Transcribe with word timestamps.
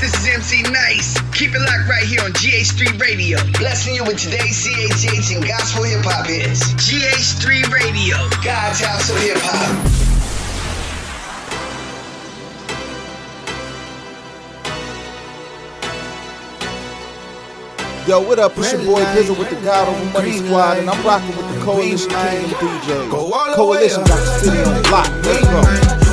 This 0.00 0.14
is 0.14 0.28
MC 0.28 0.62
Nice. 0.62 1.20
Keep 1.32 1.56
it 1.56 1.58
locked 1.58 1.88
right 1.90 2.04
here 2.04 2.20
on 2.22 2.30
GH3 2.30 3.00
Radio. 3.00 3.36
Blessing 3.58 3.96
you 3.96 4.04
with 4.04 4.16
today's 4.16 4.64
CHH 4.64 5.34
and 5.34 5.44
gospel 5.44 5.82
hip 5.82 6.04
hop 6.04 6.26
hits. 6.26 6.72
GH3 6.74 7.72
Radio, 7.72 8.16
God's 8.44 8.78
house 8.78 9.10
of 9.10 9.18
hip 9.18 9.38
hop. 9.40 10.08
Yo, 18.06 18.20
what 18.20 18.38
up? 18.38 18.56
It's 18.56 18.72
your 18.72 18.84
boy 18.84 19.02
Bizzle 19.02 19.36
with 19.36 19.50
the 19.50 19.56
God 19.56 19.88
Over 19.88 20.12
Money 20.12 20.38
Squad, 20.38 20.78
and 20.78 20.88
I'm 20.88 21.04
rocking 21.04 21.36
with 21.36 21.52
the 21.52 21.60
Coalition 21.64 22.08
Kingdom 22.08 22.50
DJs. 22.50 23.56
Coalition 23.56 24.04
got 24.04 24.20
the 24.20 24.38
city 24.38 24.58
on 24.62 24.80
lock. 24.92 25.08
Let's 25.24 26.04
go. 26.04 26.07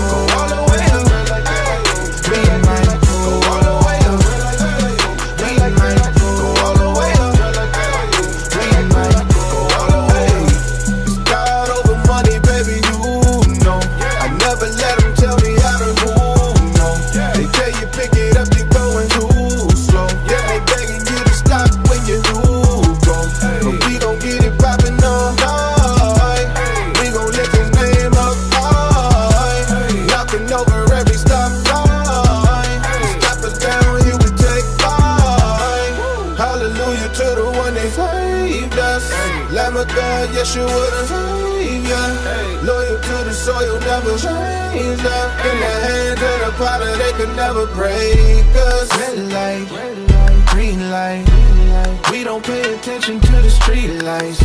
The 43.55 43.61
soil, 43.61 43.79
never 43.79 44.17
change 44.17 45.05
up. 45.05 45.45
In 45.45 45.59
the 45.59 45.73
hands 45.85 46.21
of 46.21 46.39
the 46.45 46.53
potter, 46.57 46.95
they 46.97 47.11
could 47.13 47.35
never 47.35 47.65
break 47.67 48.45
us. 48.55 48.89
Red 48.97 49.17
light, 49.31 50.47
green 50.51 50.89
light. 50.89 51.25
We 52.11 52.23
don't 52.23 52.43
pay 52.43 52.73
attention 52.73 53.19
to 53.19 53.31
the 53.31 53.49
street 53.49 54.01
lights. 54.01 54.43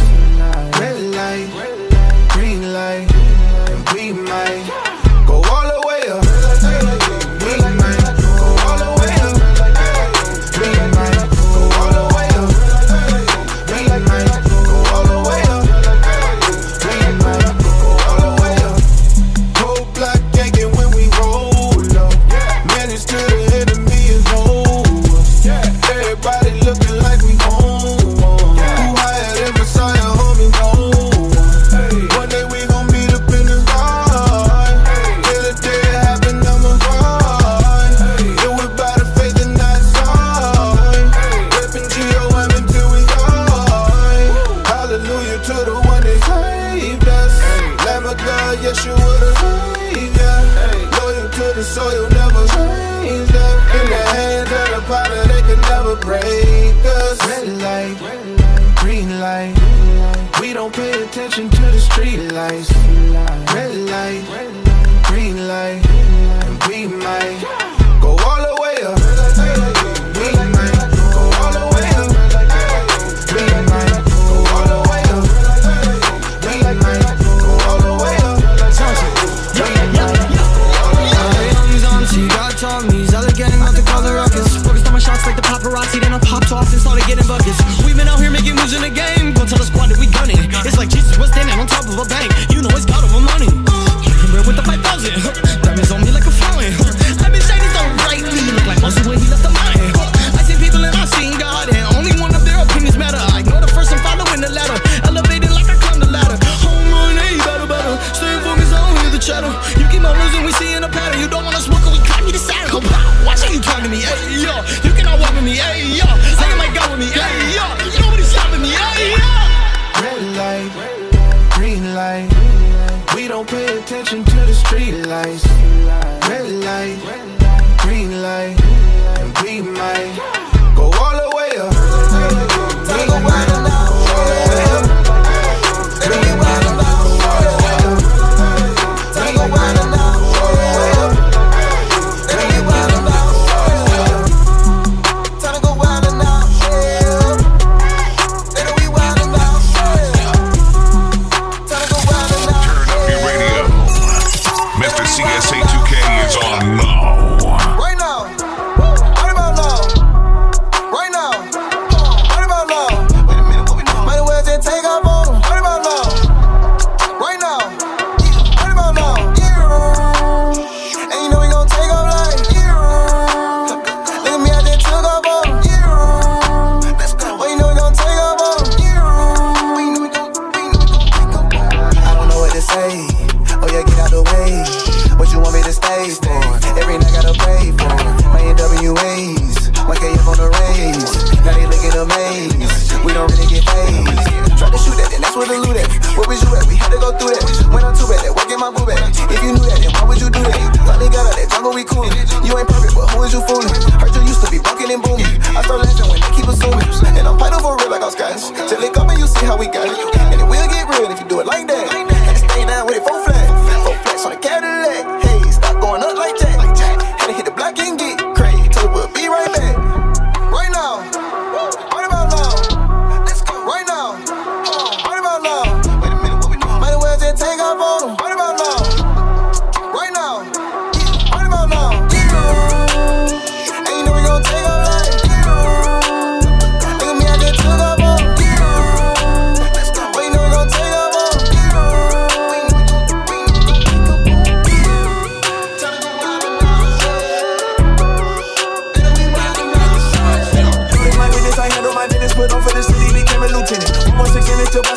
Red 0.79 1.01
light, 1.15 1.49
green 2.31 2.73
light. 2.73 3.09
We 3.95 4.13
might 4.13 4.90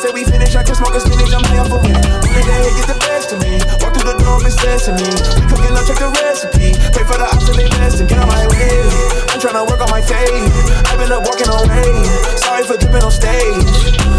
say 0.04 0.12
we 0.12 0.28
finish. 0.28 0.52
I 0.56 0.64
can 0.68 0.76
smoke 0.76 0.96
a 0.96 1.00
spinach, 1.00 1.32
I'm 1.32 1.48
high 1.48 1.64
for. 1.64 1.80
Who 1.80 1.88
let 1.88 2.44
the 2.44 2.54
hate 2.60 2.76
get 2.76 2.88
the 2.92 3.00
best 3.00 3.32
of 3.32 3.40
me? 3.40 3.56
Walk 3.80 3.96
through 3.96 4.12
the 4.12 4.20
door, 4.20 4.44
it's 4.44 4.60
me. 4.92 5.08
We 5.40 5.48
cooking 5.48 5.72
up, 5.72 5.88
check 5.88 6.00
the 6.04 6.12
recipe. 6.12 6.76
Pray 6.92 7.06
for 7.08 7.16
the 7.16 7.24
ops 7.24 7.48
and 7.48 7.56
they 7.56 7.72
blessing. 7.72 8.12
Get 8.12 8.20
on 8.20 8.28
my 8.28 8.44
way. 8.52 8.84
I'm 9.32 9.40
trying 9.40 9.56
to 9.56 9.64
work 9.64 9.80
on 9.80 9.88
my 9.88 10.04
faith. 10.04 10.52
I've 10.92 11.00
been 11.00 11.08
up 11.08 11.24
walking 11.24 11.48
away. 11.48 11.88
Sorry 12.36 12.68
for 12.68 12.76
dripping 12.76 13.00
on 13.00 13.16
stage. 13.16 13.64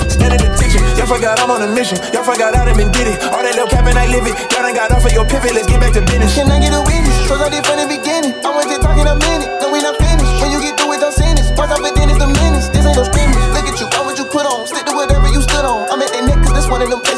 Standing 0.08 0.40
attention. 0.40 0.80
Y'all 0.96 1.10
forgot 1.10 1.36
I'm 1.36 1.52
on 1.52 1.60
a 1.60 1.68
mission. 1.68 2.00
Y'all 2.16 2.24
forgot 2.24 2.56
I 2.56 2.64
done 2.64 2.80
been 2.80 2.88
did 2.88 3.12
it. 3.12 3.20
All 3.28 3.44
that 3.44 3.52
little 3.52 3.68
cap 3.68 3.84
and 3.84 4.00
I 4.00 4.08
live 4.08 4.24
it. 4.24 4.34
Y'all 4.56 4.64
done 4.64 4.72
got 4.72 4.88
off 4.88 5.04
of 5.04 5.12
your 5.12 5.28
pivot. 5.28 5.52
Let's 5.52 5.68
get 5.68 5.84
back 5.84 5.92
to 6.00 6.02
business. 6.08 6.32
Can 6.32 6.48
I 6.48 6.64
get 6.64 6.72
a 6.72 6.80
witness? 6.80 7.28
Cause 7.28 7.44
I 7.44 7.52
did 7.52 7.60
from 7.60 7.76
the 7.76 7.88
beginning. 7.92 8.32
I 8.40 8.48
went 8.56 8.72
to 8.72 8.80
talking 8.80 9.04
a 9.04 9.16
minute. 9.20 9.52
No, 9.60 9.68
we 9.68 9.84
not 9.84 10.00
finished. 10.00 10.32
When 10.40 10.48
you 10.48 10.64
get 10.64 10.80
through 10.80 10.96
with 10.96 11.04
your 11.04 11.12
sentence, 11.12 11.52
watch 11.60 11.68
out 11.68 11.84
for 11.84 11.93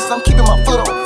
I'm 0.09 0.21
keeping 0.21 0.45
my 0.45 0.63
foot 0.65 0.89
on. 0.89 1.06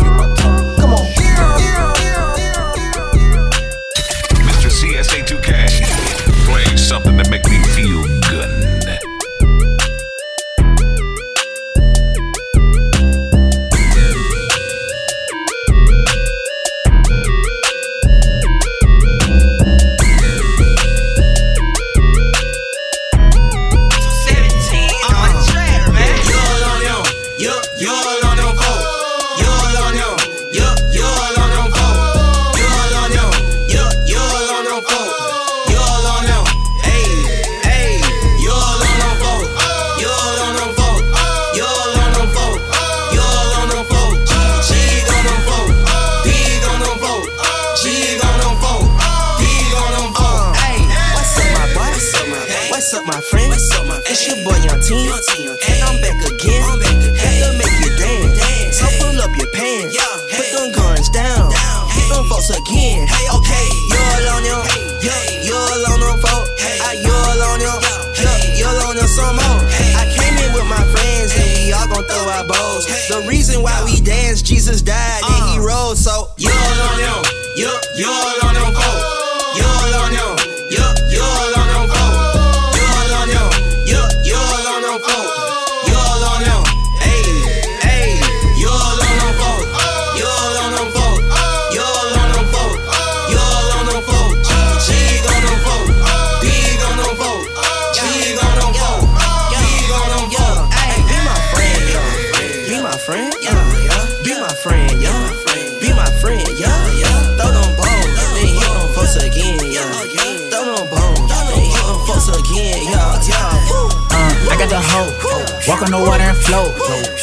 Walk 115.71 115.83
on 115.83 115.93
the 115.93 116.03
water 116.03 116.25
and 116.25 116.37
float. 116.37 116.75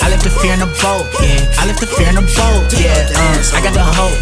I 0.01 0.07
left 0.09 0.23
the 0.23 0.29
fear 0.29 0.53
in 0.53 0.59
the 0.59 0.71
boat. 0.79 1.03
Yeah, 1.19 1.59
I 1.59 1.67
left 1.67 1.81
the 1.81 1.85
fear 1.85 2.07
in 2.07 2.15
the 2.15 2.21
boat. 2.21 2.71
Yeah, 2.79 3.11
uh, 3.11 3.57
I 3.57 3.59
got 3.59 3.73
the 3.75 3.83
hope. 3.83 4.15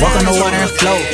Walk 0.00 0.16
on 0.16 0.24
the 0.24 0.32
water 0.32 0.56
and 0.56 0.70
float. 0.70 1.04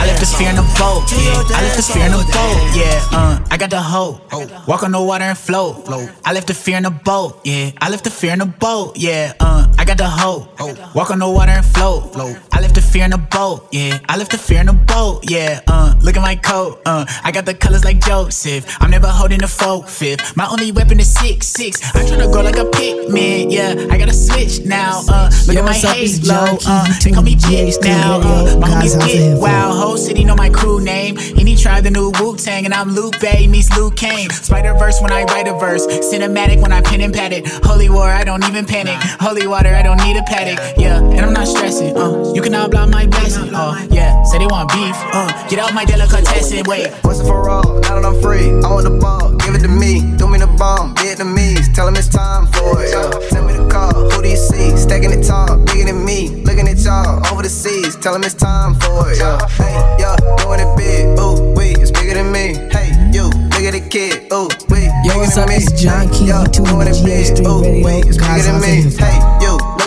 I 0.00 0.06
left 0.06 0.20
the 0.20 0.26
fear 0.26 0.48
in 0.48 0.56
the 0.56 0.64
boat. 0.80 1.04
Yeah, 1.12 1.44
I 1.52 1.60
left 1.60 1.76
the 1.76 1.82
fear 1.84 2.06
in 2.06 2.12
the 2.12 2.24
boat. 2.32 2.56
Yeah, 2.72 3.12
uh, 3.12 3.38
I 3.50 3.58
got 3.58 3.68
the 3.68 3.82
hoe. 3.82 4.18
Walk 4.66 4.82
on 4.82 4.92
the 4.92 5.02
water 5.02 5.24
and 5.24 5.36
float. 5.36 5.86
I 6.24 6.32
left 6.32 6.46
the 6.46 6.54
fear 6.54 6.78
in 6.78 6.84
the 6.84 6.90
boat. 6.90 7.40
Yeah, 7.44 7.72
I 7.82 7.90
left 7.90 8.04
the 8.04 8.10
fear 8.10 8.32
in 8.32 8.38
the 8.38 8.46
boat. 8.46 8.96
Yeah, 8.96 9.34
uh, 9.38 9.65
got 9.86 9.98
the 9.98 10.08
hoe. 10.08 10.48
Walk 10.94 11.10
on 11.10 11.20
the 11.20 11.30
water 11.30 11.52
and 11.52 11.64
float. 11.64 12.16
I 12.52 12.60
left 12.60 12.74
the 12.74 12.80
fear 12.82 13.04
in 13.04 13.10
the 13.12 13.18
boat. 13.18 13.68
Yeah, 13.72 13.98
I 14.08 14.16
left 14.16 14.32
the 14.32 14.38
fear 14.38 14.60
in 14.60 14.66
the 14.66 14.72
boat. 14.72 15.30
Yeah, 15.30 15.60
uh, 15.68 15.94
look 16.02 16.16
at 16.16 16.22
my 16.22 16.36
coat. 16.36 16.82
Uh, 16.84 17.06
I 17.22 17.30
got 17.30 17.46
the 17.46 17.54
colors 17.54 17.84
like 17.84 18.00
Joseph. 18.00 18.64
I'm 18.80 18.90
never 18.90 19.06
holding 19.06 19.42
a 19.42 19.48
folk 19.48 19.88
fifth. 19.88 20.36
My 20.36 20.46
only 20.48 20.72
weapon 20.72 20.98
is 20.98 21.12
six 21.12 21.46
six. 21.46 21.82
I 21.94 22.02
tryna 22.04 22.32
go 22.32 22.42
like 22.42 22.56
a 22.56 22.64
Pikmin. 22.64 23.52
Yeah, 23.52 23.86
I 23.90 23.98
gotta 23.98 24.12
switch 24.12 24.64
now. 24.66 25.02
Uh, 25.08 25.30
look 25.46 25.54
Yo, 25.54 25.60
at 25.60 25.64
my 25.64 25.70
what's 25.72 25.84
up? 25.84 25.96
It's 25.98 26.26
halo. 26.26 26.56
John 26.58 26.90
Uh, 26.90 26.98
they 27.04 27.12
call 27.12 27.22
me 27.22 27.36
bitch 27.36 27.80
now. 27.82 28.20
Uh, 28.20 28.58
my 28.58 28.68
homies 28.68 28.98
get 28.98 29.10
hip-hop. 29.10 29.74
Whole 29.76 29.96
city 29.96 30.24
know 30.24 30.34
my 30.34 30.50
crew 30.50 30.80
name. 30.80 31.16
Any 31.38 31.54
tribe 31.54 31.84
the 31.84 31.90
new 31.90 32.10
Wu 32.18 32.36
Tang, 32.36 32.64
and 32.64 32.74
I'm 32.74 32.90
Luke 32.90 33.20
Bay 33.20 33.46
meets 33.46 33.70
Luke 33.76 33.96
Kane. 33.96 34.30
Spider 34.30 34.74
verse 34.74 35.00
when 35.00 35.12
I 35.12 35.22
write 35.24 35.46
a 35.46 35.54
verse. 35.54 35.86
Cinematic 35.86 36.60
when 36.60 36.72
I 36.72 36.80
pen 36.80 37.00
and 37.00 37.14
pad 37.14 37.32
it. 37.32 37.46
Holy 37.64 37.88
war, 37.88 38.08
I 38.08 38.24
don't 38.24 38.44
even 38.44 38.64
panic. 38.64 38.98
Holy 39.20 39.46
water, 39.46 39.72
I 39.76 39.82
don't 39.82 39.98
need 40.02 40.16
a 40.16 40.22
paddock. 40.22 40.58
Yeah, 40.78 40.98
and 40.98 41.20
I'm 41.20 41.32
not 41.32 41.46
stressing. 41.46 41.96
Uh, 41.96 42.32
you 42.34 42.42
can 42.42 42.54
all 42.54 42.68
block 42.68 42.88
my 42.90 43.06
blessing. 43.06 43.54
Uh, 43.54 43.86
yeah, 43.90 44.22
say 44.24 44.38
they 44.38 44.46
want 44.46 44.70
beef. 44.72 44.96
Uh, 45.12 45.28
get 45.48 45.58
out 45.58 45.74
my 45.74 45.84
delicatessen. 45.84 46.62
Wait, 46.66 46.90
Once 47.04 47.18
and 47.20 47.28
for 47.28 47.48
all, 47.48 47.80
now 47.80 47.94
that 48.00 48.04
I'm 48.04 48.20
free, 48.22 48.48
I 48.64 48.68
want 48.72 48.84
the 48.84 48.90
ball, 48.98 49.32
give 49.36 49.54
it 49.54 49.60
to 49.60 49.68
me. 49.68 50.00
Do 50.16 50.26
me 50.28 50.38
the 50.38 50.46
bomb, 50.58 50.94
Vietnamese, 50.96 51.72
tell 51.74 51.86
them 51.86 51.96
it's 51.96 52.08
time 52.08 52.46
for 52.46 52.82
it. 52.82 52.90
Yeah. 52.90 53.10
Send 53.28 53.46
me 53.46 53.52
the 53.54 53.68
call, 53.68 53.92
who 54.10 54.22
do 54.22 54.28
you 54.28 54.36
see? 54.36 54.76
Stacking 54.76 55.10
it 55.12 55.24
tall, 55.26 55.58
bigger 55.64 55.92
than 55.92 56.04
me. 56.04 56.28
Looking 56.44 56.68
at 56.68 56.78
y'all 56.78 57.20
over 57.32 57.42
the 57.42 57.48
seas, 57.50 57.96
tell 57.96 58.12
them 58.14 58.24
it's 58.24 58.34
time 58.34 58.74
for 58.76 59.10
it. 59.12 59.18
Yeah. 59.18 59.38
Hey, 59.60 59.74
yeah, 60.00 60.16
doing 60.40 60.60
it 60.60 60.70
big, 60.76 61.18
ooh, 61.20 61.52
we, 61.54 61.76
it's 61.76 61.90
bigger 61.90 62.14
than 62.14 62.32
me. 62.32 62.56
Hey, 62.72 62.92
you, 63.12 63.28
look 63.28 63.64
at 63.68 63.72
the 63.76 63.84
kid, 63.90 64.32
ooh, 64.32 64.48
wait. 64.72 64.88
Yo, 65.04 65.12
bigger 65.12 65.18
what's 65.20 65.36
up? 65.36 65.48
me. 65.48 65.56
It's 65.56 65.70
John 65.80 66.08
Key. 66.10 66.26
Yeah, 66.32 66.42
You 66.42 66.48
tuned 66.48 66.68
doing 66.68 66.86
to 66.88 66.92
it 66.96 67.04
big, 67.04 67.36
GH3 67.36 67.46
ooh, 67.46 67.60
Radio. 67.62 67.84
we, 67.86 67.92
it's 68.08 68.16
God's 68.18 68.46
house 68.46 68.62
me. 68.62 68.82
Hey, 68.96 69.16
you, 69.20 69.35
look 69.35 69.35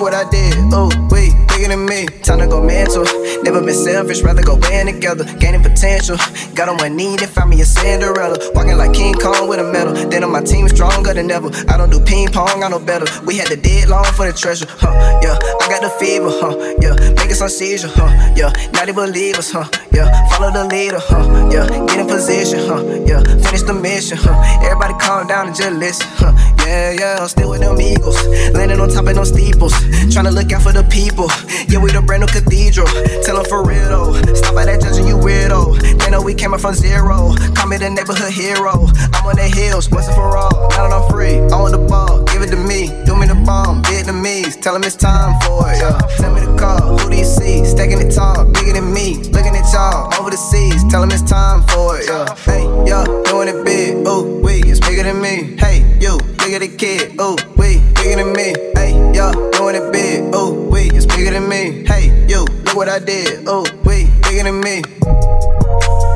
what 0.09 0.25
I 0.25 0.29
did, 0.31 0.57
ooh, 0.73 0.89
we, 1.13 1.37
bigger 1.53 1.69
than 1.69 1.85
me. 1.85 2.07
Time 2.25 2.39
to 2.39 2.47
go 2.47 2.61
mental, 2.63 3.05
never 3.43 3.61
been 3.61 3.75
selfish, 3.75 4.23
rather 4.23 4.41
go 4.41 4.57
band 4.57 4.89
together, 4.89 5.23
gaining 5.37 5.61
potential. 5.61 6.17
Got 6.55 6.67
on 6.67 6.77
one 6.77 6.95
knee, 6.95 7.15
then 7.15 7.29
found 7.29 7.51
me 7.51 7.61
a 7.61 7.65
Cinderella. 7.65 8.37
Walking 8.55 8.77
like 8.77 8.93
King 8.93 9.13
Kong 9.13 9.47
with 9.47 9.59
a 9.59 9.63
medal. 9.71 9.93
Then 10.09 10.23
on 10.23 10.31
my 10.31 10.41
team 10.41 10.67
stronger 10.67 11.13
than 11.13 11.29
ever. 11.29 11.49
I 11.67 11.77
don't 11.77 11.91
do 11.91 11.99
ping 11.99 12.27
pong, 12.29 12.63
I 12.63 12.69
know 12.69 12.79
better. 12.79 13.05
We 13.25 13.37
had 13.37 13.49
the 13.49 13.57
dead 13.57 13.89
long 13.89 14.05
for 14.17 14.25
the 14.25 14.33
treasure, 14.33 14.65
huh? 14.67 15.19
Yeah, 15.21 15.37
I 15.61 15.69
got 15.69 15.81
the 15.81 15.91
fever, 16.01 16.31
huh? 16.31 16.57
Yeah, 16.81 16.95
making 17.13 17.35
some 17.35 17.49
seizure, 17.49 17.89
huh? 17.93 18.09
Yeah, 18.35 18.51
not 18.73 18.89
even 18.89 19.13
believe 19.13 19.37
us, 19.37 19.51
huh? 19.51 19.69
Yeah, 19.91 20.09
follow 20.29 20.51
the 20.51 20.65
leader, 20.65 20.99
huh? 20.99 21.49
Yeah, 21.53 21.67
get 21.85 21.99
in 21.99 22.07
position, 22.07 22.59
huh? 22.65 22.81
Yeah, 23.05 23.21
finish 23.45 23.61
the 23.61 23.73
mission, 23.73 24.17
huh? 24.17 24.65
Everybody 24.65 24.95
calm 24.97 25.27
down 25.27 25.47
and 25.47 25.55
just 25.55 25.71
listen, 25.73 26.07
huh? 26.17 26.33
Yeah, 26.65 26.91
yeah, 26.91 27.17
I'm 27.19 27.27
still 27.27 27.49
with 27.49 27.61
them 27.61 27.79
eagles. 27.79 28.17
Landing 28.53 28.79
on 28.79 28.89
top 28.89 29.07
of 29.07 29.15
them 29.15 29.25
steeples. 29.25 29.73
Trying 30.11 30.25
to 30.25 30.31
look 30.31 30.51
out 30.51 30.61
for 30.61 30.73
the 30.73 30.83
people. 30.89 31.29
Yeah, 31.67 31.79
we 31.79 31.91
the 31.91 32.01
brand 32.01 32.21
new 32.21 32.27
cathedral. 32.27 32.87
Tell 33.23 33.35
them 33.37 33.45
for 33.45 33.63
real 33.65 33.89
though. 33.89 34.33
Stop 34.33 34.55
by 34.55 34.65
that 34.65 34.81
judging 34.81 35.07
you 35.07 35.17
weirdo. 35.17 35.79
They 35.99 36.09
know 36.09 36.21
we 36.21 36.33
came 36.33 36.53
up 36.53 36.61
from 36.61 36.73
zero. 36.73 37.33
Call 37.55 37.67
me 37.67 37.77
the 37.77 37.89
neighborhood 37.89 38.31
hero. 38.31 38.89
I'm 39.13 39.25
on 39.25 39.35
the 39.35 39.49
hills, 39.49 39.89
once 39.89 40.07
and 40.07 40.15
for 40.15 40.37
all. 40.37 40.69
Now 40.71 40.87
that 40.87 40.93
I'm 40.93 41.09
free, 41.09 41.39
I 41.39 41.55
want 41.59 41.73
the 41.73 41.83
ball. 41.83 42.23
Give 42.25 42.41
it 42.41 42.49
to 42.51 42.57
me. 42.57 42.89
Do 43.05 43.15
me 43.15 43.27
the 43.27 43.35
bomb. 43.45 43.83
Vietnamese. 43.83 44.61
Tell 44.61 44.73
them 44.73 44.83
it's 44.83 44.95
time 44.95 45.39
for 45.41 45.69
it. 45.71 45.77
Yeah. 45.77 45.97
Tell 46.17 46.33
me 46.33 46.41
the 46.41 46.55
call. 46.57 46.97
Who 46.97 47.09
do 47.09 47.17
you 47.17 47.25
see? 47.25 47.65
Stacking 47.65 47.99
it 47.99 48.13
tall. 48.13 48.45
Bigger 48.45 48.73
than 48.73 48.93
me. 48.93 49.17
Looking 49.29 49.55
at 49.55 49.65
y'all 49.73 50.13
over 50.19 50.29
the 50.29 50.37
seas. 50.37 50.83
Tell 50.89 51.01
them 51.01 51.11
it's 51.11 51.23
time 51.23 51.63
for 51.69 51.97
it. 51.99 52.07
Yeah. 52.07 52.33
Hey, 52.45 52.65
yeah. 52.85 53.05
Doing 53.25 53.49
it 53.49 53.63
big. 53.65 54.07
Ooh, 54.07 54.41
we. 54.41 54.63
It's 54.65 54.79
bigger 54.79 55.03
than 55.03 55.21
me. 55.21 55.57
Hey, 55.57 55.85
you. 55.99 56.17
Look 56.49 56.58
bigger 56.59 56.71
than 56.71 56.77
kid. 56.77 57.15
Oh, 57.19 57.37
wait, 57.55 57.81
bigger 57.95 58.23
than 58.23 58.33
me. 58.33 58.53
Hey, 58.75 58.91
yo, 59.13 59.31
doing 59.51 59.75
it 59.75 59.91
big. 59.91 60.31
Oh, 60.33 60.67
wait, 60.69 60.93
it's 60.93 61.05
bigger 61.05 61.31
than 61.31 61.47
me. 61.47 61.85
Hey, 61.85 62.25
yo, 62.27 62.43
look 62.43 62.75
what 62.75 62.89
I 62.89 62.99
did. 62.99 63.47
Oh, 63.47 63.65
wait, 63.85 64.09
bigger 64.23 64.43
than 64.43 64.59
me. 64.61 64.81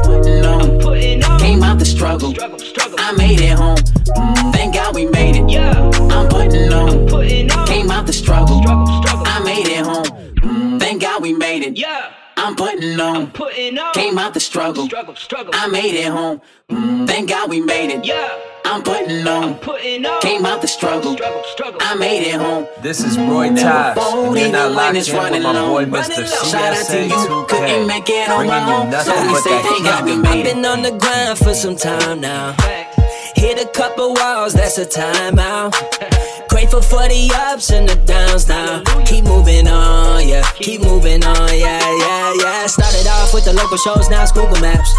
Alone. 0.06 1.40
Came 1.40 1.64
out 1.64 1.80
the 1.80 1.86
struggle. 1.86 2.34
Struggle, 2.34 2.60
struggle. 2.60 2.96
I 3.00 3.14
made 3.14 3.40
it 3.40 3.58
home. 3.58 3.78
Mm, 3.78 4.54
thank 4.54 4.74
God 4.74 4.96
we 4.96 5.06
made 5.06 5.36
it. 5.36 5.50
Yeah. 5.50 5.72
I'm 6.12 6.30
putting 6.30 6.72
on. 6.74 7.08
Puttin 7.08 7.52
on. 7.52 7.68
Came 7.68 7.92
out 7.92 8.06
the 8.06 8.14
struggle. 8.14 8.62
struggle. 8.62 9.24
I 9.26 9.42
made 9.44 9.68
it 9.68 9.86
home. 9.86 10.06
Mm, 10.06 10.80
thank 10.80 11.02
God 11.02 11.22
we 11.22 11.34
made 11.34 11.64
it. 11.64 11.78
Yeah. 11.78 12.12
I'm 12.44 12.56
putting 12.58 13.00
on. 13.00 13.16
I'm 13.16 13.32
putting 13.32 13.78
on. 13.80 13.94
Came 13.94 14.18
out 14.18 14.34
the 14.34 14.40
struggle. 14.42 14.86
Struggle, 14.86 15.16
struggle. 15.16 15.54
I 15.56 15.68
made 15.68 15.96
it 15.96 16.12
home. 16.12 16.42
Mm, 16.70 17.08
thank 17.08 17.30
God 17.30 17.50
we 17.50 17.62
made 17.62 17.90
it. 17.90 18.04
Yeah. 18.06 18.38
I'm 18.66 18.84
putting 18.84 19.26
on. 19.26 19.44
I'm 19.54 19.56
putting 19.60 20.06
on. 20.06 20.22
Came 20.22 20.46
out 20.46 20.62
the 20.62 20.68
struggle. 20.68 21.14
Struggle, 21.14 21.44
struggle. 21.46 21.80
I 21.82 21.96
made 21.96 22.28
it 22.28 22.36
home. 22.36 22.68
This 22.82 23.02
is 23.02 23.18
Roy 23.18 23.48
Tosh, 23.56 23.98
and 23.98 24.38
you're 24.38 24.52
now 24.52 24.68
locked 24.68 25.08
in 25.08 25.32
with 25.32 25.44
my 25.44 25.54
boy 25.54 25.86
Mr. 25.86 26.52
Shout 26.52 26.78
out 26.78 26.86
to 26.88 27.08
you. 27.08 27.46
Couldn't 27.48 27.88
make 27.88 28.10
it 28.10 28.30
on 28.30 28.46
my 28.48 28.74
own. 28.76 28.90
nothing 28.90 29.14
So 29.14 29.22
we 29.22 29.28
but 29.30 29.42
say 29.42 29.50
that 29.50 29.64
thank 29.64 29.84
God 29.86 30.04
we 30.06 30.12
heat. 30.12 30.18
made 30.18 30.30
I've 30.30 30.46
it. 30.46 30.54
been 30.56 30.66
on 30.66 30.82
the 30.82 30.92
grind 30.92 31.38
for 31.38 31.54
some 31.54 31.78
time 31.78 32.20
now. 32.20 32.56
Hit 33.38 33.62
a 33.62 33.70
couple 33.70 34.14
walls, 34.16 34.54
that's 34.54 34.78
a 34.78 34.86
timeout. 34.86 36.20
Grateful 36.54 36.84
for 36.84 37.02
the 37.10 37.34
ups 37.50 37.72
and 37.72 37.90
the 37.90 37.96
downs 38.06 38.48
now. 38.48 38.84
Keep 39.06 39.26
moving 39.26 39.68
on, 39.68 40.28
yeah. 40.28 40.46
Keep 40.54 40.82
moving 40.82 41.26
on, 41.26 41.50
yeah, 41.50 41.82
yeah, 41.82 42.34
yeah. 42.38 42.68
Started 42.68 43.08
off 43.08 43.34
with 43.34 43.46
the 43.46 43.54
local 43.54 43.78
shows, 43.78 44.08
now 44.08 44.22
it's 44.22 44.32
Google 44.32 44.62
Maps. 44.62 44.94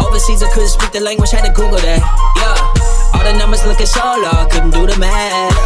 Overseas, 0.00 0.40
I 0.40 0.48
couldn't 0.54 0.68
speak 0.68 0.92
the 0.92 1.00
language, 1.00 1.32
had 1.32 1.44
to 1.44 1.52
Google 1.52 1.82
that, 1.82 1.98
yeah. 2.38 3.01
All 3.14 3.24
the 3.24 3.34
numbers 3.38 3.64
looking 3.66 3.86
so 3.86 4.00
low, 4.00 4.46
couldn't 4.50 4.70
do 4.70 4.86
the 4.86 4.96
math. 4.98 5.56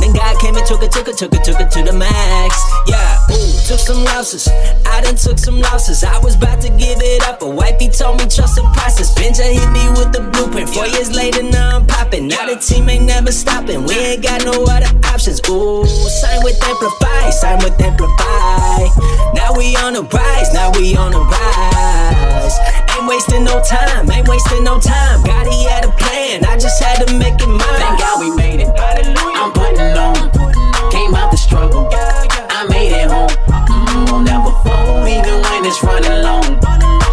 Then 0.00 0.12
God 0.12 0.38
came 0.40 0.54
and 0.54 0.64
took 0.66 0.82
it, 0.82 0.92
took 0.92 1.08
it, 1.08 1.16
took 1.18 1.34
it, 1.34 1.42
took 1.42 1.58
it 1.58 1.70
to 1.72 1.82
the 1.82 1.92
max. 1.92 2.54
Yeah, 2.86 3.18
ooh, 3.34 3.50
took 3.66 3.80
some 3.82 4.04
losses. 4.04 4.46
I 4.86 5.00
done 5.02 5.16
took 5.16 5.38
some 5.38 5.60
losses. 5.60 6.04
I 6.04 6.18
was 6.20 6.36
about 6.36 6.60
to 6.62 6.68
give 6.70 7.02
it 7.02 7.26
up, 7.26 7.40
but 7.40 7.50
wifey 7.50 7.88
told 7.88 8.18
me 8.18 8.30
trust 8.30 8.54
the 8.54 8.62
process. 8.78 9.12
Benja 9.18 9.42
hit 9.42 9.66
me 9.74 9.90
with 9.98 10.14
the 10.14 10.22
blueprint. 10.30 10.70
Four 10.70 10.86
years 10.86 11.10
later, 11.10 11.42
now 11.42 11.76
I'm 11.76 11.86
popping. 11.86 12.28
Now 12.28 12.46
the 12.46 12.54
team 12.56 12.88
ain't 12.88 13.06
never 13.06 13.32
stopping. 13.32 13.84
We 13.84 13.94
ain't 13.98 14.22
got 14.22 14.44
no 14.44 14.62
other 14.70 14.86
options. 15.10 15.42
Ooh, 15.50 15.84
sign 16.22 16.44
with 16.44 16.62
Amplify, 16.62 17.30
sign 17.30 17.58
with 17.58 17.74
Amplify. 17.82 18.86
Now 19.34 19.50
we 19.58 19.74
on 19.82 19.98
the 19.98 20.06
rise, 20.14 20.54
now 20.54 20.70
we 20.78 20.94
on 20.94 21.10
the 21.10 21.18
rise. 21.18 22.54
Ain't 22.94 23.06
wasting 23.10 23.42
no 23.42 23.60
time, 23.66 24.08
ain't 24.10 24.28
wasting 24.28 24.62
no 24.62 24.78
time. 24.78 25.26
He 25.48 25.64
had 25.64 25.84
a 25.84 25.90
plan, 25.90 26.44
I 26.44 26.56
just 26.56 26.80
had 26.82 26.87
to 26.96 27.18
make 27.18 27.40
it 27.40 27.46
mine. 27.46 27.60
Thank 27.76 28.00
God 28.00 28.20
we 28.20 28.30
made 28.34 28.60
it. 28.60 28.68
I'm 28.76 29.52
putting 29.52 29.96
on. 29.96 30.14
Came 30.90 31.14
out 31.14 31.30
the 31.30 31.36
struggle. 31.36 31.88
I 31.92 32.66
made 32.68 32.92
it 32.92 33.10
home. 33.10 33.30
Won't 34.08 34.24
never 34.26 34.52
fold, 34.64 35.06
even 35.08 35.42
when 35.42 35.64
it's 35.64 35.82
running 35.82 36.22
long. 36.22 36.44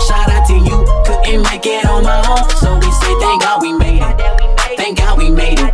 Shout 0.07 0.29
out 0.31 0.47
to 0.47 0.55
you. 0.55 0.85
Couldn't 1.05 1.43
make 1.43 1.65
it 1.65 1.85
on 1.85 2.03
my 2.03 2.17
own. 2.27 2.49
So 2.61 2.75
we 2.79 2.91
say 2.91 3.13
thank 3.19 3.41
God 3.43 3.61
we 3.61 3.73
made 3.73 4.01
it. 4.01 4.77
Thank 4.77 4.97
God 4.97 5.17
we 5.17 5.29
made 5.29 5.59
it. 5.59 5.73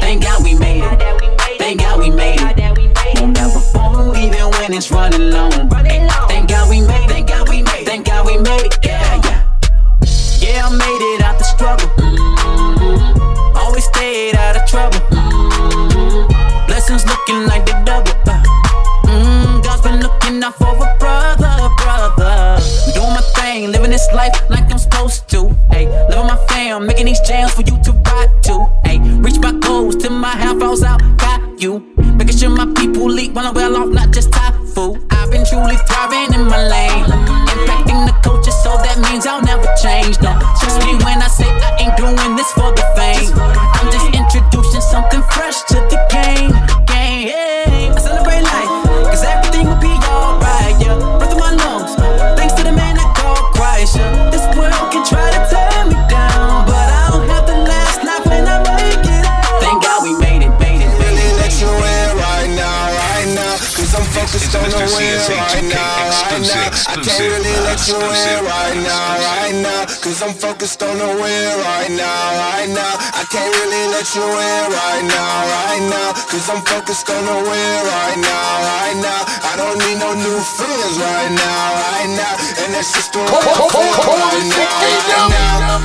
Thank 0.00 0.22
God 0.22 0.42
we 0.42 0.54
made 0.54 0.82
it. 0.84 1.58
Thank 1.58 1.80
God 1.80 1.98
we 1.98 2.10
made 2.10 2.40
it. 2.40 3.20
Won't 3.20 3.34
never 3.36 3.60
fold, 3.60 4.16
even 4.16 4.50
when 4.56 4.72
it's 4.72 4.90
running 4.90 5.30
long. 5.30 5.68
Stayed 14.32 14.40
out 14.40 14.56
of 14.56 14.66
trouble. 14.66 14.98
Mm, 15.10 16.66
Blessings 16.66 17.04
looking 17.06 17.46
like 17.46 17.66
the 17.66 17.72
double. 17.84 18.12
uh. 18.26 18.42
Mm, 19.04 19.62
God's 19.62 19.82
been 19.82 20.00
looking 20.00 20.42
out 20.42 20.54
for 20.56 20.72
a 20.72 20.96
brother, 20.98 21.68
brother. 21.76 22.58
Doing 22.94 23.10
my 23.12 23.20
thing, 23.36 23.70
living 23.70 23.90
this 23.90 24.08
life 24.14 24.32
like 24.48 24.70
I'm 24.72 24.78
supposed 24.78 25.28
to. 25.30 25.50
Hey, 25.70 25.86
living 26.08 26.26
my 26.26 26.38
fam, 26.48 26.86
making 26.86 27.06
these 27.06 27.20
jams 27.28 27.52
for 27.52 27.60
you 27.60 27.76
to 27.84 27.92
ride 28.08 28.32
to. 28.44 28.70
Hey, 28.84 29.00
reach 29.20 29.38
my 29.40 29.52
goals 29.52 29.96
till 29.96 30.12
my 30.12 30.30
half 30.30 30.58
falls 30.58 30.82
out. 30.82 31.00
Got 31.18 31.60
you. 31.60 31.80
Making 32.16 32.36
sure 32.38 32.50
my 32.50 32.66
people 32.74 33.12
eat 33.18 33.32
while 33.34 33.46
I'm 33.48 33.54
well 33.54 33.76
off, 33.76 33.88
not 33.88 34.12
just 34.12 34.32
Thai 34.32 34.52
food. 34.74 35.04
I've 35.10 35.30
been 35.30 35.44
truly 35.44 35.76
thriving 35.76 36.32
in 36.32 36.46
my 36.46 36.56
lane. 36.68 37.04
Impacting 37.52 38.06
the 38.06 38.14
culture, 38.22 38.50
so 38.50 38.70
that 38.80 38.96
means 39.10 39.26
I'll 39.26 39.42
never 39.42 39.68
change. 39.82 40.18
No, 40.22 40.32
trust 40.58 40.80
me 40.86 40.94
when 41.04 41.20
I 41.20 41.28
say 41.28 41.44
focused 64.22 64.46
It's 64.46 64.54
on 64.54 64.70
the 64.70 64.78
Mr. 64.78 64.94
win 64.94 65.18
right 65.34 65.66
now, 65.66 66.14
right 66.14 66.42
now. 66.46 66.70
I 66.86 66.96
can't 67.02 67.26
really 67.26 67.56
let 67.66 67.80
you 67.90 67.98
in 67.98 68.38
right 68.46 68.78
now, 68.78 69.18
right 69.18 69.56
now. 69.58 69.82
Cause 69.98 70.22
I'm 70.22 70.34
focused 70.34 70.82
on 70.82 70.94
the 70.98 71.10
win 71.18 71.50
right 71.66 71.90
now, 71.90 72.38
right 72.38 72.70
now. 72.70 72.94
I 73.18 73.26
can't 73.26 73.50
really 73.50 73.84
let 73.90 74.06
you 74.14 74.22
in 74.22 74.62
right 74.70 75.04
now, 75.10 75.34
right 75.50 75.82
now. 75.90 76.08
Cause 76.30 76.46
I'm 76.46 76.62
focused 76.62 77.10
on 77.10 77.22
the 77.26 77.34
win 77.34 77.78
right 77.82 78.18
now, 78.22 78.46
right 78.62 78.96
now. 79.02 79.22
I 79.42 79.58
don't 79.58 79.78
need 79.82 79.98
no 79.98 80.14
new 80.14 80.38
friends 80.54 80.94
right 81.02 81.32
now, 81.34 81.62
right 81.82 82.10
now. 82.14 82.34
And 82.62 82.68
that's 82.74 82.94
just 82.94 83.10
the 83.12 83.22
way 83.26 83.26
I 83.26 83.58
feel 83.74 83.90
right 83.90 84.46
now, 84.54 84.78
right 84.86 85.34
now. 85.34 85.82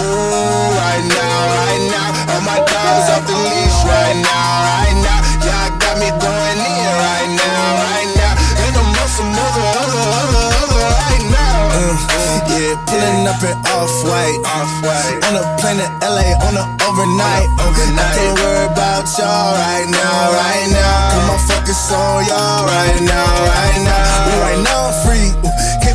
Ooh, 0.00 0.72
right 0.72 1.04
now, 1.04 1.36
right 1.52 1.84
now. 1.92 2.32
All 2.32 2.42
my 2.48 2.60
dogs 2.64 3.08
off 3.12 3.24
the 3.28 3.36
leash 3.36 3.78
right 3.84 4.16
now, 4.24 4.64
right 4.64 4.82
now. 4.82 4.87
Pulling 12.86 13.26
up 13.26 13.40
in 13.42 13.56
off-white. 13.74 14.38
Off-white. 14.44 15.18
On 15.26 15.34
a 15.40 15.44
plane 15.58 15.80
to 15.80 15.88
LA 16.04 16.36
on 16.46 16.54
a 16.54 16.64
overnight. 16.86 17.48
Overnight. 17.58 17.98
I 17.98 18.16
can't 18.16 18.36
worry 18.38 18.66
about 18.70 19.06
y'all 19.18 19.56
right 19.56 19.88
now, 19.88 20.36
right 20.36 20.68
now. 20.70 21.14
Put 21.14 21.24
my 21.26 21.38
focus 21.48 21.90
on 21.90 22.26
y'all 22.28 22.66
right 22.66 23.00
now, 23.02 23.26
right 23.50 23.78
now. 23.82 24.40
Right 24.44 24.60
now 24.62 24.90
I'm 24.90 24.96
free. 25.06 25.47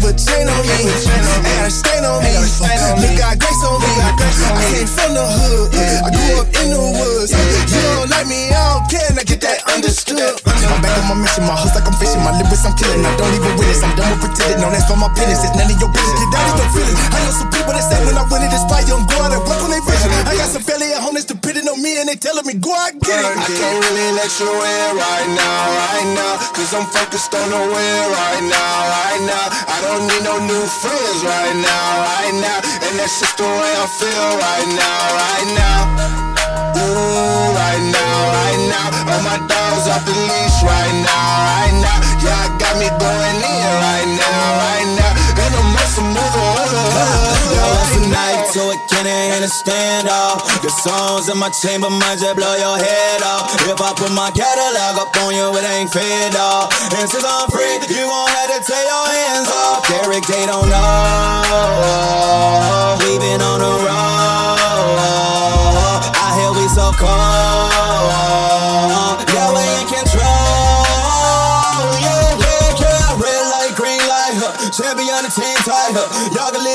Ooh, 0.03 0.11
Can't 0.11 0.19
chain 0.19 0.43
on 0.51 0.59
me. 0.67 0.83
Ain't 0.83 1.47
got 1.47 1.63
a 1.63 1.71
stain 1.71 2.03
on 2.03 2.19
me. 2.19 2.35
Look, 2.35 3.15
got 3.15 3.39
grace 3.39 3.63
on 3.63 3.79
me. 3.79 3.87
I 4.03 4.63
came 4.67 4.83
from 4.83 5.15
the 5.15 5.23
hood. 5.23 5.71
I 6.03 6.09
grew 6.11 6.43
up 6.43 6.49
in 6.59 6.67
the 6.75 6.81
woods. 6.91 7.31
You 7.31 7.79
don't 7.95 8.11
like 8.11 8.27
me, 8.27 8.51
I 8.51 8.83
don't 8.83 8.85
care. 8.91 9.07
I 9.15 9.23
get 9.23 9.39
that 9.47 9.63
understood. 9.71 10.43
I'm 10.43 10.83
back 10.83 10.91
on 11.07 11.07
my 11.07 11.15
mission. 11.23 11.47
My 11.47 11.55
hustle 11.55 11.79
like 11.79 11.87
I'm 11.87 11.95
fishing. 11.95 12.19
My 12.19 12.35
lyrics 12.35 12.67
I'm 12.67 12.75
killing. 12.75 12.99
I 12.99 13.15
don't 13.15 13.31
even 13.31 13.55
witness. 13.55 13.79
I'm 13.79 13.95
done 13.95 14.11
with 14.11 14.27
pretending. 14.27 14.59
No, 14.59 14.67
that's 14.75 14.83
for 14.91 14.99
my 14.99 15.07
business. 15.15 15.39
It's 15.39 15.55
none 15.55 15.71
of 15.71 15.79
your 15.79 15.91
business. 15.95 16.19
Get 16.19 16.29
down 16.35 16.51
in 16.51 16.55
your 16.59 16.69
feelings. 16.75 16.99
I 16.99 17.17
know 17.23 17.31
some 17.31 17.51
people 17.55 17.71
that 17.71 17.85
say 17.87 17.99
when 18.03 18.19
I 18.19 18.27
win 18.27 18.43
it, 18.43 18.51
it's 18.51 18.67
fire. 18.67 18.83
I'm 18.83 19.07
going 19.07 19.31
to 19.31 19.39
work 19.47 19.63
on 19.63 19.71
their. 19.71 19.92
I 20.03 20.35
got 20.35 20.51
some 20.51 20.63
family 20.63 20.91
at 20.91 20.99
home 20.99 21.15
that's 21.15 21.29
depending 21.29 21.67
on 21.71 21.79
me 21.79 21.95
and 21.99 22.09
they 22.09 22.19
telling 22.19 22.43
me 22.43 22.59
go 22.59 22.75
out 22.75 22.91
get 22.99 23.23
it. 23.23 23.23
I 23.23 23.47
can't 23.47 23.79
really 23.79 24.09
let 24.19 24.31
you 24.35 24.51
in 24.51 24.89
right 24.99 25.29
now, 25.31 25.59
right 25.79 26.07
now. 26.11 26.33
Cause 26.51 26.75
I'm 26.75 26.87
focused 26.91 27.31
on 27.31 27.47
the 27.47 27.61
win 27.71 28.03
right 28.11 28.43
now, 28.43 28.73
right 28.91 29.21
now. 29.23 29.45
I 29.71 29.77
don't 29.79 30.03
need 30.07 30.23
no 30.27 30.35
new 30.43 30.65
friends 30.83 31.19
right 31.23 31.55
now, 31.55 31.85
right 32.03 32.35
now. 32.35 32.59
And 32.83 32.93
that's 32.99 33.15
just 33.19 33.39
the 33.39 33.47
way 33.47 33.71
I 33.79 33.87
feel 33.87 34.27
right 34.43 34.69
now, 34.75 34.99
right 35.15 35.49
now. 35.55 35.79
Ooh, 36.83 37.55
right 37.55 37.83
now, 37.95 38.15
right 38.35 38.61
now. 38.67 38.87
All 39.07 39.23
my 39.23 39.39
dogs 39.47 39.85
off 39.87 40.03
the 40.03 40.15
leash 40.15 40.59
right 40.67 40.95
now, 40.99 41.27
right 41.47 41.75
now. 41.79 41.97
Yeah, 42.19 42.43
I 42.43 42.47
got 42.59 42.75
me 42.75 42.91
going 42.99 43.39
in 43.39 43.71
right 43.79 44.09
now, 44.19 44.43
right 44.67 44.89
now. 44.99 45.11
And 45.43 45.51
I'm 45.55 45.75
on 45.79 45.87
some 45.95 46.11
other, 46.11 46.43
other, 46.59 46.83
other, 46.91 47.42
right 48.55 48.77
knife 48.77 48.85
can't 48.87 49.03
understand 49.03 49.03
cannon 49.03 49.33
and 49.33 49.43
a 49.43 49.47
standoff. 49.47 50.61
The 50.61 50.69
songs 50.69 51.29
in 51.29 51.37
my 51.37 51.49
chamber 51.49 51.89
might 51.89 52.19
just 52.19 52.35
blow 52.35 52.55
your 52.55 52.77
head 52.77 53.21
off. 53.23 53.55
If 53.65 53.81
I 53.81 53.93
put 53.95 54.11
my 54.11 54.29
catalog 54.31 54.99
up 54.99 55.15
on 55.25 55.33
you, 55.33 55.57
it 55.57 55.65
ain't 55.65 55.89
fed 55.91 56.35
off. 56.35 56.69
And 56.93 57.09
since 57.09 57.25
I'm 57.25 57.49
free, 57.49 57.79
you 57.89 58.05
won't 58.05 58.29
have 58.29 58.49
to 58.53 58.59
take 58.61 58.85
your 58.85 59.07
hands 59.09 59.49
off. 59.49 59.87
Derek, 59.89 60.25
they 60.27 60.45
don't 60.45 60.69
know. 60.69 61.43
We 63.01 63.17
been 63.19 63.41
on 63.41 63.59
the 63.59 63.73
road. 63.73 65.01
I 66.13 66.27
hear 66.37 66.51
we 66.53 66.67
so 66.69 66.91
cold. 66.93 67.09
Yeah, 69.33 69.49
we 69.49 69.63
in 69.81 69.87
control. 69.89 70.85
Yeah, 72.05 72.37
yeah, 72.37 72.81
yeah. 72.85 73.17
Red 73.17 73.43
light, 73.49 73.73
green 73.75 74.03
light. 74.05 74.37
Champion 74.73 75.25
the 75.25 75.31
team 75.33 75.57
tight. 75.65 75.93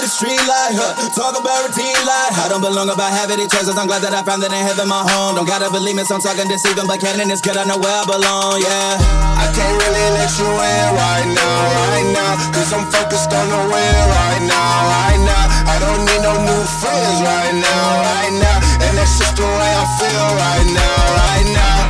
Y'all 0.09 0.17
can 0.17 0.33
live 0.33 0.41
the 0.41 0.41
street 0.41 0.41
light, 0.49 0.73
huh. 0.73 0.97
Talk 1.13 1.37
about 1.37 1.69
routine 1.69 2.01
light. 2.09 2.33
I 2.41 2.49
don't 2.49 2.65
belong 2.65 2.89
about 2.89 3.13
having 3.13 3.37
these 3.37 3.53
choices. 3.53 3.77
I'm 3.77 3.85
glad 3.85 4.01
that 4.01 4.17
I 4.17 4.25
found 4.25 4.41
that 4.41 4.49
in 4.49 4.63
heaven 4.65 4.89
my 4.89 5.05
home. 5.05 5.37
Don't 5.37 5.45
gotta 5.45 5.69
believe 5.69 5.97
me, 5.97 6.05
so 6.05 6.17
I'm 6.17 6.25
talking 6.25 6.49
deceiving, 6.49 6.89
but 6.89 6.97
canon 7.01 7.29
is 7.29 7.45
good. 7.45 7.61
I 7.61 7.69
know 7.69 7.77
where 7.77 7.93
I 7.93 8.05
belong, 8.09 8.57
yeah. 8.65 8.97
I 9.37 9.45
can't 9.53 9.77
really 9.77 10.07
let 10.17 10.33
you 10.41 10.49
in 10.49 10.87
right 10.97 11.29
now, 11.29 11.57
right 11.93 12.09
now. 12.17 12.33
Cause 12.57 12.73
I'm 12.73 12.89
focused 12.89 13.37
on 13.37 13.47
the 13.53 13.61
win 13.69 13.97
right 14.09 14.43
now, 14.49 14.73
right 14.97 15.21
now. 15.29 15.45
I 15.69 15.77
don't 15.77 16.01
need 16.01 16.23
no 16.25 16.33
new 16.41 16.63
friends 16.81 17.19
right 17.21 17.57
now, 17.61 17.85
right 18.01 18.33
now. 18.33 18.57
And 18.89 18.93
that's 18.97 19.13
just 19.21 19.37
the 19.37 19.45
way 19.45 19.73
I 19.77 19.85
feel 20.01 20.27
right 20.41 20.69
now, 20.73 20.97
right 21.21 21.49
now. 21.53 21.81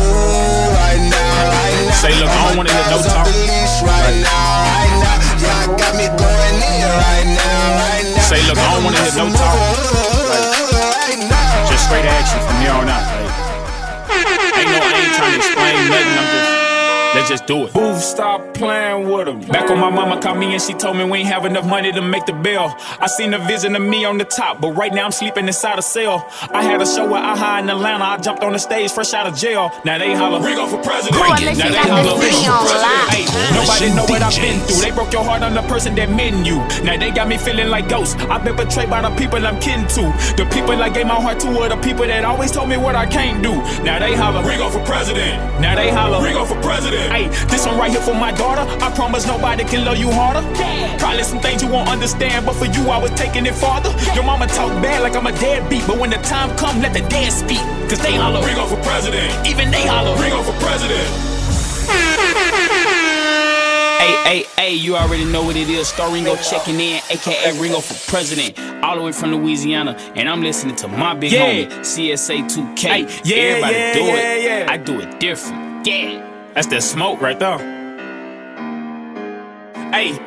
Ooh, 0.00 0.64
right 0.80 1.02
now, 1.12 1.52
right 1.52 1.76
now. 1.92 2.00
Say, 2.00 2.12
look, 2.16 2.32
I 2.32 2.40
don't 2.48 2.56
wanna 2.56 2.72
hear 2.72 2.88
no 2.88 3.04
talk. 3.04 3.28
Right 3.84 4.16
now, 4.16 4.64
right 4.64 4.96
now. 5.04 5.18
Y'all 5.44 5.76
got 5.76 5.92
me 5.92 6.08
going 6.16 6.37
Say, 8.28 8.44
look, 8.46 8.58
I 8.58 8.74
don't 8.74 8.84
wanna 8.84 9.00
hear 9.00 9.16
no 9.16 9.32
talk. 9.32 9.56
Like, 10.28 10.52
Just 11.66 11.84
straight 11.86 12.04
action 12.04 12.38
from 12.46 12.60
here 12.60 12.72
on 12.72 12.86
out. 12.86 13.24
Like, 14.04 14.52
ain't 14.60 14.68
no, 14.68 14.80
I 14.84 15.00
ain't 15.00 15.14
trying 15.16 15.32
to 15.32 15.38
explain 15.38 15.88
nothing. 15.88 16.18
I'm 16.18 16.28
just. 16.28 16.57
Let's 17.14 17.28
just 17.30 17.46
do 17.46 17.66
it. 17.66 17.72
Booth, 17.72 18.02
stop 18.02 18.54
playing 18.54 19.08
with 19.08 19.28
him. 19.28 19.40
Back 19.40 19.68
when 19.68 19.78
my 19.78 19.90
mama 19.90 20.20
called 20.20 20.38
me 20.38 20.52
and 20.52 20.62
she 20.62 20.74
told 20.74 20.96
me 20.96 21.04
we 21.04 21.18
ain't 21.20 21.28
have 21.28 21.46
enough 21.46 21.66
money 21.66 21.90
to 21.92 22.02
make 22.02 22.26
the 22.26 22.32
bill. 22.32 22.74
I 23.00 23.06
seen 23.06 23.32
a 23.34 23.38
vision 23.38 23.74
of 23.76 23.82
me 23.82 24.04
on 24.04 24.18
the 24.18 24.24
top, 24.24 24.60
but 24.60 24.72
right 24.72 24.92
now 24.92 25.06
I'm 25.06 25.12
sleeping 25.12 25.46
inside 25.46 25.78
a 25.78 25.82
cell. 25.82 26.26
I 26.52 26.62
had 26.62 26.82
a 26.82 26.86
show 26.86 27.04
with 27.04 27.14
AHA 27.22 27.60
in 27.60 27.70
Atlanta. 27.70 28.04
I 28.04 28.16
jumped 28.18 28.42
on 28.42 28.52
the 28.52 28.58
stage 28.58 28.92
fresh 28.92 29.14
out 29.14 29.26
of 29.26 29.34
jail. 29.34 29.70
Now 29.84 29.98
they 29.98 30.14
holler, 30.14 30.44
Ringo 30.44 30.66
for 30.66 30.82
president. 30.82 31.16
Coalition 31.16 31.58
Now 31.58 31.70
they 31.70 31.88
holler, 31.88 32.02
the 32.02 32.20
city 32.20 32.44
for 32.44 32.60
president. 32.68 33.08
Hey, 33.08 33.24
nobody 33.56 33.88
know 33.96 34.04
what 34.04 34.22
I've 34.22 34.36
been 34.36 34.60
through. 34.66 34.80
They 34.82 34.90
broke 34.90 35.12
your 35.12 35.24
heart 35.24 35.42
on 35.42 35.54
the 35.54 35.62
person 35.62 35.94
that 35.96 36.10
meant 36.10 36.46
you. 36.46 36.58
Now 36.84 36.96
they 36.98 37.10
got 37.10 37.26
me 37.26 37.38
feeling 37.38 37.68
like 37.68 37.88
ghosts. 37.88 38.16
I've 38.28 38.44
been 38.44 38.56
betrayed 38.56 38.90
by 38.90 39.00
the 39.02 39.10
people 39.16 39.44
I'm 39.44 39.58
kin 39.60 39.86
to. 39.96 40.12
The 40.36 40.46
people 40.52 40.76
I 40.82 40.90
gave 40.90 41.06
my 41.06 41.20
heart 41.20 41.40
to 41.40 41.48
are 41.58 41.68
the 41.70 41.76
people 41.76 42.06
that 42.06 42.24
always 42.24 42.52
told 42.52 42.68
me 42.68 42.76
what 42.76 42.94
I 42.94 43.06
can't 43.06 43.42
do. 43.42 43.54
Now 43.82 43.98
they 43.98 44.14
holler, 44.14 44.46
Ringo 44.46 44.68
for 44.68 44.84
president. 44.84 45.40
Now 45.60 45.74
they 45.74 45.90
holler, 45.90 46.22
Ringo 46.22 46.44
for 46.44 46.60
president. 46.60 46.97
Hey, 47.10 47.28
this 47.48 47.66
one 47.66 47.78
right 47.78 47.90
here 47.90 48.00
for 48.00 48.14
my 48.14 48.32
daughter. 48.32 48.62
I 48.82 48.90
promise 48.94 49.26
nobody 49.26 49.64
can 49.64 49.84
love 49.84 49.98
you 49.98 50.10
harder. 50.10 50.42
Probably 50.98 51.22
some 51.22 51.40
things 51.40 51.62
you 51.62 51.68
won't 51.68 51.88
understand, 51.88 52.46
but 52.46 52.54
for 52.56 52.66
you 52.66 52.90
I 52.90 52.98
was 52.98 53.10
taking 53.12 53.46
it 53.46 53.54
farther. 53.54 53.90
Your 54.14 54.24
mama 54.24 54.46
talk 54.46 54.70
bad 54.82 55.02
like 55.02 55.14
I'm 55.16 55.26
a 55.26 55.32
deadbeat, 55.32 55.86
but 55.86 55.98
when 55.98 56.10
the 56.10 56.16
time 56.18 56.56
come, 56.56 56.80
let 56.80 56.92
the 56.92 57.00
dead 57.08 57.32
speak. 57.32 57.60
Cause 57.88 58.00
they 58.00 58.14
holler, 58.14 58.44
Ringo 58.46 58.66
for 58.66 58.80
president. 58.82 59.30
Even 59.46 59.70
they 59.70 59.86
holler, 59.86 60.14
Ringo 60.20 60.42
for 60.42 60.52
president. 60.60 61.08
Hey, 63.98 64.14
hey, 64.24 64.46
hey, 64.56 64.74
you 64.74 64.96
already 64.96 65.24
know 65.24 65.42
what 65.42 65.56
it 65.56 65.68
is. 65.68 65.88
Starringo 65.90 66.36
checking 66.48 66.78
in, 66.80 67.00
aka 67.10 67.58
Ringo 67.60 67.80
for 67.80 67.94
president. 68.10 68.58
All 68.84 68.96
the 68.96 69.02
way 69.02 69.12
from 69.12 69.32
Louisiana. 69.34 69.96
And 70.14 70.28
I'm 70.28 70.40
listening 70.42 70.76
to 70.76 70.88
my 70.88 71.14
big 71.14 71.32
Yeah. 71.32 71.46
homie, 71.46 71.84
CSA 71.84 72.42
2K. 72.48 73.08
yeah, 73.24 73.36
Everybody 73.36 73.74
yeah, 73.74 73.92
do 73.94 74.00
yeah, 74.00 74.14
it. 74.34 74.42
yeah. 74.66 74.72
I 74.72 74.76
do 74.76 75.00
it 75.00 75.18
different. 75.20 75.86
Yeah. 75.86 76.24
That's 76.58 76.66
that 76.70 76.82
smoke 76.82 77.20
right 77.20 77.38
there. 77.38 77.77
Hey, 79.92 80.18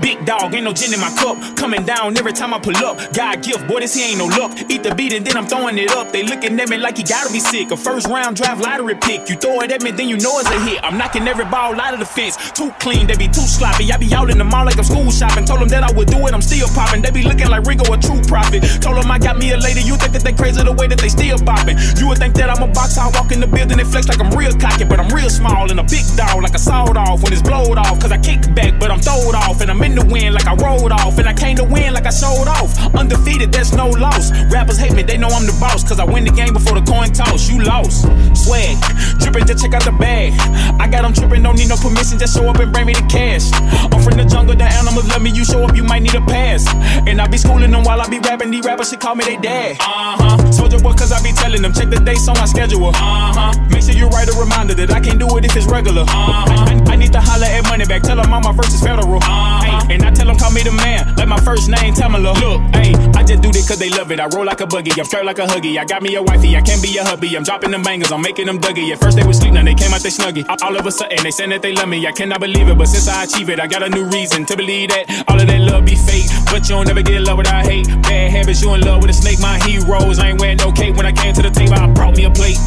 big 0.00 0.24
dog, 0.26 0.54
ain't 0.54 0.64
no 0.64 0.72
gin 0.72 0.92
in 0.92 1.00
my 1.00 1.10
cup. 1.16 1.38
Coming 1.56 1.84
down 1.84 2.16
every 2.18 2.32
time 2.32 2.52
I 2.52 2.58
pull 2.58 2.76
up. 2.84 2.98
God 3.14 3.42
gift, 3.42 3.66
boy, 3.66 3.80
this 3.80 3.94
here 3.94 4.08
ain't 4.08 4.18
no 4.18 4.26
luck. 4.26 4.52
Eat 4.68 4.82
the 4.82 4.94
beat 4.94 5.12
and 5.14 5.26
then 5.26 5.36
I'm 5.36 5.46
throwing 5.46 5.78
it 5.78 5.90
up. 5.92 6.12
They 6.12 6.22
looking 6.22 6.58
at 6.60 6.68
me 6.68 6.76
like 6.76 6.98
he 6.98 7.02
gotta 7.02 7.32
be 7.32 7.40
sick. 7.40 7.70
A 7.70 7.76
first 7.76 8.06
round 8.06 8.36
draft 8.36 8.60
lottery 8.60 8.94
pick. 8.94 9.28
You 9.28 9.36
throw 9.36 9.60
it 9.60 9.72
at 9.72 9.82
me, 9.82 9.90
then 9.90 10.08
you 10.08 10.18
know 10.18 10.38
it's 10.38 10.50
a 10.50 10.60
hit. 10.60 10.84
I'm 10.84 10.98
knocking 10.98 11.26
every 11.26 11.46
ball 11.46 11.80
out 11.80 11.94
of 11.94 12.00
the 12.00 12.06
fence. 12.06 12.36
Too 12.52 12.70
clean, 12.78 13.06
they 13.06 13.16
be 13.16 13.26
too 13.28 13.48
sloppy. 13.48 13.90
I 13.90 13.96
be 13.96 14.12
out 14.12 14.30
in 14.30 14.36
the 14.36 14.44
mall 14.44 14.66
like 14.66 14.76
I'm 14.76 14.84
school 14.84 15.10
shopping. 15.10 15.46
Told 15.46 15.60
them 15.60 15.68
that 15.68 15.82
I 15.82 15.92
would 15.92 16.08
do 16.08 16.18
it, 16.26 16.34
I'm 16.34 16.42
still 16.42 16.68
popping. 16.68 17.00
They 17.00 17.10
be 17.10 17.22
looking 17.22 17.48
like 17.48 17.64
Ringo, 17.64 17.90
a 17.92 17.96
true 17.96 18.20
prophet. 18.28 18.62
Told 18.82 18.96
them 19.00 19.10
I 19.10 19.18
got 19.18 19.38
me 19.38 19.52
a 19.52 19.56
lady. 19.56 19.80
You 19.80 19.96
think 19.96 20.12
that 20.12 20.22
they 20.22 20.32
crazy 20.32 20.62
the 20.62 20.72
way 20.72 20.88
that 20.88 20.98
they 20.98 21.08
still 21.08 21.38
bopping. 21.38 21.80
You 21.98 22.08
would 22.08 22.18
think 22.18 22.34
that 22.34 22.50
I'm 22.50 22.62
a 22.62 22.68
boxer. 22.68 23.00
I 23.00 23.08
walk 23.16 23.32
in 23.32 23.40
the 23.40 23.46
building 23.46 23.80
and 23.80 23.88
flex 23.88 24.08
like 24.08 24.20
I'm 24.20 24.30
real 24.36 24.52
cocky, 24.52 24.84
but 24.84 25.00
I'm 25.00 25.08
real 25.08 25.30
small 25.30 25.70
and 25.70 25.80
a 25.80 25.86
big 25.88 26.04
dog 26.16 26.42
like 26.42 26.54
a 26.54 26.58
sawed 26.58 26.96
off 26.96 27.22
when 27.22 27.32
it's 27.32 27.42
blowed 27.42 27.78
off. 27.78 27.96
Cause 28.00 28.12
I 28.12 28.18
kick 28.18 28.42
back, 28.54 28.78
but 28.78 28.90
I'm 28.90 29.00
throwed 29.06 29.36
off. 29.38 29.60
And 29.60 29.70
I'm 29.70 29.82
in 29.82 29.94
the 29.94 30.04
wind 30.04 30.34
like 30.34 30.46
I 30.46 30.54
rolled 30.54 30.90
off. 30.90 31.18
And 31.18 31.28
I 31.28 31.32
came 31.32 31.56
to 31.56 31.64
win 31.64 31.94
like 31.94 32.06
I 32.06 32.10
showed 32.10 32.50
off. 32.50 32.74
Undefeated, 32.94 33.52
that's 33.52 33.72
no 33.72 33.88
loss. 33.88 34.34
Rappers 34.50 34.78
hate 34.78 34.92
me, 34.92 35.02
they 35.02 35.16
know 35.16 35.28
I'm 35.28 35.46
the 35.46 35.56
boss. 35.60 35.86
Cause 35.86 36.00
I 36.00 36.04
win 36.04 36.24
the 36.24 36.34
game 36.34 36.52
before 36.52 36.74
the 36.78 36.84
coin 36.84 37.12
toss. 37.12 37.48
You 37.48 37.62
lost. 37.62 38.10
Swag, 38.34 38.76
dripping, 39.22 39.46
just 39.46 39.62
check 39.62 39.74
out 39.74 39.84
the 39.84 39.92
bag. 39.92 40.34
I 40.80 40.88
got 40.88 41.02
them 41.02 41.14
tripping, 41.14 41.42
don't 41.42 41.56
need 41.56 41.68
no 41.68 41.76
permission, 41.76 42.18
just 42.18 42.36
show 42.36 42.48
up 42.48 42.58
and 42.58 42.72
bring 42.72 42.86
me 42.86 42.94
the 42.94 43.06
cash. 43.06 43.46
I'm 43.92 44.02
from 44.02 44.18
the 44.18 44.26
jungle, 44.26 44.56
the 44.56 44.64
animals 44.64 45.08
love 45.08 45.22
me. 45.22 45.30
You 45.30 45.44
show 45.44 45.62
up, 45.62 45.76
you 45.76 45.84
might 45.84 46.02
need 46.02 46.14
a 46.14 46.20
pass. 46.20 46.66
And 47.06 47.20
I 47.20 47.26
be 47.28 47.38
schooling 47.38 47.70
them 47.70 47.84
while 47.84 48.00
I 48.00 48.08
be 48.08 48.18
rapping. 48.18 48.50
These 48.50 48.64
rappers 48.64 48.90
should 48.90 49.00
call 49.00 49.14
me 49.14 49.24
they 49.24 49.36
dad. 49.36 49.76
Uh 49.80 50.16
huh. 50.18 50.52
Soldier 50.52 50.78
boy, 50.78 50.92
cause 50.92 51.12
I 51.12 51.22
be 51.22 51.32
telling 51.32 51.62
them, 51.62 51.72
check 51.72 51.90
the 51.90 52.00
dates 52.00 52.26
on 52.28 52.36
my 52.36 52.46
schedule. 52.46 52.88
Uh 52.88 52.92
huh. 52.94 53.52
Make 53.70 53.82
sure 53.82 53.94
you 53.94 54.08
write 54.08 54.28
a 54.28 54.36
reminder 54.38 54.74
that 54.74 54.90
I 54.90 55.00
can't 55.00 55.18
do 55.18 55.26
it 55.36 55.44
if 55.44 55.56
it's 55.56 55.66
regular. 55.66 56.02
Uh 56.02 56.06
huh. 56.08 56.90
I, 56.90 56.92
I 56.92 56.96
need 56.96 57.12
to 57.12 57.20
holler 57.20 57.46
at 57.46 57.62
money 57.68 57.84
back. 57.86 58.02
Tell 58.02 58.16
them 58.16 58.32
all 58.32 58.40
my 58.40 58.52
verse 58.52 58.74
is 58.74 58.82
federal. 58.96 59.18
Uh 59.18 59.20
huh. 59.22 59.86
And 59.90 60.02
I 60.02 60.10
tell 60.10 60.26
them, 60.26 60.36
call 60.36 60.50
me 60.50 60.62
the 60.62 60.72
man. 60.72 61.14
Like 61.16 61.28
my 61.28 61.40
first 61.40 61.68
name, 61.68 61.94
Tamala. 61.94 62.32
Look, 62.40 62.60
hey, 62.74 62.94
I 63.14 63.22
just 63.22 63.42
do 63.42 63.52
this 63.52 63.68
cause 63.68 63.78
they 63.78 63.90
love 63.90 64.10
it. 64.10 64.20
I 64.20 64.26
roll 64.26 64.44
like 64.44 64.60
a 64.60 64.66
buggy. 64.66 64.90
I'm 64.98 65.04
straight 65.04 65.24
like 65.24 65.38
a 65.38 65.46
huggy. 65.46 65.78
I 65.78 65.84
got 65.84 66.02
me 66.02 66.14
a 66.16 66.22
wifey. 66.22 66.56
I 66.56 66.60
can't 66.60 66.82
be 66.82 66.96
a 66.98 67.04
hubby. 67.04 67.36
I'm 67.36 67.44
dropping 67.44 67.70
them 67.70 67.82
bangers. 67.82 68.12
I'm 68.12 68.22
making 68.22 68.46
them 68.46 68.58
dougie. 68.58 68.92
At 68.92 69.00
first 69.00 69.16
they 69.16 69.24
was 69.24 69.38
sleep, 69.38 69.52
now 69.52 69.64
they 69.64 69.74
came 69.74 69.92
out 69.92 70.00
they 70.00 70.10
snuggie. 70.10 70.44
All, 70.48 70.56
all 70.62 70.76
of 70.76 70.86
a 70.86 70.90
sudden 70.90 71.22
they 71.22 71.30
saying 71.30 71.50
that 71.50 71.62
they 71.62 71.72
love 71.72 71.88
me. 71.88 72.06
I 72.06 72.12
cannot 72.12 72.40
believe 72.40 72.68
it, 72.68 72.78
but 72.78 72.88
since 72.88 73.08
I 73.08 73.24
achieve 73.24 73.50
it, 73.50 73.60
I 73.60 73.66
got 73.66 73.82
a 73.82 73.88
new 73.88 74.04
reason 74.06 74.46
to 74.46 74.56
believe 74.56 74.90
that 74.90 75.24
all 75.28 75.40
of 75.40 75.46
that 75.46 75.60
love 75.60 75.84
be 75.84 75.94
fake. 75.94 76.26
But 76.46 76.68
you 76.68 76.76
don't 76.76 76.86
never 76.86 77.02
get 77.02 77.22
love 77.22 77.38
without 77.38 77.64
hate. 77.64 77.86
Bad 78.02 78.30
habits, 78.30 78.62
you 78.62 78.72
in 78.74 78.80
love 78.80 79.02
with 79.02 79.10
a 79.10 79.14
snake. 79.14 79.40
My 79.40 79.58
heroes, 79.64 80.18
I 80.18 80.30
ain't 80.30 80.40
wearing 80.40 80.58
no 80.58 80.72
cape. 80.72 80.96
When 80.96 81.06
I 81.06 81.12
came 81.12 81.34
to 81.34 81.42
the 81.42 81.50
table, 81.50 81.74
I 81.74 81.86
brought 81.92 82.16
me 82.16 82.24
a 82.24 82.30
plate. 82.30 82.58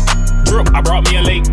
Drip, 0.49 0.73
I 0.73 0.81
brought 0.81 1.05
me 1.05 1.17
a 1.17 1.21
lake. 1.21 1.45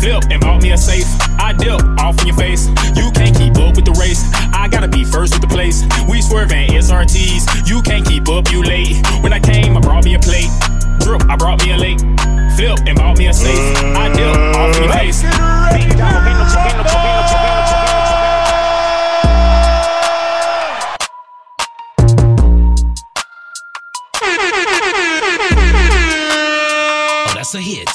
Flip 0.00 0.24
and 0.30 0.40
bought 0.40 0.62
me 0.62 0.72
a 0.72 0.78
safe. 0.78 1.04
I 1.38 1.52
dip 1.52 1.82
off 2.00 2.18
in 2.20 2.28
your 2.28 2.36
face. 2.36 2.66
You 2.96 3.10
can't 3.12 3.36
keep 3.36 3.58
up 3.58 3.76
with 3.76 3.84
the 3.84 3.92
race. 4.00 4.24
I 4.54 4.68
gotta 4.68 4.88
be 4.88 5.04
first 5.04 5.34
with 5.34 5.42
the 5.42 5.48
place. 5.48 5.84
We 6.08 6.22
swerving 6.22 6.70
SRTs. 6.70 7.68
You 7.68 7.82
can't 7.82 8.06
keep 8.06 8.26
up, 8.30 8.50
you 8.50 8.62
late. 8.62 8.96
When 9.22 9.34
I 9.34 9.40
came, 9.40 9.76
I 9.76 9.80
brought 9.80 10.04
me 10.04 10.14
a 10.14 10.18
plate. 10.18 10.48
Drip, 11.00 11.28
I 11.28 11.36
brought 11.36 11.62
me 11.62 11.72
a 11.72 11.76
lake. 11.76 12.00
Flip 12.56 12.78
and 12.88 12.96
bought 12.96 13.18
me 13.18 13.26
a 13.28 13.34
safe. 13.34 13.76
I 13.94 14.08
dip 14.08 14.34
off 14.56 14.74
in 14.76 14.82
your 14.82 14.92
face. 14.94 15.22
That's 27.48 27.54
a 27.54 27.60
hit. 27.64 27.88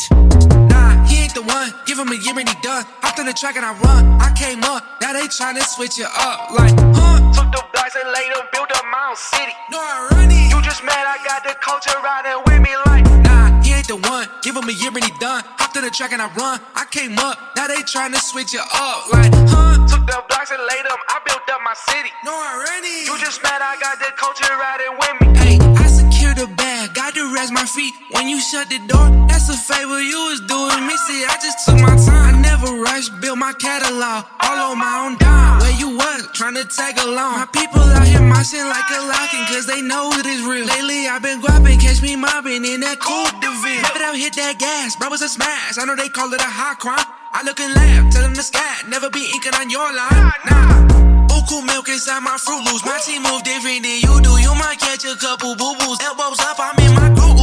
Nah, 0.71 1.05
he 1.05 1.21
ain't 1.21 1.35
the 1.35 1.43
one. 1.43 1.69
Give 1.85 1.99
him 1.99 2.09
a 2.09 2.15
year 2.15 2.33
and 2.33 2.49
he 2.49 2.55
done. 2.63 2.85
Hopped 3.05 3.19
on 3.19 3.27
the 3.27 3.33
track 3.33 3.55
and 3.55 3.65
I 3.65 3.77
run. 3.85 4.17
I 4.17 4.33
came 4.33 4.63
up. 4.63 4.81
Now 5.01 5.13
they 5.13 5.29
tryna 5.29 5.61
switch 5.61 5.99
it 5.99 6.09
up. 6.09 6.49
Like, 6.57 6.73
huh? 6.97 7.21
Took 7.37 7.53
the 7.53 7.61
blocks 7.73 7.93
and 7.93 8.09
laid 8.09 8.33
them, 8.33 8.49
built 8.49 8.71
up 8.73 8.85
my 8.89 9.13
own 9.13 9.15
city. 9.15 9.53
No, 9.69 9.77
I 9.77 10.09
run 10.09 10.31
it. 10.31 10.49
You 10.49 10.57
just 10.65 10.81
mad 10.81 11.05
I 11.05 11.21
got 11.21 11.45
the 11.45 11.53
culture 11.61 11.93
riding 12.01 12.41
with 12.49 12.61
me 12.65 12.73
like. 12.89 13.05
Nah, 13.29 13.61
he 13.61 13.77
ain't 13.77 13.87
the 13.87 13.97
one. 14.09 14.25
Give 14.41 14.57
him 14.57 14.65
a 14.65 14.73
year 14.73 14.89
and 14.89 15.05
he 15.05 15.13
done. 15.21 15.43
Hopped 15.61 15.77
on 15.77 15.83
the 15.85 15.93
track 15.93 16.13
and 16.13 16.21
I 16.21 16.33
run. 16.33 16.57
I 16.73 16.85
came 16.89 17.19
up. 17.21 17.37
Now 17.53 17.67
they 17.67 17.85
tryna 17.85 18.17
switch 18.17 18.57
it 18.57 18.65
up. 18.73 19.13
Like, 19.13 19.29
huh? 19.53 19.85
Took 19.85 20.01
the 20.09 20.17
blocks 20.33 20.49
and 20.49 20.65
laid 20.65 20.81
them. 20.81 20.97
I 21.13 21.21
built 21.29 21.45
up 21.53 21.61
my 21.61 21.77
city. 21.93 22.09
No, 22.25 22.33
I 22.33 22.57
run 22.57 22.81
it. 22.81 23.05
You 23.05 23.21
just 23.21 23.43
mad 23.45 23.61
I 23.61 23.77
got 23.77 24.01
the 24.01 24.09
culture 24.17 24.49
riding 24.49 24.97
with 24.97 25.15
me. 25.21 25.27
Hey, 25.37 25.55
I 25.77 25.85
secured 25.85 26.41
the 26.41 26.49
bag. 26.57 26.97
Got 26.97 27.13
to 27.13 27.29
rest 27.37 27.53
my 27.53 27.69
feet. 27.69 27.93
When 28.17 28.27
you 28.27 28.41
shut 28.41 28.69
the 28.73 28.81
door, 28.89 29.22
that's 29.45 29.59
a 29.59 29.73
favor 29.73 29.99
you 30.01 30.19
was 30.31 30.39
doing 30.41 30.87
me. 30.87 30.95
See, 31.03 31.25
I 31.25 31.35
just 31.41 31.65
took 31.65 31.75
my 31.79 31.95
time. 31.99 32.35
I 32.35 32.39
never 32.39 32.79
rushed, 32.79 33.11
built 33.19 33.37
my 33.37 33.51
catalog. 33.53 34.23
All 34.39 34.71
on 34.71 34.79
my 34.79 35.03
own 35.03 35.17
dime. 35.17 35.59
Where 35.59 35.75
you 35.75 35.97
was, 35.97 36.31
trying 36.31 36.55
to 36.55 36.63
tag 36.63 36.97
along. 36.99 37.35
My 37.35 37.47
people 37.51 37.81
out 37.81 38.07
here 38.07 38.23
moshing 38.23 38.63
like 38.63 38.87
a 38.87 39.01
locking, 39.03 39.43
cause 39.51 39.65
they 39.65 39.81
know 39.81 40.11
it 40.15 40.25
is 40.25 40.43
real. 40.47 40.65
Lately, 40.65 41.07
I've 41.07 41.21
been 41.21 41.41
grabbing, 41.41 41.79
catch 41.79 42.01
me 42.01 42.15
mobbing 42.15 42.63
in 42.63 42.79
that 42.87 42.99
cool 42.99 43.27
DeVille. 43.43 43.83
Never 43.83 43.99
don't 43.99 44.15
hit 44.17 44.33
that 44.39 44.59
gas, 44.59 44.95
bro, 44.95 45.11
it's 45.11 45.23
a 45.23 45.29
smash. 45.29 45.77
I 45.77 45.83
know 45.85 45.95
they 45.95 46.09
call 46.09 46.31
it 46.31 46.39
a 46.39 46.47
high 46.47 46.75
crime. 46.75 47.03
I 47.33 47.43
look 47.43 47.59
and 47.59 47.73
laugh, 47.73 48.13
tell 48.13 48.23
them 48.23 48.33
to 48.35 48.43
scat. 48.43 48.87
Never 48.87 49.09
be 49.09 49.27
inking 49.33 49.55
on 49.59 49.69
your 49.69 49.91
line. 49.91 50.31
Nah. 50.47 51.27
Buku 51.27 51.65
milk 51.65 51.89
inside 51.89 52.23
my 52.23 52.37
Fruit 52.39 52.63
Loops. 52.63 52.85
My 52.85 52.99
team 53.03 53.23
move 53.23 53.43
different 53.43 53.83
than 53.83 53.99
you 53.99 54.13
do. 54.23 54.39
You 54.39 54.55
might 54.55 54.79
catch 54.79 55.03
a 55.03 55.17
couple 55.17 55.55
boo 55.59 55.75
boos. 55.83 55.99
Elbows 55.99 56.39
up, 56.39 56.55
I'm 56.59 56.79
in 56.79 56.93
my 56.95 57.09
goo 57.11 57.33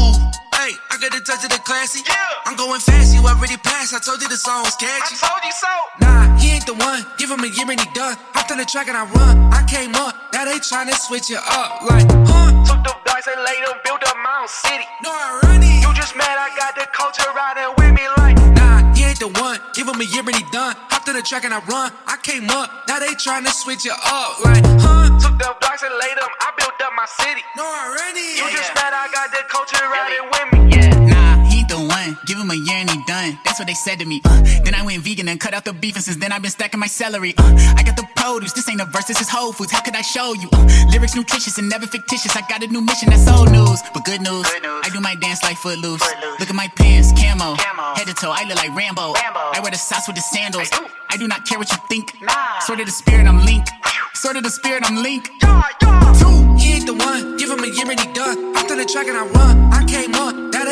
Hey, 0.60 0.76
I 0.89 0.89
got 1.00 1.16
the 1.16 1.24
touch 1.24 1.42
of 1.42 1.50
the 1.50 1.58
classy. 1.64 2.04
I'm 2.44 2.56
going 2.56 2.80
fast, 2.80 3.16
you 3.16 3.24
already 3.24 3.56
passed. 3.56 3.96
I 3.96 3.98
told 4.04 4.20
you 4.20 4.28
the 4.28 4.36
song 4.36 4.68
was 4.68 4.76
catchy. 4.76 5.16
I 5.16 5.24
told 5.24 5.40
you 5.40 5.54
so. 5.56 5.72
Nah, 6.04 6.36
he 6.36 6.52
ain't 6.52 6.66
the 6.68 6.76
one. 6.76 7.00
Give 7.16 7.32
him 7.32 7.40
a 7.40 7.48
year 7.48 7.64
and 7.64 7.80
he 7.80 7.88
done. 7.96 8.20
Hopped 8.36 8.52
on 8.52 8.60
the 8.60 8.68
track 8.68 8.92
and 8.92 8.96
I 9.00 9.08
run. 9.08 9.48
I 9.48 9.64
came 9.64 9.96
up, 9.96 10.12
now 10.36 10.44
they 10.44 10.60
tryna 10.60 10.92
switch 10.92 11.32
it 11.32 11.40
up. 11.40 11.88
Like, 11.88 12.04
huh? 12.28 12.52
Took 12.68 12.84
the 12.84 12.92
blocks 13.08 13.26
and 13.32 13.40
laid 13.40 13.64
them, 13.64 13.80
built 13.80 14.04
up 14.04 14.16
my 14.20 14.44
own 14.44 14.48
city. 14.52 14.84
No, 15.00 15.08
I 15.08 15.40
run 15.48 15.64
it. 15.64 15.80
You 15.80 15.88
just 15.96 16.12
mad 16.20 16.36
I 16.36 16.52
got 16.60 16.76
the 16.76 16.84
culture 16.92 17.32
riding 17.32 17.72
with 17.80 17.92
me 17.96 18.04
like. 18.20 18.36
Nah, 18.60 18.92
he 18.92 19.08
ain't 19.08 19.20
the 19.24 19.32
one. 19.40 19.56
Give 19.72 19.88
him 19.88 19.96
a 19.96 20.04
year 20.04 20.20
and 20.20 20.36
he 20.36 20.44
done. 20.52 20.76
Hopped 20.92 21.08
on 21.08 21.16
the 21.16 21.24
track 21.24 21.48
and 21.48 21.56
I 21.56 21.64
run. 21.64 21.96
I 22.04 22.20
came 22.20 22.44
up, 22.52 22.68
now 22.92 23.00
they 23.00 23.16
tryna 23.16 23.48
switch 23.56 23.88
it 23.88 23.96
up. 23.96 24.44
Like, 24.44 24.64
huh? 24.84 25.16
Took 25.16 25.40
the 25.40 25.48
blocks 25.64 25.80
and 25.80 25.96
laid 25.96 26.16
them, 26.20 26.28
I 26.44 26.52
built 26.60 26.76
up 26.76 26.92
my 26.92 27.08
city. 27.24 27.40
No, 27.56 27.64
I 27.64 27.88
run 27.88 28.12
it. 28.20 28.36
You 28.36 28.44
just 28.52 28.74
mad 28.76 28.92
I 28.92 29.08
got 29.08 29.32
the 29.32 29.48
culture 29.48 29.80
riding 29.88 30.28
with 30.28 30.48
me. 30.52 30.89
Nah, 30.90 31.44
he 31.44 31.61
ain't 31.61 31.68
the 31.68 31.79
one. 31.79 32.18
Give 32.26 32.38
him 32.38 32.50
a 32.50 32.55
year 32.55 32.76
and 32.76 32.90
he 32.90 32.98
done. 33.07 33.38
That's 33.44 33.59
what 33.59 33.68
they 33.68 33.74
said 33.74 33.98
to 34.00 34.05
me. 34.05 34.20
Uh, 34.24 34.42
then 34.64 34.74
I 34.74 34.85
went 34.85 35.03
vegan 35.03 35.29
and 35.29 35.38
cut 35.40 35.55
out 35.55 35.64
the 35.64 35.72
beef, 35.72 35.94
and 35.94 36.05
since 36.05 36.16
then 36.16 36.33
I've 36.33 36.42
been 36.42 36.50
stacking 36.50 36.81
my 36.81 36.87
celery. 36.87 37.35
Uh, 37.38 37.74
I 37.76 37.83
got 37.83 37.96
the 37.96 38.07
produce, 38.16 38.53
this 38.53 38.68
ain't 38.68 38.81
a 38.81 38.85
verse, 38.85 39.05
this 39.05 39.20
is 39.20 39.29
Whole 39.29 39.53
Foods. 39.53 39.72
How 39.72 39.81
could 39.81 39.96
I 39.96 40.03
show 40.03 40.35
you? 40.35 40.48
Uh, 40.53 40.66
lyrics 40.90 41.14
nutritious 41.14 41.59
and 41.59 41.68
never 41.68 41.87
fictitious. 41.87 42.37
I 42.37 42.42
got 42.48 42.62
a 42.62 42.66
new 42.66 42.81
mission, 42.81 43.11
that's 43.11 43.29
old 43.29 43.50
news. 43.50 43.81
But 43.94 44.05
good 44.05 44.20
news, 44.20 44.46
I 44.46 44.88
do 44.92 45.00
my 45.00 45.14
dance 45.16 45.42
like 45.42 45.57
Footloose. 45.57 46.03
Look 46.38 46.48
at 46.48 46.55
my 46.55 46.68
pants, 46.76 47.12
camo. 47.12 47.55
Head 47.96 48.07
to 48.07 48.14
toe, 48.14 48.31
I 48.31 48.44
look 48.44 48.57
like 48.57 48.74
Rambo. 48.76 49.14
I 49.16 49.61
wear 49.62 49.70
the 49.70 49.79
socks 49.79 50.07
with 50.07 50.16
the 50.16 50.22
sandals. 50.22 50.70
I 51.11 51.16
do 51.16 51.26
not 51.26 51.46
care 51.46 51.59
what 51.59 51.70
you 51.70 51.79
think. 51.88 52.12
Sort 52.61 52.81
of 52.81 52.87
the 52.87 52.92
spirit, 52.92 53.26
I'm 53.26 53.44
Link. 53.44 53.66
Sort 54.14 54.37
of 54.37 54.42
the 54.42 54.50
spirit, 54.50 54.83
I'm 54.85 54.96
Link. 55.03 55.29
Two, 56.20 56.57
he 56.59 56.74
ain't 56.74 56.87
the 56.87 56.94
one. 56.94 57.37
Give 57.37 57.50
him 57.50 57.61
a 57.61 57.66
year 57.66 57.90
and 57.90 57.98
he 57.98 58.12
done. 58.12 58.55
After 58.57 58.76
the 58.76 58.85
track 58.85 59.07
and 59.09 59.16
I 59.16 59.26
run. 59.26 59.72
I 59.72 59.85
came 59.85 60.10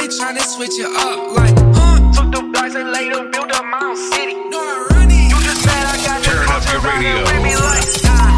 they 0.09 0.16
tryna 0.16 0.40
switch 0.40 0.79
it 0.79 0.87
up. 0.87 1.37
Like, 1.37 1.55
huh? 1.77 2.12
Took 2.12 2.33
the 2.33 2.51
guys 2.53 2.75
and 2.75 2.90
laid 2.92 3.12
them, 3.12 3.31
built 3.31 3.51
a 3.51 3.62
Mount 3.62 3.99
City. 3.99 4.35
No, 4.49 4.59
I 4.59 4.87
run 4.90 5.11
it. 5.11 5.29
You 5.29 5.40
just 5.42 5.62
said 5.62 5.85
I 5.85 5.97
got 6.05 6.25
Turn 6.25 6.49
up 6.49 6.64
your 6.73 6.81
radio. 6.81 7.25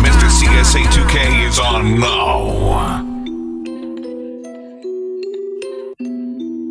Mr. 0.03 0.29
CSA 0.39 0.83
2K 0.95 1.49
is 1.49 1.59
on 1.59 2.01
now. 2.01 3.07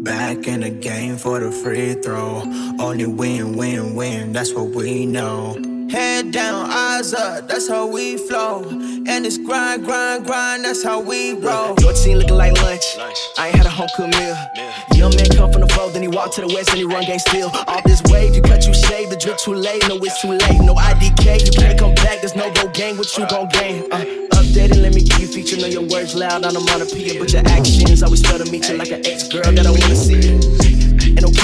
Back 0.04 0.48
in 0.48 0.62
the 0.62 0.70
game 0.70 1.18
for 1.18 1.40
the 1.40 1.52
free 1.52 1.94
throw. 1.94 2.42
Only 2.80 3.06
win, 3.06 3.56
win, 3.56 3.96
win, 3.96 4.34
that's 4.34 4.54
what 4.54 4.70
we 4.70 5.06
know. 5.06 5.56
Head 5.92 6.32
down, 6.32 6.70
eyes 6.70 7.14
up, 7.16 7.48
that's 7.48 7.68
how 7.68 7.88
we 7.88 8.18
flow. 8.18 8.64
And 8.70 9.26
it's 9.26 9.40
grind, 9.40 9.86
grind, 9.86 10.26
grind, 10.26 10.64
that's 10.64 10.84
how 10.84 11.00
we 11.02 11.34
roll. 11.34 11.76
Your 11.82 11.94
team 11.94 12.20
looking 12.20 12.36
like 12.36 12.54
lunch. 12.62 12.84
I 13.38 13.48
ain't 13.48 13.56
had 13.56 13.66
a 13.66 13.70
home 13.70 13.88
cooked 13.96 14.16
meal. 14.16 14.38
Young 14.94 15.16
man 15.16 15.30
come 15.36 15.52
from 15.52 15.62
the 15.62 15.68
fold, 15.70 15.94
then 15.94 16.04
he 16.04 16.08
walk 16.08 16.32
to 16.36 16.42
the 16.42 16.48
west 16.48 16.70
and 16.70 16.78
he 16.78 16.86
run 16.86 17.06
game 17.06 17.18
still. 17.18 17.50
Off 17.68 17.84
this 17.86 18.04
wave, 18.06 18.36
you 18.36 18.42
cut, 18.44 18.68
you 18.68 18.74
shave, 18.74 19.10
the 19.10 19.18
drip 19.18 19.38
too 19.40 19.56
late. 19.56 19.82
No, 19.88 19.98
it's 19.98 20.22
too 20.22 20.30
late. 20.30 20.62
No 20.62 20.76
IDK, 20.76 21.46
you 21.46 21.52
can't 21.52 21.80
come 21.80 21.96
back. 21.96 22.22
There's 22.22 22.36
no 22.36 22.54
go 22.54 22.68
game. 22.70 22.98
What 22.98 23.10
you 23.18 23.28
gon' 23.28 23.50
gain? 23.50 23.92
Uh, 23.92 24.06
updated, 24.38 24.82
let 24.84 24.94
me 24.94 25.02
give 25.02 25.20
you 25.22 25.28
feature. 25.28 25.58
Know 25.58 25.68
your 25.68 25.88
words 25.90 26.14
loud 26.14 26.46
on 26.46 26.54
the 26.54 26.60
monopia, 26.60 27.18
but 27.18 27.34
your 27.34 27.42
actions 27.48 28.04
always 28.04 28.22
fail 28.22 28.38
to 28.38 28.46
meet 28.52 28.70
you 28.70 28.78
like 28.78 28.92
an 28.92 29.02
ex 29.08 29.28
girl 29.28 29.42
that 29.42 29.66
I 29.66 29.72
wanna 29.72 29.96
see. 29.96 30.69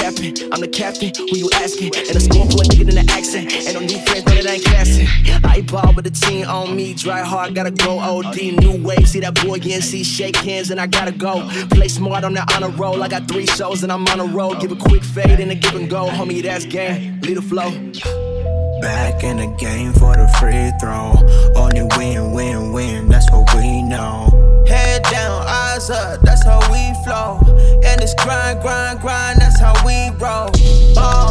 I'm 0.06 0.60
the 0.60 0.68
captain. 0.68 1.10
Who 1.16 1.36
you 1.36 1.50
asking? 1.54 1.90
And 1.96 2.14
a 2.14 2.20
score 2.20 2.46
point 2.46 2.70
nigga 2.70 2.88
in 2.88 2.94
the 2.94 3.12
accent. 3.12 3.52
Ain't 3.52 3.74
no 3.74 3.80
new 3.80 3.98
friends, 4.06 4.22
but 4.22 4.34
it 4.34 4.46
ain't 4.46 4.64
classic. 4.64 5.08
I 5.44 5.62
ball 5.62 5.92
with 5.94 6.04
the 6.04 6.12
team 6.12 6.46
on 6.46 6.76
me, 6.76 6.94
dry 6.94 7.22
hard, 7.22 7.56
gotta 7.56 7.72
go 7.72 7.98
OD. 7.98 8.36
New 8.36 8.80
wave, 8.86 9.08
see 9.08 9.18
that 9.18 9.34
boy 9.44 9.58
see 9.58 10.04
shake 10.04 10.36
hands, 10.36 10.70
and 10.70 10.80
I 10.80 10.86
gotta 10.86 11.10
go. 11.10 11.48
Play 11.70 11.88
smart 11.88 12.22
on 12.22 12.34
that 12.34 12.54
honor 12.54 12.68
roll. 12.68 13.02
I 13.02 13.08
got 13.08 13.26
three 13.26 13.46
shows 13.46 13.82
and 13.82 13.90
I'm 13.90 14.06
on 14.06 14.20
a 14.20 14.26
roll. 14.26 14.54
Give 14.54 14.70
a 14.70 14.76
quick 14.76 15.02
fade 15.02 15.40
and 15.40 15.50
a 15.50 15.56
give 15.56 15.74
and 15.74 15.90
go, 15.90 16.06
homie. 16.06 16.40
That's 16.40 16.66
game. 16.66 17.20
Lead 17.22 17.38
the 17.38 17.42
flow. 17.42 17.70
Back 18.80 19.24
in 19.24 19.38
the 19.38 19.52
game 19.58 19.92
for 19.92 20.14
the 20.14 20.28
free 20.38 20.70
throw. 20.80 21.14
Only 21.60 21.82
win, 21.96 22.30
win, 22.30 22.72
win, 22.72 23.08
that's 23.08 23.28
what 23.32 23.52
we 23.56 23.82
know. 23.82 24.45
Head 24.68 25.02
down, 25.04 25.42
eyes 25.46 25.90
up, 25.90 26.20
that's 26.22 26.44
how 26.44 26.60
we 26.72 26.92
flow. 27.04 27.40
And 27.84 28.00
it's 28.00 28.14
grind, 28.14 28.60
grind, 28.62 29.00
grind, 29.00 29.38
that's 29.40 29.60
how 29.60 29.74
we 29.84 30.10
roll. 30.18 30.50
Boom, 30.94 31.30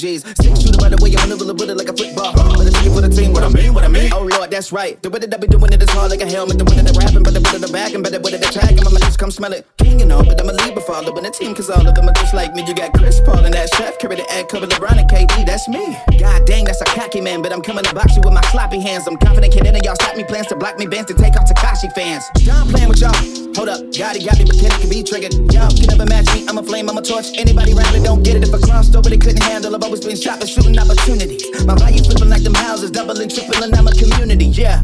the 0.00 0.18
Six 0.42 0.62
shooter 0.62 0.78
by 0.78 0.88
the 0.88 0.96
way, 1.02 1.14
I'm 1.18 1.28
level 1.30 1.46
with 1.54 1.70
it 1.70 1.76
like 1.76 1.88
a 1.88 1.96
football. 1.96 2.32
But 2.32 2.66
I 2.66 2.70
take 2.70 2.86
it 2.86 2.94
for 2.94 3.00
the 3.00 3.08
team, 3.08 3.32
I 3.48 3.50
mean, 3.50 3.72
what 3.72 3.82
I 3.82 3.88
mean. 3.88 4.12
Oh 4.12 4.28
Lord, 4.28 4.50
that's 4.50 4.72
right. 4.72 5.00
The 5.00 5.08
way 5.08 5.20
that 5.20 5.32
I 5.32 5.38
be 5.38 5.46
doing 5.46 5.72
it 5.72 5.80
is 5.80 5.88
hard 5.88 6.10
like 6.10 6.20
a 6.20 6.28
helmet. 6.28 6.58
The 6.58 6.68
way 6.68 6.76
that 6.76 6.84
I 6.84 6.92
rapping, 7.00 7.24
but 7.24 7.32
the 7.32 7.40
way 7.40 7.56
that 7.56 7.64
I 7.64 7.72
back 7.72 7.94
and 7.96 8.04
better 8.04 8.20
with 8.20 8.36
it, 8.36 8.44
the 8.44 8.52
track. 8.52 8.76
And 8.76 8.84
my 8.84 9.00
just 9.00 9.18
come 9.18 9.30
smell 9.30 9.54
it. 9.56 9.64
King, 9.78 10.00
you 10.00 10.04
know, 10.04 10.20
but 10.20 10.36
I'm 10.36 10.50
a 10.50 10.52
lead 10.52 10.74
before 10.74 10.96
all 10.96 11.08
up 11.08 11.16
in 11.16 11.24
the 11.24 11.30
team, 11.32 11.54
cause 11.54 11.70
all 11.70 11.80
of 11.80 11.94
them 11.94 12.04
are 12.04 12.12
just 12.20 12.34
like 12.34 12.52
me. 12.52 12.60
You 12.68 12.74
got 12.74 12.92
Chris 12.92 13.22
Paul 13.24 13.48
and 13.48 13.54
that 13.54 13.72
chef, 13.72 13.98
Curry 14.00 14.16
the 14.20 14.28
egg, 14.36 14.48
cover 14.48 14.66
LeBron 14.66 15.00
and 15.00 15.08
KD, 15.08 15.46
that's 15.46 15.66
me. 15.66 15.96
God 16.20 16.44
dang, 16.44 16.68
that's 16.68 16.82
a 16.82 16.88
cocky 16.92 17.22
man, 17.22 17.40
but 17.40 17.50
I'm 17.50 17.62
coming 17.62 17.84
to 17.84 17.94
box 17.94 18.16
you 18.16 18.20
with 18.20 18.34
my 18.34 18.44
sloppy 18.52 18.80
hands. 18.80 19.08
I'm 19.08 19.16
confident, 19.16 19.50
kid, 19.54 19.64
and 19.64 19.80
y'all 19.80 19.96
stop 19.96 20.14
me 20.14 20.24
plans 20.24 20.48
to 20.48 20.56
block 20.56 20.78
me 20.78 20.86
bands 20.86 21.08
to 21.08 21.16
take 21.16 21.32
off 21.40 21.48
Takashi 21.48 21.88
fans. 21.96 22.28
Done 22.44 22.68
playing 22.68 22.90
with 22.92 23.00
y'all. 23.00 23.16
Hold 23.56 23.72
up, 23.72 23.80
Gotti 23.96 24.28
got 24.28 24.36
me, 24.36 24.44
but 24.44 24.60
can 24.60 24.68
it 24.68 24.80
can 24.84 24.90
be 24.92 25.02
triggered. 25.02 25.32
Y'all 25.56 25.72
can 25.72 25.88
never 25.88 26.04
match 26.04 26.28
me. 26.36 26.44
I'm 26.46 26.58
a 26.58 26.62
flame, 26.62 26.88
I'm 26.90 26.98
a 26.98 27.02
torch. 27.02 27.32
Anybody 27.32 27.72
round 27.72 27.96
don't 28.04 28.22
get 28.22 28.36
it. 28.36 28.44
If 28.44 28.52
I 28.52 28.60
crossed 28.60 28.94
over, 28.94 29.08
they 29.08 29.16
couldn't 29.16 29.42
handle. 29.42 29.74
I've 29.74 29.82
always 29.82 30.04
been 30.04 30.20
shot 30.20 30.38
for 30.40 30.46
shooting 30.46 30.78
opportunities. 30.78 31.42
My 31.64 31.74
value 31.74 32.04
flipping 32.04 32.28
like 32.28 32.44
them 32.44 32.54
houses, 32.54 32.90
doubling, 32.90 33.30
tripling. 33.38 33.74
I'm 33.74 33.86
a 33.86 33.92
community, 33.92 34.46
yeah. 34.46 34.82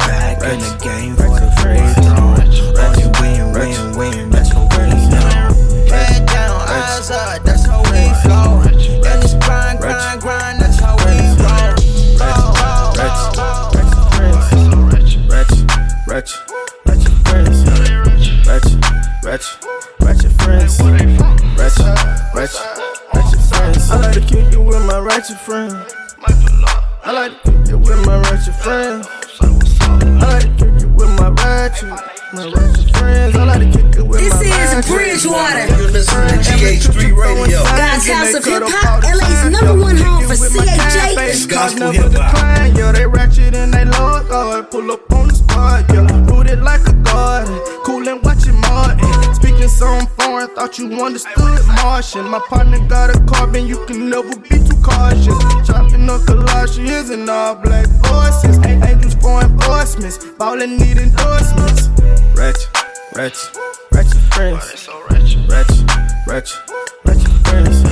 Back 0.00 0.42
in 0.44 0.58
the 0.58 0.78
game 0.82 1.14
for 1.16 1.28
the 1.38 1.50
free 1.60 1.78
throw. 2.02 2.34
Only 2.80 3.06
win, 3.20 3.52
win, 3.52 3.78
win, 3.96 4.30
that's 4.30 4.52
what 4.54 4.66
we 4.76 4.86
know. 5.08 5.28
Head 5.88 6.26
down, 6.26 6.60
eyes 6.68 7.10
up, 7.10 7.42
that's 7.44 7.66
how 7.66 7.82
we 7.82 8.12
flow. 8.22 8.62
And 8.62 9.22
it's 9.22 9.34
grind, 9.34 9.78
grind, 9.80 10.20
grind, 10.20 10.60
that's 10.60 10.78
how 10.78 10.96
we 10.96 11.14
roll. 11.38 11.76
Ratchet, 16.06 16.40
ratchet 16.86 17.14
friends, 17.24 17.58
ratchet, 18.46 18.78
ratchet, 19.26 19.58
ratchet 20.00 20.32
friends, 20.32 20.80
ratchet, 20.80 21.88
ratchet, 22.34 22.66
ratchet 23.14 23.40
friends. 23.50 23.90
I 23.90 23.96
like 23.96 24.12
to 24.14 24.20
kick 24.20 24.52
it 24.52 24.58
with 24.58 24.84
my 24.86 24.98
ratchet 24.98 25.38
friend. 25.38 25.72
I 27.10 27.12
like 27.12 27.42
to 27.42 27.50
kick 27.50 27.70
it 27.70 27.74
with 27.74 28.06
my 28.06 28.20
ratchet 28.22 28.54
friend. 28.54 29.04
I 29.42 30.30
like 30.30 30.42
to 30.58 30.64
kick 30.64 30.82
it 30.82 30.90
with 30.94 31.10
my 31.18 31.30
ratchet, 31.42 31.90
my 32.32 32.46
ratchet 32.46 32.96
friends. 32.96 33.34
I 33.34 33.44
like 33.50 33.58
to 33.58 33.66
kick 33.66 33.96
it 33.98 34.06
with 34.06 34.20
This 34.20 34.32
my 34.32 34.78
is 34.78 34.86
Bridgewater. 34.86 35.66
You're 35.74 35.90
listening 35.90 36.38
to 36.38 36.50
GH3 36.54 37.16
Radio. 37.18 37.64
God's 37.64 38.06
House 38.06 38.34
of 38.34 38.44
Hip 38.44 38.62
Hop, 38.64 39.02
LA's 39.02 39.50
number 39.50 39.82
one 39.82 39.96
home 39.96 40.22
for 40.22 40.34
CHH. 40.34 41.18
It's 41.26 41.46
gospel 41.46 41.90
hip 41.90 42.12
hop. 42.12 42.78
Yeah, 42.78 42.92
they 42.92 43.06
ratchet 43.08 43.56
and 43.56 43.74
they 43.74 43.84
low 43.86 44.22
guard. 44.28 44.70
Pull 44.70 44.92
up 44.92 45.12
on 45.12 45.26
the 45.26 45.34
spot, 45.34 45.86
yeah. 45.92 46.06
Rooted 46.30 46.62
like 46.62 46.86
a 46.86 46.92
god. 47.02 47.48
Cool 47.82 48.06
and 48.08 48.22
watching 48.22 48.54
Martin. 48.60 49.34
Speaking 49.34 49.66
some 49.66 50.06
foreign, 50.40 50.54
thought 50.54 50.78
you 50.78 51.04
understood 51.04 51.66
Martian. 51.82 52.28
My 52.28 52.40
partner 52.48 52.78
got 52.88 53.14
a 53.14 53.20
carbon, 53.24 53.66
you 53.66 53.84
can 53.86 54.08
never 54.08 54.36
be 54.36 54.58
too 54.58 54.76
cautious. 54.82 55.38
Chopping 55.66 56.08
up 56.08 56.24
Colossians 56.26 57.10
and 57.10 57.28
all 57.28 57.54
black 57.56 57.86
voices. 58.04 58.58
Angels 58.66 59.14
for 59.14 59.42
enforcements. 59.42 60.24
Ballin' 60.38 60.76
need 60.76 60.98
endorsements. 60.98 61.88
Ratchet, 62.36 62.68
ratchet, 63.14 63.56
ratchet 63.92 64.20
friends. 64.34 64.88
Ratchet, 65.10 65.48
ratchet, 65.48 66.60
ratchet 67.04 67.30
friends. 67.46 67.82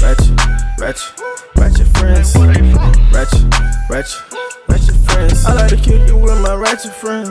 Ratchet, 0.00 0.40
ratchet, 0.80 1.20
ratchet 1.56 1.86
friends. 1.96 2.36
Ratchet, 2.36 3.54
ratchet, 3.90 4.22
ratchet 4.68 4.96
friends. 5.06 5.44
I 5.44 5.52
like 5.54 5.68
to 5.68 5.76
kick 5.76 6.08
it 6.08 6.14
with 6.14 6.40
my 6.40 6.54
ratchet 6.54 6.92
friend. 6.92 7.30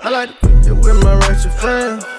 I 0.00 0.10
like 0.10 0.40
to 0.40 0.46
kick 0.46 0.66
it 0.66 0.72
with 0.72 1.02
my 1.02 1.14
ratchet 1.14 1.52
friend. 1.54 2.17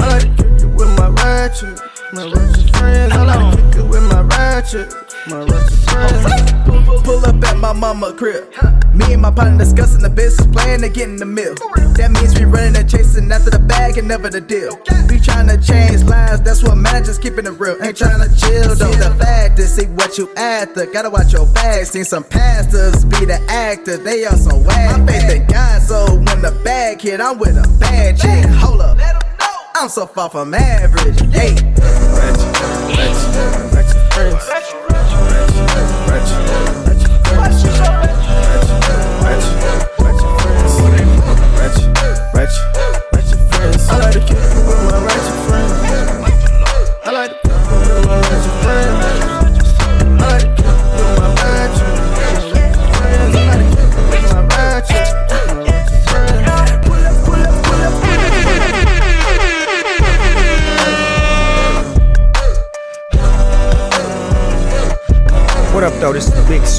To 0.00 0.66
it 0.66 0.74
with 0.74 0.88
my 0.98 1.08
ratchet, 1.08 1.78
my 2.12 2.24
ratchet 2.24 2.76
friends. 2.76 3.14
Like 3.14 3.56
to 3.56 3.62
kick 3.62 3.76
it 3.76 3.88
with 3.88 4.02
my 4.10 4.22
ratchet, 4.22 4.94
my 5.28 5.44
ratchet 5.44 5.78
friends. 5.90 7.02
Pull 7.04 7.24
up 7.24 7.42
at 7.44 7.58
my 7.58 7.72
mama 7.72 8.14
crib. 8.14 8.48
Me 8.94 9.12
and 9.12 9.22
my 9.22 9.30
partner 9.30 9.58
discussing 9.58 10.02
the 10.02 10.10
business 10.10 10.46
plan 10.48 10.80
to 10.80 10.88
get 10.88 11.08
in 11.08 11.16
the 11.16 11.26
mill. 11.26 11.54
That 11.96 12.10
means 12.12 12.38
we 12.38 12.44
running 12.44 12.76
and 12.76 12.88
chasing 12.88 13.30
after 13.30 13.50
the 13.50 13.58
bag 13.58 13.98
and 13.98 14.08
never 14.08 14.30
the 14.30 14.40
deal. 14.40 14.76
We 15.08 15.18
tryna 15.18 15.64
change 15.64 16.02
lives, 16.04 16.40
that's 16.40 16.62
what 16.62 16.76
managers 16.76 17.18
keeping 17.18 17.46
it 17.46 17.60
real. 17.60 17.76
Ain't 17.82 17.96
tryna 17.96 18.28
chill 18.40 18.74
though. 18.74 18.90
The 18.92 19.14
fact 19.22 19.58
is, 19.58 19.74
see 19.74 19.86
what 19.86 20.18
you 20.18 20.32
after. 20.34 20.86
Gotta 20.86 21.10
watch 21.10 21.32
your 21.32 21.46
back. 21.46 21.86
Seen 21.86 22.04
some 22.04 22.24
pastors 22.24 23.04
be 23.04 23.26
the 23.26 23.40
actors, 23.48 24.00
they 24.00 24.24
are 24.24 24.36
so 24.36 24.56
whack. 24.56 24.98
My 24.98 25.06
faith 25.06 25.30
in 25.30 25.46
God, 25.46 25.82
so 25.82 26.14
when 26.14 26.42
the 26.42 26.58
bag 26.64 27.00
hit, 27.00 27.20
I'm 27.20 27.38
with 27.38 27.56
a 27.56 27.68
bad 27.78 28.18
chick. 28.18 28.44
Hold 28.60 28.80
up. 28.80 28.98
I'm 29.80 29.88
so 29.88 30.04
far 30.04 30.28
from 30.28 30.52
average. 30.52 31.18
Hey. 31.32 31.56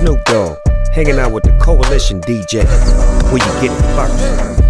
Snoop 0.02 0.24
Dogg. 0.26 0.58
Hanging 0.94 1.20
out 1.20 1.32
with 1.32 1.44
the 1.44 1.52
Coalition 1.62 2.22
DJ. 2.22 2.66
Where 3.26 3.34
you 3.34 3.62
get 3.62 3.72
it 3.72 3.96
first. 3.96 4.61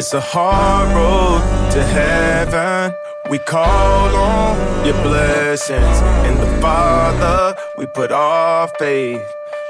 It's 0.00 0.14
a 0.14 0.20
hard 0.20 0.88
road 0.94 1.70
to 1.72 1.82
heaven. 1.82 2.94
We 3.30 3.38
call 3.38 4.16
on 4.16 4.86
your 4.86 4.94
blessings. 5.02 5.98
In 6.26 6.38
the 6.38 6.58
Father, 6.60 7.54
we 7.76 7.84
put 7.84 8.10
our 8.10 8.66
faith. 8.78 9.22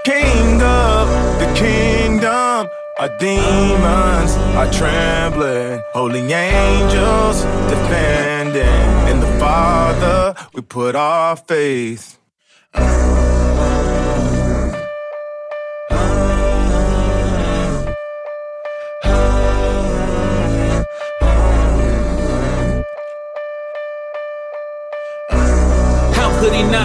King 0.04 0.62
of 0.62 1.08
the 1.40 1.52
kingdom, 1.56 2.68
our 3.00 3.18
demons 3.18 4.32
are 4.56 4.70
trembling. 4.72 5.82
Holy 5.92 6.32
angels 6.32 7.42
defending. 7.68 9.10
In 9.10 9.18
the 9.20 9.36
Father, 9.40 10.34
we 10.54 10.62
put 10.62 10.94
our 10.94 11.34
faith. 11.34 12.18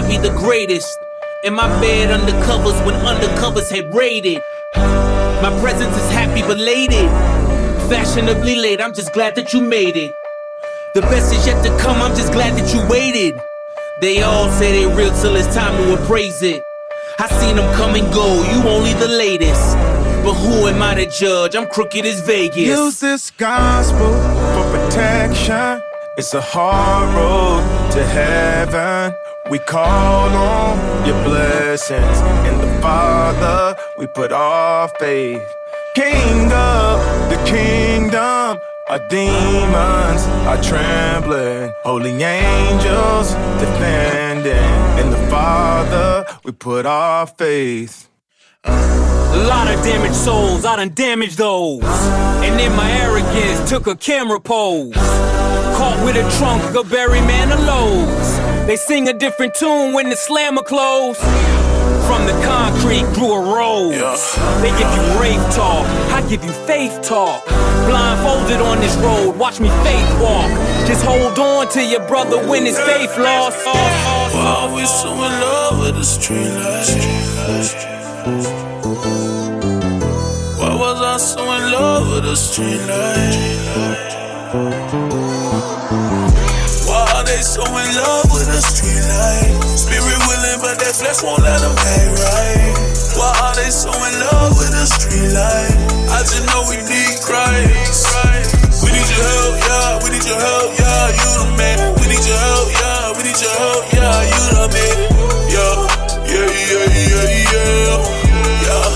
Be 0.08 0.18
the 0.18 0.34
greatest? 0.38 0.98
In 1.44 1.54
my 1.54 1.68
bed 1.80 2.08
undercovers 2.10 2.84
when 2.86 2.94
undercovers 3.04 3.70
had 3.70 3.94
raided. 3.94 4.42
My 4.74 5.56
presence 5.60 5.96
is 5.96 6.10
happy 6.10 6.42
belated. 6.42 7.10
Fashionably 7.88 8.56
late, 8.56 8.80
I'm 8.80 8.94
just 8.94 9.12
glad 9.12 9.34
that 9.36 9.52
you 9.52 9.60
made 9.60 9.96
it. 9.96 10.12
The 10.94 11.02
best 11.02 11.32
is 11.32 11.46
yet 11.46 11.62
to 11.64 11.70
come, 11.78 12.00
I'm 12.00 12.16
just 12.16 12.32
glad 12.32 12.58
that 12.58 12.72
you 12.74 12.80
waited. 12.88 13.40
They 14.00 14.22
all 14.22 14.50
say 14.50 14.72
they 14.72 14.94
real 14.94 15.14
till 15.20 15.36
it's 15.36 15.54
time 15.54 15.76
to 15.76 16.02
appraise 16.02 16.42
it. 16.42 16.62
I 17.18 17.28
seen 17.28 17.56
them 17.56 17.74
come 17.76 17.94
and 17.94 18.12
go, 18.12 18.42
you 18.50 18.68
only 18.68 18.92
the 18.94 19.08
latest. 19.08 19.76
But 20.24 20.34
who 20.34 20.66
am 20.66 20.82
I 20.82 20.94
to 20.94 21.06
judge? 21.06 21.54
I'm 21.54 21.68
crooked 21.68 22.04
as 22.04 22.20
Vegas. 22.20 22.66
Use 22.66 23.00
this 23.00 23.30
gospel 23.30 24.12
for 24.54 24.64
protection. 24.76 25.82
It's 26.18 26.34
a 26.34 26.40
hard 26.40 27.14
road 27.14 27.92
to 27.92 28.04
heaven. 28.04 29.14
We 29.48 29.60
call 29.60 30.28
on 30.30 31.06
your 31.06 31.22
blessings. 31.22 32.18
In 32.48 32.58
the 32.58 32.80
Father, 32.82 33.80
we 33.96 34.08
put 34.08 34.32
our 34.32 34.88
faith. 34.98 35.40
King 35.94 36.50
of 36.50 36.98
the 37.30 37.40
kingdom, 37.46 38.58
our 38.90 39.08
demons 39.08 40.22
are 40.50 40.60
trembling. 40.60 41.72
Holy 41.84 42.10
angels 42.24 43.34
defending. 43.60 44.74
In 44.98 45.10
the 45.10 45.28
Father, 45.30 46.26
we 46.44 46.50
put 46.50 46.84
our 46.84 47.28
faith. 47.28 48.08
A 48.64 49.46
lot 49.48 49.72
of 49.72 49.80
damaged 49.84 50.16
souls, 50.16 50.64
I 50.64 50.74
done 50.74 50.90
damaged 50.90 51.38
those. 51.38 51.84
And 51.84 52.60
in 52.60 52.74
my 52.74 52.90
arrogance, 52.90 53.70
took 53.70 53.86
a 53.86 53.94
camera 53.94 54.40
pose. 54.40 54.94
Caught 54.96 56.04
with 56.04 56.16
a 56.16 56.28
trunk 56.36 56.74
a 56.74 56.80
of 56.80 56.90
Barry 56.90 57.20
Manilow's. 57.20 58.25
They 58.66 58.74
sing 58.74 59.08
a 59.08 59.12
different 59.12 59.54
tune 59.54 59.92
when 59.92 60.10
the 60.10 60.16
slammer 60.16 60.62
close. 60.62 61.16
From 62.08 62.26
the 62.26 62.32
concrete 62.44 63.04
grew 63.14 63.32
a 63.32 63.40
rose. 63.54 63.94
Yeah. 63.94 64.16
They 64.60 64.70
give 64.70 64.90
you 64.90 65.20
rave 65.20 65.40
talk, 65.54 65.86
I 66.10 66.20
give 66.28 66.44
you 66.44 66.50
faith 66.66 67.00
talk. 67.00 67.46
Blindfolded 67.46 68.60
on 68.60 68.80
this 68.80 68.96
road, 68.96 69.36
watch 69.38 69.60
me 69.60 69.68
faith 69.86 70.20
walk. 70.20 70.50
Just 70.84 71.04
hold 71.04 71.38
on 71.38 71.68
to 71.74 71.84
your 71.84 72.04
brother 72.08 72.44
when 72.48 72.66
his 72.66 72.76
faith 72.76 73.16
lost. 73.16 73.64
Why 73.66 74.32
are 74.34 74.74
we 74.74 74.84
so 74.84 75.12
in 75.12 75.20
love 75.20 75.78
with 75.78 75.94
the 75.94 76.04
street 76.04 76.50
light? 76.50 76.90
Why 80.58 80.74
was 80.74 81.00
I 81.00 81.18
so 81.18 81.52
in 81.52 81.70
love 81.70 82.08
with 82.12 82.24
the 82.24 82.34
street 82.34 82.84
light? 82.88 85.05
They 87.36 87.44
so 87.44 87.60
in 87.60 87.88
love 87.92 88.32
with 88.32 88.48
a 88.48 88.60
street 88.64 89.04
light? 89.12 89.60
Spirit 89.76 90.20
willing, 90.24 90.56
but 90.64 90.80
that 90.80 90.96
flesh 90.96 91.20
won't 91.20 91.44
let 91.44 91.60
them 91.60 91.76
act 91.76 92.16
right. 92.16 92.72
Why 93.12 93.28
are 93.44 93.52
they 93.60 93.68
so 93.68 93.92
in 93.92 94.14
love 94.24 94.56
with 94.56 94.72
a 94.72 94.88
street 94.88 95.36
light? 95.36 95.76
I 96.16 96.24
just 96.24 96.48
know 96.48 96.64
we 96.64 96.80
need 96.80 97.20
Christ. 97.20 98.08
We 98.80 98.88
need 98.88 99.04
your 99.04 99.20
help, 99.20 99.52
yeah. 99.68 100.00
We 100.00 100.16
need 100.16 100.24
your 100.24 100.40
help, 100.40 100.80
yeah. 100.80 101.12
You 101.12 101.28
the 101.36 101.48
man. 101.60 101.76
We 102.00 102.08
need 102.08 102.24
your 102.24 102.40
help, 102.40 102.72
yeah. 102.72 103.12
We 103.20 103.28
need 103.28 103.36
your 103.36 103.52
help, 103.52 103.84
yeah. 103.92 104.16
You 104.32 104.42
the 104.56 104.64
man, 104.72 104.96
yeah. 105.52 105.76
Yeah, 106.32 106.40
yeah, 106.40 106.88
yeah, 106.88 107.36
yeah. 107.52 108.00
Yeah, 108.64 108.88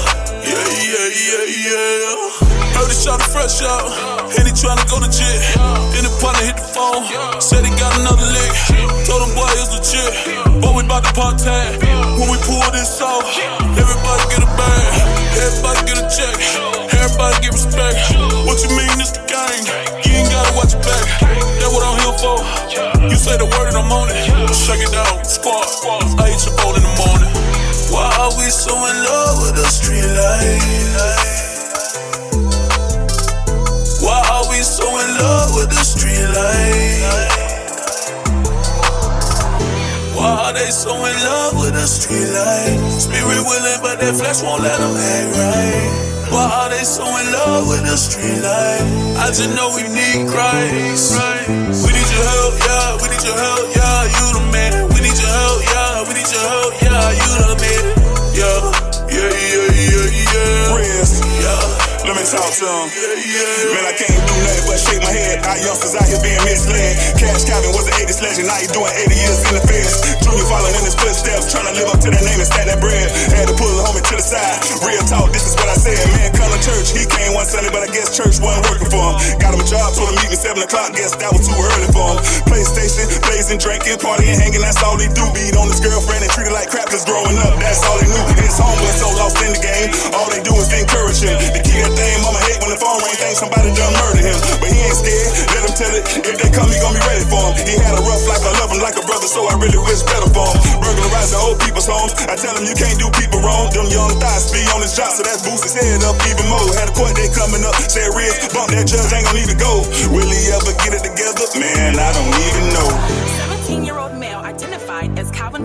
yeah, 0.48 0.64
yeah, 0.88 1.44
yeah, 1.44 1.44
yeah. 1.44 2.72
Heard 2.72 2.88
the 2.88 2.96
shot 2.96 3.20
fresh 3.20 3.60
out, 3.60 3.84
and 4.32 4.48
he 4.48 4.52
tryna 4.56 4.88
go 4.88 4.96
to 4.96 5.12
jail. 5.12 5.36
Then 5.92 6.08
the 6.08 6.12
partner 6.24 6.48
hit 6.48 6.56
the 6.56 6.59
phone, 6.70 7.02
said 7.40 7.66
he 7.66 7.72
got 7.74 7.92
another 7.98 8.26
lick. 8.26 8.52
Told 9.06 9.26
him, 9.26 9.34
boy, 9.34 9.50
it's 9.58 9.70
legit. 9.74 10.12
But 10.62 10.74
we 10.74 10.86
bout 10.86 11.02
to 11.04 11.12
part 11.12 11.38
tag. 11.38 11.82
When 12.18 12.30
we 12.30 12.38
pull 12.46 12.62
this 12.70 13.00
off, 13.02 13.26
everybody 13.74 14.22
get 14.30 14.42
a 14.46 14.50
bag. 14.54 14.90
Everybody 15.34 15.80
get 15.90 15.98
a 15.98 16.06
check. 16.06 16.36
Everybody 16.94 17.34
get 17.42 17.52
respect. 17.52 17.96
What 18.46 18.62
you 18.62 18.70
mean, 18.78 18.94
it's 19.02 19.12
the 19.12 19.22
gang? 19.26 19.62
You 20.06 20.12
ain't 20.14 20.30
gotta 20.30 20.52
watch 20.54 20.72
your 20.74 20.82
back. 20.86 21.06
That's 21.58 21.72
what 21.74 21.82
I'm 21.82 21.98
here 21.98 22.16
for. 22.18 22.38
You 23.10 23.16
say 23.16 23.36
the 23.36 23.46
word 23.46 23.68
and 23.72 23.78
I'm 23.78 23.90
on 23.90 24.08
it. 24.10 24.18
Shake 24.54 24.84
it 24.84 24.92
down, 24.92 25.24
squad. 25.24 25.66
I 26.20 26.30
eat 26.30 26.42
your 26.46 26.54
bowl 26.60 26.74
in 26.76 26.82
the 26.82 26.94
morning. 27.02 27.30
Why 27.90 28.06
are 28.20 28.32
we 28.38 28.46
so 28.50 28.74
in 28.74 28.96
love 29.02 29.42
with 29.42 29.56
the 29.56 29.66
street 29.66 30.06
light? 30.06 31.39
Street 35.90 36.22
light? 36.38 37.02
Why 40.14 40.30
are 40.46 40.52
they 40.54 40.70
so 40.70 40.94
in 40.94 41.16
love 41.26 41.54
with 41.58 41.74
the 41.74 41.86
street 41.86 42.30
light? 42.30 42.78
Spirit 42.94 43.42
willing, 43.42 43.80
but 43.82 43.98
their 43.98 44.14
flesh 44.14 44.42
won't 44.42 44.62
let 44.62 44.78
them 44.78 44.94
act 44.94 45.28
right. 45.34 45.90
Why 46.30 46.46
are 46.46 46.70
they 46.70 46.84
so 46.86 47.02
in 47.02 47.26
love 47.34 47.66
with 47.66 47.82
the 47.82 47.96
street 47.98 48.38
light? 48.38 48.86
I 49.18 49.34
just 49.34 49.50
know 49.56 49.74
we 49.74 49.82
need 49.90 50.30
Christ. 50.30 51.18
We 51.50 51.90
need 51.90 52.10
your 52.14 52.26
help, 52.38 52.54
yeah. 52.62 53.02
We 53.02 53.06
need 53.10 53.24
your 53.26 53.34
help, 53.34 53.59
talk 62.30 62.50
to 62.54 62.66
him. 62.66 62.86
Man, 63.74 63.84
I 63.90 63.94
can't 63.98 64.14
do 64.14 64.34
nothing 64.46 64.64
but 64.70 64.78
shake 64.78 65.02
my 65.02 65.10
head. 65.10 65.42
Our 65.42 65.58
youngsters 65.58 65.98
out 65.98 66.06
here 66.06 66.22
being 66.22 66.38
misled. 66.46 66.94
Cash 67.18 67.42
Calvin 67.42 67.74
was 67.74 67.90
an 67.90 67.94
80s 67.98 68.22
legend. 68.22 68.46
Now 68.46 68.58
he 68.62 68.70
doing 68.70 68.94
80 68.94 69.18
years 69.18 69.38
in 69.50 69.52
the 69.58 69.64
feds. 69.66 69.98
Junior 70.22 70.46
following 70.46 70.76
in 70.78 70.84
his 70.86 70.94
footsteps. 70.94 71.50
Trying 71.50 71.66
to 71.66 71.74
live 71.74 71.90
up 71.90 71.98
to 72.06 72.08
that 72.14 72.22
name 72.22 72.38
and 72.38 72.46
stack 72.46 72.70
that 72.70 72.78
bread. 72.78 73.10
Had 73.34 73.50
to 73.50 73.54
pull 73.58 73.66
the 73.66 73.82
homie 73.82 74.04
to 74.06 74.14
the 74.14 74.22
side. 74.22 74.62
Real 74.86 75.02
talk, 75.10 75.34
this 75.34 75.50
is 75.50 75.58
what 75.58 75.66
I 75.66 75.76
said. 75.76 75.98
Man, 76.14 76.30
come 76.38 76.50
church. 76.62 76.92
He 76.92 77.02
came 77.08 77.32
one 77.32 77.48
Sunday, 77.48 77.72
but 77.72 77.82
I 77.82 77.90
guess 77.90 78.12
church 78.12 78.38
wasn't 78.38 78.68
working 78.68 78.88
for 78.92 79.00
him. 79.00 79.14
Got 79.40 79.56
him 79.56 79.60
a 79.64 79.66
job, 79.66 79.96
told 79.96 80.12
him 80.12 80.16
meet 80.20 80.30
me 80.30 80.38
7 80.38 80.60
o'clock. 80.60 80.92
Guess 80.94 81.16
that 81.18 81.32
was 81.32 81.48
too 81.48 81.56
early 81.56 81.88
for 81.90 82.04
him. 82.14 82.18
PlayStation, 82.46 83.08
blazing, 83.24 83.58
drinking, 83.58 83.98
partying, 83.98 84.36
hanging. 84.36 84.62
That's 84.62 84.80
all 84.84 84.96
he 85.00 85.08
do. 85.10 85.24
Beat 85.32 85.56
on 85.56 85.66
his 85.66 85.80
girlfriend 85.80 86.22
and 86.22 86.30
treat 86.30 86.46
her 86.46 86.54
like 86.54 86.68
crap. 86.68 86.86
Cause 86.92 87.04
growing 87.04 87.36
up, 87.42 87.56
that's 87.58 87.82
all 87.88 87.98
he 87.98 88.06
knew. 88.06 88.24
His 88.44 88.56
home 88.60 88.78
Burglarizing 101.30 101.46
old 101.46 101.58
people's 101.62 101.86
homes, 101.86 102.12
I 102.26 102.34
tell 102.34 102.54
him 102.58 102.66
you 102.66 102.74
can't 102.74 102.98
do 102.98 103.06
people 103.14 103.38
wrong. 103.40 103.70
Them 103.70 103.86
young 103.90 104.10
thighs, 104.18 104.50
be 104.50 104.62
on 104.74 104.82
his 104.82 104.94
job, 104.94 105.14
so 105.14 105.22
that's 105.22 105.42
boost 105.46 105.62
his 105.62 105.74
head 105.74 106.02
up 106.02 106.18
even 106.26 106.46
more. 106.50 106.62
Had 106.74 106.90
a 106.90 106.94
court 106.94 107.14
day 107.14 107.30
coming 107.30 107.62
up, 107.62 107.74
said 107.86 108.10
Riz, 108.14 108.34
bump 108.50 108.74
that 108.74 108.86
judge, 108.86 109.10
ain't 109.14 109.26
gonna 109.26 109.38
need 109.38 109.50
to 109.50 109.58
go. 109.58 109.86
Will 110.10 110.26
he 110.26 110.50
ever 110.50 110.74
get 110.82 110.94
it 110.94 110.99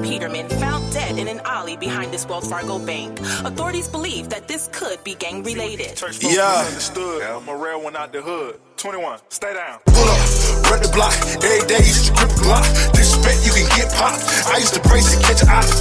Peterman 0.06 0.48
found 0.50 0.94
dead 0.94 1.18
in 1.18 1.28
an 1.28 1.42
alley 1.46 1.76
behind 1.78 2.14
this 2.14 2.28
Wells 2.28 2.48
Fargo 2.48 2.78
bank. 2.78 3.20
Authorities 3.44 3.88
believe 3.88 4.30
that 4.30 4.48
this 4.48 4.70
could 4.72 5.04
be 5.04 5.16
gang 5.16 5.42
related. 5.42 6.00
Yeah. 6.22 6.64
Understood. 6.68 7.24
I'm 7.24 7.50
a 7.50 7.56
out 7.98 8.14
the 8.14 8.22
hood. 8.22 8.60
21, 8.78 9.20
stay 9.30 9.54
down. 9.54 9.80
Pull 9.86 10.04
up, 10.04 10.70
run 10.70 10.82
the 10.82 10.92
block. 10.94 11.16
Every 11.42 11.66
day 11.66 11.82
you 11.82 11.94
just 11.96 12.14
grip 12.14 12.30
a 12.30 12.34
Glock. 12.38 12.94
Disrespect, 12.94 13.42
you 13.46 13.52
can 13.54 13.66
get 13.78 13.90
popped. 13.98 14.22
I 14.46 14.58
used 14.58 14.76
to 14.76 14.82
brace 14.82 15.16
and 15.16 15.24
catch 15.24 15.42
ops. 15.48 15.74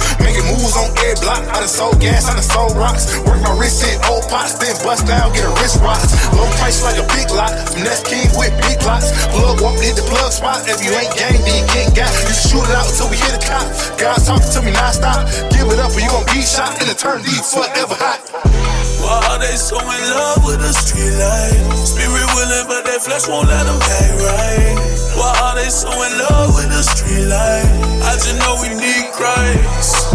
Making 0.45 0.61
moves 0.61 0.77
on 0.77 0.89
every 1.01 1.17
block. 1.21 1.41
I 1.49 1.59
done 1.59 1.67
sold 1.67 1.99
gas, 1.99 2.29
I 2.29 2.33
done 2.33 2.43
sold 2.43 2.77
rocks. 2.77 3.17
Work 3.25 3.41
my 3.41 3.57
wrist 3.57 3.83
in 3.83 3.97
old 4.05 4.27
pots, 4.29 4.53
then 4.55 4.75
bust 4.83 5.07
down, 5.07 5.33
get 5.33 5.45
a 5.45 5.49
wrist 5.61 5.81
rocks. 5.81 6.13
Low 6.33 6.45
price 6.61 6.83
like 6.83 6.97
a 6.97 7.05
big 7.13 7.29
lot. 7.31 7.51
Finesse 7.69 8.03
king 8.03 8.29
with 8.37 8.53
big 8.61 8.81
lots. 8.85 9.11
Plug 9.33 9.61
walk, 9.61 9.79
hit 9.81 9.95
the 9.95 10.05
plug 10.05 10.31
spot. 10.31 10.67
If 10.67 10.83
you 10.85 10.91
ain't 10.93 11.13
gang, 11.15 11.41
then 11.41 11.55
you 11.55 11.67
can't 11.69 11.95
got. 11.95 12.11
You 12.29 12.33
shoot 12.33 12.65
it 12.65 12.75
out 12.75 12.85
until 12.89 13.09
we 13.09 13.17
hit 13.17 13.33
a 13.33 13.41
cop. 13.41 13.65
God's 13.97 14.25
talking 14.25 14.51
to 14.53 14.59
me 14.61 14.71
non-stop. 14.71 15.25
Give 15.49 15.67
it 15.67 15.79
up 15.79 15.91
or 15.93 16.01
you 16.01 16.09
gon' 16.09 16.25
be 16.29 16.41
shot. 16.41 16.77
And 16.81 16.89
eternity 16.89 17.33
forever 17.41 17.97
hot. 17.97 18.64
Why 19.05 19.21
are 19.29 19.37
they 19.37 19.53
so 19.55 19.77
in 19.77 20.03
love 20.17 20.41
with 20.43 20.57
the 20.65 20.73
street 20.73 21.13
life? 21.13 21.85
Spirit 21.85 22.25
willing, 22.33 22.65
but 22.65 22.89
their 22.89 22.97
flesh 22.99 23.27
won't 23.29 23.47
let 23.47 23.69
them 23.69 23.77
act 23.77 24.17
right. 24.17 24.73
Why 25.13 25.29
are 25.45 25.55
they 25.55 25.69
so 25.69 25.93
in 25.93 26.13
love 26.25 26.55
with 26.57 26.69
the 26.73 26.81
street 26.81 27.29
life? 27.29 27.69
I 28.01 28.17
just 28.17 28.33
know 28.41 28.57
we 28.65 28.73
need 28.73 29.13
Christ. 29.13 30.09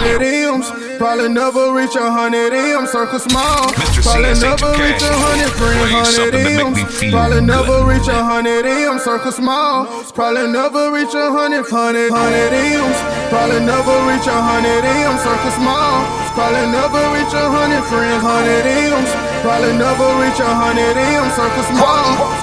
Hundred 0.00 0.24
M's, 0.24 0.64
probably 0.96 1.28
never 1.28 1.76
reach 1.76 1.92
a 1.92 2.08
hundred 2.10 2.56
M's, 2.56 2.88
circle 2.88 3.20
small. 3.20 3.68
Mr. 3.76 4.00
Probably 4.00 4.32
never 4.32 4.72
reach 4.80 5.04
a 5.04 5.12
hundred 5.12 5.52
friends, 5.60 5.76
Play 5.76 5.92
hundred 5.92 6.16
something 6.16 6.40
to 6.40 6.72
make 6.72 6.88
M's. 6.88 7.12
Probably 7.12 7.40
never 7.44 7.76
reach 7.84 8.08
a 8.08 8.16
hundred 8.24 8.64
M's, 8.64 9.04
circle 9.04 9.28
small. 9.32 9.84
Probably 10.16 10.48
never 10.48 10.88
reach 10.88 11.12
a 11.12 11.28
hundred, 11.28 11.68
hundred, 11.68 12.08
hundred 12.08 12.48
M's. 12.48 12.96
Probably 13.28 13.60
never 13.60 13.92
reach 14.08 14.24
a 14.24 14.40
hundred 14.40 14.88
M's, 14.88 15.20
circle 15.20 15.52
small. 15.60 16.00
Probably 16.32 16.64
never 16.72 17.02
reach 17.12 17.34
a 17.36 17.44
hundred 17.52 17.84
friends, 17.84 18.24
hundred 18.24 18.64
M's. 18.64 19.12
Probably 19.44 19.76
never 19.76 20.08
reach 20.16 20.40
a 20.40 20.48
hundred 20.48 20.96
M's, 20.96 21.32
circle 21.36 21.66
small. 21.76 22.39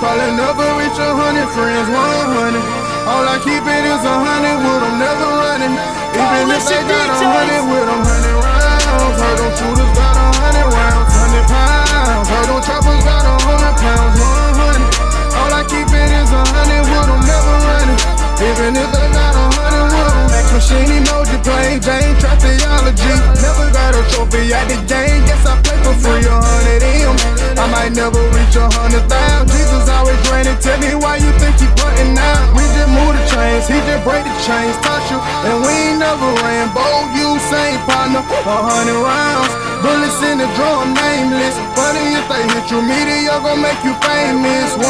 Probably 0.00 0.32
never 0.32 0.64
reach 0.80 0.96
a 0.96 1.12
hundred 1.12 1.44
friends, 1.52 1.84
one 1.92 2.32
hundred. 2.32 2.64
All 3.04 3.20
I 3.20 3.36
keep 3.44 3.60
it 3.60 3.84
is 3.84 4.00
a 4.00 4.16
hundred 4.16 4.56
with 4.64 4.80
them, 4.80 4.96
never 4.96 5.28
running. 5.44 5.76
Even 6.16 6.48
if 6.56 6.64
they 6.64 6.80
got 6.88 7.12
a 7.12 7.20
hundred 7.20 7.68
with 7.68 7.84
them, 7.84 8.00
hundred 8.00 8.32
rounds. 8.40 9.20
Heard 9.20 9.36
them 9.36 9.52
shooters 9.60 9.92
got 9.92 10.16
a 10.16 10.26
hundred 10.40 10.72
rounds, 10.72 11.12
hundred 11.12 11.44
pounds. 11.52 12.26
Heard 12.32 12.48
them 12.48 12.60
choppers 12.64 13.02
got 13.04 13.28
a 13.28 13.34
hundred 13.44 13.76
pounds, 13.76 14.16
one 14.16 14.56
hundred. 14.56 14.88
All 15.36 15.52
I 15.52 15.62
keep 15.68 15.92
it 15.92 16.10
is 16.16 16.32
a 16.32 16.42
hundred 16.48 16.80
with 16.80 17.04
them, 17.04 17.20
never 17.20 17.56
running. 17.60 18.00
Even 18.40 18.72
if 18.80 18.88
they 18.96 19.08
got 19.12 19.36
a 19.36 19.44
hundred 19.52 19.69
machine 20.52 20.90
emoji 20.98 21.36
plain 21.42 21.80
Jane, 21.80 22.14
trap 22.18 22.38
theology. 22.38 23.12
Never 23.40 23.66
got 23.72 23.94
a 23.94 24.02
trophy 24.12 24.52
at 24.52 24.66
the 24.68 24.78
game. 24.86 25.22
Guess 25.26 25.46
I 25.46 25.54
play 25.62 25.78
for 25.82 25.94
free, 25.96 26.26
a 26.26 26.36
hundred 26.36 26.82
M. 26.82 27.16
I 27.56 27.66
might 27.70 27.92
never 27.92 28.20
reach 28.34 28.56
a 28.56 28.66
hundred 28.76 29.06
thousand. 29.08 29.48
Jesus 29.48 29.88
always 29.88 30.20
granted. 30.28 30.60
Tell 30.60 30.78
me 30.80 30.94
why 30.98 31.16
you 31.16 31.30
think 31.38 31.56
he 31.56 31.66
putting 31.78 32.16
out. 32.18 32.42
We 32.56 32.64
just 32.76 32.90
move 32.90 33.14
the 33.16 33.24
chains, 33.30 33.64
he 33.68 33.78
just 33.86 34.02
break 34.02 34.22
the 34.26 34.34
chains, 34.44 34.76
touch 34.84 35.06
you. 35.10 35.18
And 35.46 35.62
we 35.64 35.72
ain't 35.72 36.00
never 36.02 36.28
ran. 36.44 36.68
Bold 36.74 37.10
you, 37.16 37.38
same 37.48 37.80
partner, 37.86 38.20
a 38.20 38.56
hundred 38.60 39.00
rounds. 39.00 39.52
Bullets 39.80 40.20
in 40.26 40.36
the 40.42 40.48
drum, 40.56 40.92
nameless. 40.92 41.56
Funny 41.72 42.16
if 42.16 42.26
they 42.28 42.44
hit 42.52 42.66
you, 42.68 42.80
media 42.84 43.40
gon' 43.40 43.60
make 43.62 43.80
you 43.86 43.94
famous. 44.04 44.76
100. 44.76 44.84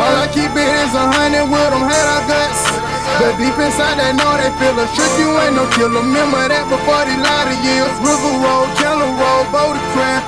All 0.00 0.14
I 0.24 0.26
keep 0.32 0.52
it 0.52 0.70
is 0.84 0.92
a 0.96 1.04
hundred 1.12 1.46
with 1.52 1.70
them, 1.72 1.84
had 1.84 2.06
our 2.16 2.22
guts. 2.28 2.83
But 3.20 3.38
deep 3.38 3.54
inside 3.54 4.02
they 4.02 4.10
know 4.10 4.32
they 4.36 4.50
feel 4.58 4.74
a 4.74 4.86
trick, 4.90 5.12
you 5.22 5.30
ain't 5.38 5.54
no 5.54 5.64
killer. 5.70 6.02
Remember 6.02 6.42
that 6.50 6.66
before 6.66 7.06
they 7.06 7.14
lie 7.14 7.46
to 7.46 7.54
years. 7.62 7.94
River 8.02 8.32
Road, 8.42 8.66
Keller 8.74 9.06
Road, 9.14 9.46
Boulder 9.54 9.84
Crab, 9.94 10.23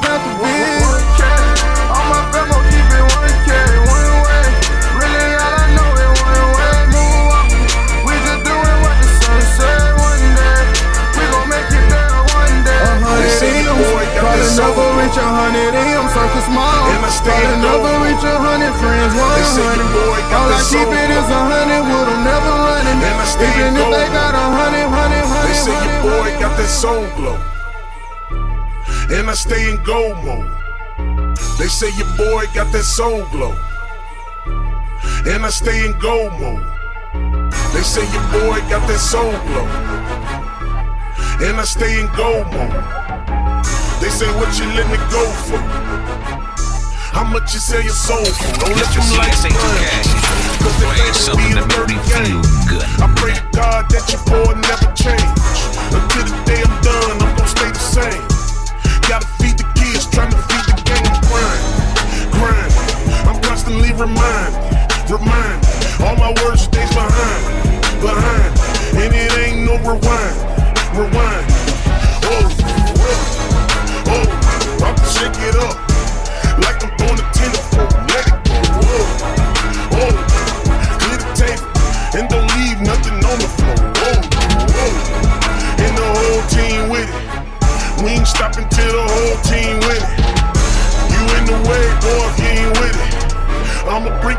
Never 14.57 14.89
reach 14.97 15.17
a 15.21 15.29
hundred 15.29 15.77
M's, 15.77 16.13
circle 16.17 16.41
small. 16.49 16.65
Probably 16.65 17.61
never 17.61 17.93
reach 18.09 18.25
a 18.25 18.41
hundred 18.41 18.73
friends, 18.81 19.13
one 19.13 19.29
hundred. 19.29 19.85
All 20.33 20.49
I 20.49 20.65
keep 20.65 20.89
it 20.89 21.11
is 21.13 21.29
a 21.29 21.41
hundred 21.45 21.85
with 21.85 22.09
them, 22.09 22.25
never 22.25 22.55
running. 22.65 22.97
Even 23.37 23.77
if 23.77 23.89
they 23.93 24.09
got 24.17 24.33
a 24.33 24.47
hundred, 24.57 24.89
hundred, 24.89 25.29
They 25.45 25.53
say 25.53 25.77
your 25.77 26.01
boy 26.09 26.33
got 26.41 26.57
that 26.57 26.73
soul 26.73 27.05
glow. 27.21 27.37
And 29.13 29.29
I 29.29 29.35
stay 29.35 29.71
in 29.71 29.77
gold 29.85 30.17
mode. 30.25 30.49
They 31.59 31.69
say 31.69 31.93
your 32.01 32.09
boy 32.17 32.47
got 32.55 32.73
that 32.73 32.85
soul 32.85 33.29
glow. 33.29 33.55
And 35.29 35.45
I 35.45 35.51
stay 35.51 35.85
in 35.85 35.93
gold 35.99 36.33
mode. 36.41 36.65
They 37.75 37.85
say 37.85 38.09
your 38.09 38.25
boy 38.33 38.61
got 38.73 38.89
that 38.89 39.01
soul 39.01 39.37
glow. 39.47 39.69
And 41.47 41.61
I 41.61 41.65
stay 41.65 42.01
in 42.01 42.09
gold 42.17 42.47
mode. 42.53 43.06
They 44.07 44.13
say 44.13 44.31
what 44.39 44.55
you 44.57 44.67
let 44.79 44.87
me 44.87 44.99
go 45.11 45.27
for. 45.51 45.59
How 47.11 47.25
much 47.27 47.53
you 47.55 47.59
sell 47.59 47.83
your 47.83 47.91
soul 47.91 48.23
for? 48.23 48.55
Don't 48.63 48.79
let 48.79 48.87
them 48.95 49.03
lights 49.19 49.43
burn. 49.43 49.51
2K. 49.51 50.63
Cause 50.63 50.77
they 50.79 50.91
think 50.95 51.15
something 51.19 51.43
we 51.43 51.59
to 51.59 51.67
make 51.67 51.91
me 51.91 51.99
feel. 52.07 52.39
I 53.03 53.11
pray 53.19 53.35
to 53.35 53.43
God 53.51 53.91
that 53.91 54.07
your 54.07 54.23
boy 54.31 54.55
never 54.63 54.95
change. 54.95 55.27
Until 55.91 56.23
the 56.23 56.39
day 56.47 56.63
I'm 56.63 56.71
done, 56.87 57.19
I'm 57.19 57.35
gonna 57.35 57.51
stay 57.51 57.67
the 57.67 57.83
same. 57.83 58.23
Gotta 59.11 59.27
feed 59.43 59.59
the 59.59 59.67
kids, 59.75 60.07
trying 60.07 60.31
to 60.31 60.39
feed 60.39 60.67
the 60.71 60.79
game. 60.87 61.11
Grind, 61.27 61.63
grind. 62.31 62.71
I'm 63.27 63.43
constantly 63.43 63.91
reminded, 63.91 64.55
remind. 65.11 65.59
All 66.07 66.15
my 66.15 66.31
words 66.47 66.63
stays 66.63 66.95
behind, 66.95 67.43
behind. 67.99 68.55
And 69.03 69.11
it 69.11 69.35
ain't 69.35 69.67
no 69.67 69.75
rewind, 69.83 70.39
rewind. 70.95 71.56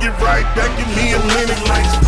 It 0.08 0.12
right 0.22 0.46
back 0.56 0.72
in 0.80 0.96
me 0.96 1.12
a 1.12 1.20
minute 1.20 1.68
like 1.68 2.07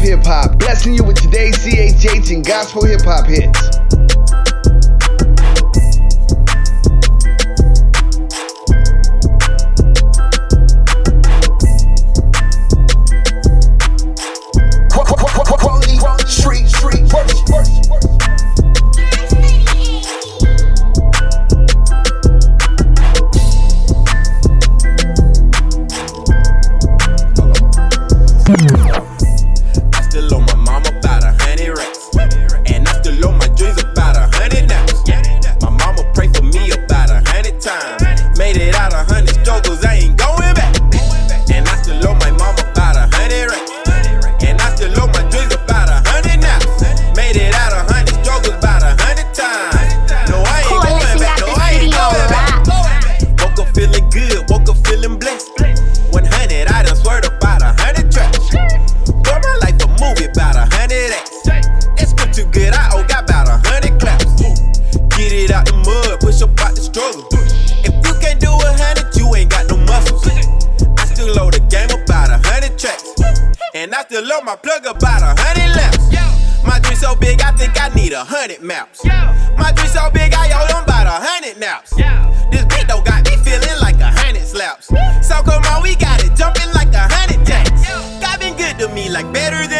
Hip 0.00 0.24
Hop. 0.24 0.58
Blessing 0.58 0.94
you 0.94 1.02
with 1.02 1.20
today's 1.20 1.56
CHH 1.58 2.34
and 2.34 2.44
gospel 2.44 2.84
hip 2.84 3.02
hop 3.04 3.26
hits. 3.26 3.67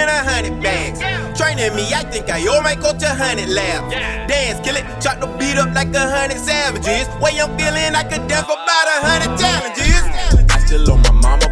a 0.09 0.19
hundred 0.25 0.63
bags. 0.63 0.99
Training 1.39 1.75
me, 1.77 1.93
I 1.95 2.03
think 2.11 2.29
I 2.31 2.41
owe 2.49 2.63
my 2.63 2.75
coach 2.75 3.03
a 3.03 3.15
hundred 3.15 3.49
laps. 3.49 3.95
Dance, 4.29 4.61
kill 4.65 4.77
it, 4.77 4.85
chop 5.01 5.21
the 5.21 5.27
beat 5.39 5.59
up 5.59 5.75
like 5.75 5.95
a 5.95 6.05
hundred 6.09 6.39
savages. 6.39 7.07
Way 7.21 7.41
I'm 7.41 7.57
feeling, 7.57 7.95
I 7.95 8.03
could 8.03 8.27
dance 8.27 8.49
about 8.49 8.87
a 8.89 8.99
hundred 9.07 9.39
challenges. 9.39 10.03
I 10.51 10.59
still 10.65 10.91
owe 10.91 10.97
my 10.97 11.13
mama 11.13 11.49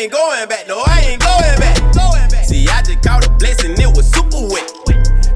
ain't 0.00 0.12
going 0.12 0.48
back, 0.48 0.66
no, 0.66 0.80
I 0.86 1.12
ain't 1.12 1.20
going 1.20 1.60
back. 1.60 1.76
See, 2.44 2.66
I 2.68 2.80
just 2.80 3.02
caught 3.02 3.26
a 3.26 3.30
blessing, 3.36 3.76
it 3.76 3.92
was 3.92 4.08
super 4.08 4.48
wet. 4.48 4.64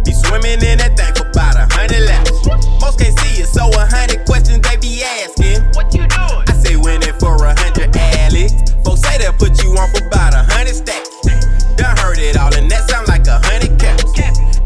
Be 0.05 0.13
swimming 0.13 0.65
in 0.65 0.81
that 0.81 0.97
thing 0.97 1.13
for 1.13 1.29
about 1.29 1.61
a 1.61 1.69
hundred 1.69 2.09
laps. 2.09 2.33
Most 2.81 2.97
can't 2.97 3.13
see 3.21 3.45
it, 3.45 3.47
so 3.47 3.69
a 3.69 3.85
hundred 3.85 4.25
questions 4.25 4.65
they 4.65 4.81
be 4.81 5.05
asking. 5.05 5.61
What 5.77 5.93
you 5.93 6.09
doing? 6.09 6.45
I 6.49 6.55
say 6.57 6.77
winning 6.81 7.13
for 7.21 7.37
a 7.45 7.53
hundred 7.53 7.93
Alex. 7.93 8.57
Folks 8.81 9.05
say 9.05 9.21
they'll 9.21 9.37
put 9.37 9.53
you 9.61 9.77
on 9.77 9.89
for 9.93 10.01
about 10.09 10.33
a 10.33 10.41
hundred 10.49 10.81
stacks. 10.81 11.13
Done 11.77 11.97
heard 12.01 12.17
it 12.17 12.41
all, 12.41 12.53
and 12.57 12.71
that 12.73 12.89
sound 12.89 13.09
like 13.09 13.29
a 13.29 13.45
hundred 13.45 13.77
caps. 13.77 14.09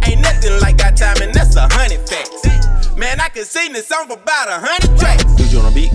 Ain't 0.07 0.23
nothing 0.23 0.55
like 0.63 0.79
our 0.79 0.95
time, 0.95 1.19
and 1.27 1.35
that's 1.35 1.59
a 1.59 1.67
hundred 1.75 2.07
facts. 2.07 2.47
Man, 2.95 3.19
I 3.19 3.29
can 3.35 3.45
sing 3.45 3.75
this 3.75 3.91
song 3.91 4.07
for 4.07 4.15
about 4.15 4.47
a 4.47 4.63
hundred 4.63 4.95
tracks. 4.95 5.27
Dude, 5.35 5.51
you 5.51 5.59
on 5.59 5.67
a 5.67 5.75
beat? 5.75 5.91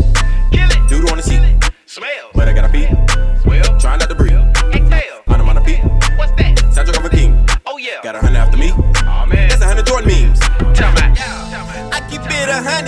Kill 0.51 0.68
it. 0.68 0.82
Dude 0.91 1.08
on 1.08 1.18
the 1.18 1.24
seat? 1.24 1.39
Smell. 1.86 2.32
But 2.34 2.47
I 2.47 2.54
got 2.54 2.68
a 2.68 2.72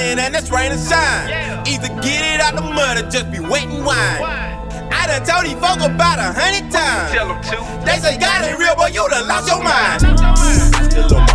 shining 0.06 0.24
and 0.24 0.36
it's 0.36 0.50
and 0.52 0.80
shine. 0.90 1.68
Either 1.68 1.88
get 2.02 2.36
it 2.36 2.42
out 2.42 2.56
the 2.56 2.62
mud 2.62 2.98
or 2.98 3.10
just 3.10 3.32
be 3.32 3.40
waiting 3.40 3.84
wine. 3.84 4.24
I 4.92 5.08
done 5.08 5.26
told 5.26 5.46
these 5.46 5.54
folk 5.54 5.80
about 5.80 6.20
a 6.20 6.34
hundred 6.34 6.72
times. 6.72 7.86
They 7.86 7.98
say 7.98 8.18
God 8.18 8.46
ain't 8.46 8.60
real, 8.60 8.76
but 8.76 8.94
you 8.94 9.08
done 9.10 9.28
lost 9.28 9.48
your 9.48 9.64
mind. 9.64 11.35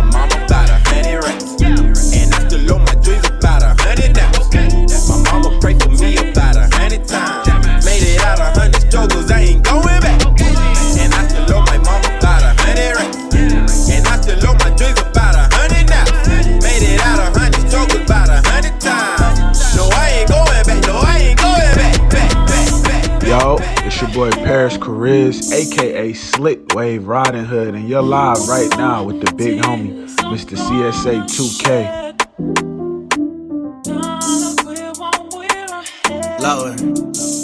Riding 27.07 27.45
Hood, 27.45 27.73
and 27.73 27.89
you're 27.89 28.03
live 28.03 28.47
right 28.47 28.69
now 28.77 29.03
with 29.03 29.19
the 29.25 29.33
big 29.33 29.59
homie, 29.59 30.07
Mr. 30.29 30.55
CSA 30.55 31.25
2K. 31.25 32.11
Lower. 36.39 36.75
Lower. 36.75 37.40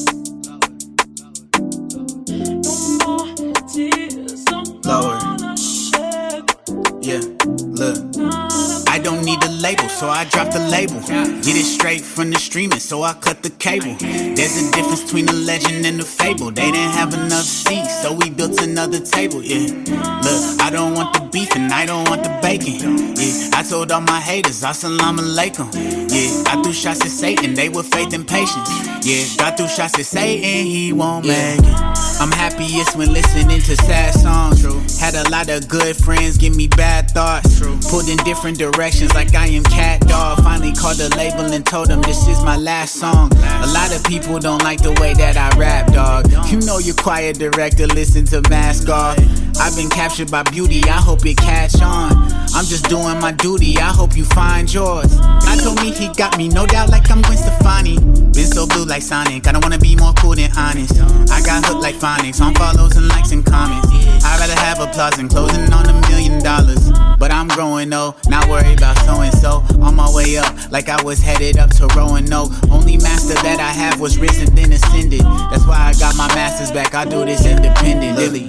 So 9.98 10.10
I 10.10 10.26
dropped 10.26 10.54
the 10.54 10.60
label. 10.60 11.00
Get 11.02 11.58
it 11.58 11.66
straight 11.66 12.02
from 12.02 12.30
the 12.30 12.38
streaming, 12.38 12.80
so 12.80 13.02
I 13.02 13.14
cut 13.14 13.42
the 13.42 13.50
cable. 13.50 13.96
There's 14.00 14.56
a 14.62 14.72
difference 14.72 15.04
between 15.04 15.26
the 15.26 15.34
legend 15.34 15.88
and 15.88 16.00
the 16.00 16.06
fable. 16.06 16.52
They 16.52 16.70
didn't 16.72 16.94
have 16.94 17.16
enough 17.16 17.46
seats, 17.46 18.04
so 18.04 18.14
we 18.14 18.30
built 18.30 18.62
another 18.62 19.00
table. 19.00 19.42
Yeah, 19.42 19.74
look, 20.22 20.62
I 20.62 20.70
don't 20.72 20.94
want 20.94 21.16
the 21.16 21.28
beef 21.34 21.56
and 21.56 21.74
I 21.74 21.88
don't 21.88 22.08
want 22.10 22.24
the 22.24 22.38
bacon. 22.44 22.76
Yeah, 23.18 23.58
I 23.58 23.64
told 23.68 23.92
all 23.92 24.02
my 24.02 24.22
haters, 24.22 24.62
assalamu 24.62 25.22
alaikum. 25.26 25.74
Yeah, 25.74 26.54
I 26.54 26.62
threw 26.62 26.74
shots 26.74 27.02
at 27.02 27.10
Satan, 27.10 27.56
they 27.56 27.70
were 27.70 27.84
faith 27.84 28.14
and 28.14 28.28
patience. 28.28 28.70
Yeah, 29.02 29.48
I 29.48 29.52
threw 29.52 29.68
shots 29.68 29.98
at 29.98 30.06
Satan, 30.06 30.66
he 30.68 30.94
won't 30.94 31.26
make 31.26 31.60
it. 31.60 31.98
I'm 32.20 32.32
happiest 32.32 32.96
when 32.96 33.14
listening 33.14 33.62
to 33.62 33.76
sad 33.76 34.14
songs. 34.14 35.00
Had 35.00 35.14
a 35.16 35.30
lot 35.30 35.50
of 35.50 35.68
good 35.68 35.96
friends 35.96 36.38
give 36.38 36.56
me 36.56 36.68
bad 36.68 37.12
thoughts. 37.12 37.60
Pulled 37.90 38.10
in 38.10 38.18
different 38.18 38.58
directions 38.58 39.14
like 39.14 39.36
I 39.36 39.48
am 39.48 39.64
cat 39.64 39.87
dog. 40.08 40.40
Finally 40.44 40.74
called 40.74 40.98
the 40.98 41.10
label 41.16 41.52
and 41.54 41.66
told 41.66 41.88
them 41.88 42.02
this 42.02 42.28
is 42.28 42.42
my 42.44 42.58
last 42.58 42.96
song. 42.96 43.32
A 43.34 43.68
lot 43.74 43.96
of 43.96 44.04
people 44.04 44.40
don't 44.40 44.64
like 44.64 44.82
the 44.82 44.94
way 45.02 45.14
that 45.14 45.38
I 45.38 45.58
rap, 45.58 45.94
dog. 45.94 46.32
You 46.52 46.60
know 46.62 46.80
your 46.80 46.96
quiet 46.96 47.38
director 47.40 47.88
listen 47.88 48.26
to 48.26 48.42
Mask 48.50 48.90
Off. 48.90 49.18
I've 49.60 49.76
been 49.76 49.90
captured 49.90 50.32
by 50.32 50.44
beauty, 50.44 50.82
I 50.84 51.02
hope 51.02 51.26
it 51.26 51.38
catch 51.38 51.82
on. 51.82 52.12
I'm 52.54 52.66
just 52.66 52.90
doing 52.90 53.20
my 53.20 53.32
duty, 53.32 53.78
I 53.78 53.92
hope 53.92 54.16
you 54.16 54.26
find 54.26 54.72
yours. 54.72 55.18
I 55.20 55.58
told 55.62 55.82
me 55.82 55.92
he 55.92 56.10
got 56.14 56.38
me, 56.38 56.48
no 56.48 56.66
doubt, 56.66 56.90
like 56.90 57.10
I'm 57.12 57.22
Gwen 57.22 57.38
Stefani. 57.38 58.00
Been 58.34 58.46
so 58.46 58.68
blue 58.68 58.86
like 58.86 59.02
Sonic, 59.02 59.48
I 59.48 59.52
don't 59.52 59.64
wanna 59.64 59.80
be 59.80 59.96
more 59.96 60.14
cool 60.14 60.36
than 60.36 60.52
honest. 60.58 61.00
I 61.32 61.42
got 61.42 61.66
hooked 61.66 61.82
like 61.82 61.96
phonics, 61.96 62.42
on 62.42 62.54
follows 62.56 62.96
and 62.96 63.08
likes 63.08 63.32
and 63.32 63.46
comments. 63.46 63.88
I'd 64.24 64.40
rather 64.40 64.60
have 64.60 64.80
applause 64.80 65.16
than 65.18 65.28
closing 65.30 65.72
on 65.74 65.86
a 65.90 65.94
million 66.10 66.42
dollars. 66.44 66.92
But 67.18 67.32
I'm 67.32 67.48
growing 67.48 67.90
though, 67.90 68.16
not 68.28 68.48
worried 68.48 68.78
about 68.78 68.98
so 69.00 69.22
and 69.22 69.34
so. 69.34 69.64
On 69.82 69.96
my 69.96 70.10
way 70.14 70.38
up, 70.38 70.54
like 70.72 70.88
I 70.88 71.02
was 71.04 71.20
headed 71.20 71.58
up 71.58 71.72
to. 71.72 71.88
No, 71.98 72.50
only 72.72 72.98
master 72.98 73.34
that 73.34 73.60
I 73.60 73.72
have 73.72 74.00
was 74.00 74.18
risen, 74.18 74.54
then 74.56 74.72
ascended. 74.72 75.22
That's 75.22 75.66
why 75.66 75.78
I 75.78 75.94
got 76.00 76.16
my 76.16 76.28
masters 76.36 76.72
back. 76.72 76.94
I 76.94 77.06
do 77.06 77.26
this 77.26 77.46
independently 77.46 78.48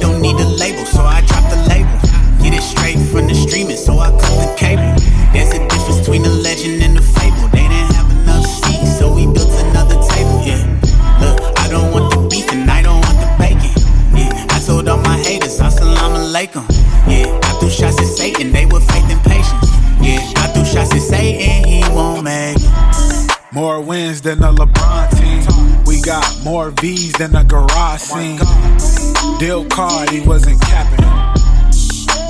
don't 0.00 0.20
need 0.20 0.36
a 0.36 0.46
label, 0.46 0.84
so 0.86 1.02
I 1.02 1.20
dropped 1.26 1.50
the 1.50 1.60
label. 1.68 1.98
Get 2.42 2.54
it 2.54 2.62
straight 2.62 2.98
from 3.10 3.26
the 3.26 3.34
streaming, 3.34 3.76
so 3.76 3.98
I 3.98 4.10
cut 4.10 4.34
the 4.40 4.54
cable. 4.56 4.94
There's 5.32 5.52
a 5.52 5.60
difference 5.68 6.00
between 6.00 6.24
a 6.24 6.28
legend 6.28 6.82
and 6.82 6.98
a 6.98 7.02
fable. 7.02 7.48
They 7.48 7.66
didn't 7.68 7.92
have 7.94 8.10
enough 8.10 8.46
seats, 8.46 8.98
so 8.98 9.12
we 9.12 9.26
built 9.26 9.50
another 9.68 9.98
table. 10.12 10.38
Yeah, 10.44 10.62
look, 11.20 11.38
I 11.58 11.68
don't 11.68 11.92
want 11.92 12.12
the 12.14 12.20
beef 12.28 12.50
and 12.52 12.70
I 12.70 12.82
don't 12.82 13.00
want 13.00 13.18
the 13.18 13.30
bacon. 13.38 13.74
Yeah, 14.16 14.54
I 14.54 14.60
told 14.60 14.88
all 14.88 14.98
my 14.98 15.18
haters, 15.18 15.58
assalamu 15.58 16.30
alaikum. 16.30 16.64
Yeah, 17.06 17.38
I 17.42 17.58
threw 17.58 17.70
shots 17.70 17.98
at 17.98 18.06
Satan, 18.06 18.52
they 18.52 18.66
were 18.66 18.80
faith 18.80 19.08
and 19.10 19.22
patience. 19.24 19.68
Yeah, 20.00 20.22
I 20.42 20.48
threw 20.52 20.64
shots 20.64 20.92
at 20.94 21.02
Satan, 21.02 21.64
he 21.68 21.82
won't 21.94 22.24
make 22.24 22.56
it. 22.56 23.38
More 23.52 23.80
wins 23.80 24.20
than 24.20 24.42
a 24.42 24.52
LeBron 24.52 25.17
got 26.08 26.42
more 26.42 26.70
V's 26.80 27.12
than 27.18 27.36
a 27.36 27.44
garage 27.44 28.00
scene. 28.00 28.40
Deal 29.38 29.66
card, 29.66 30.08
he 30.08 30.20
wasn't 30.20 30.58
capping. 30.62 31.04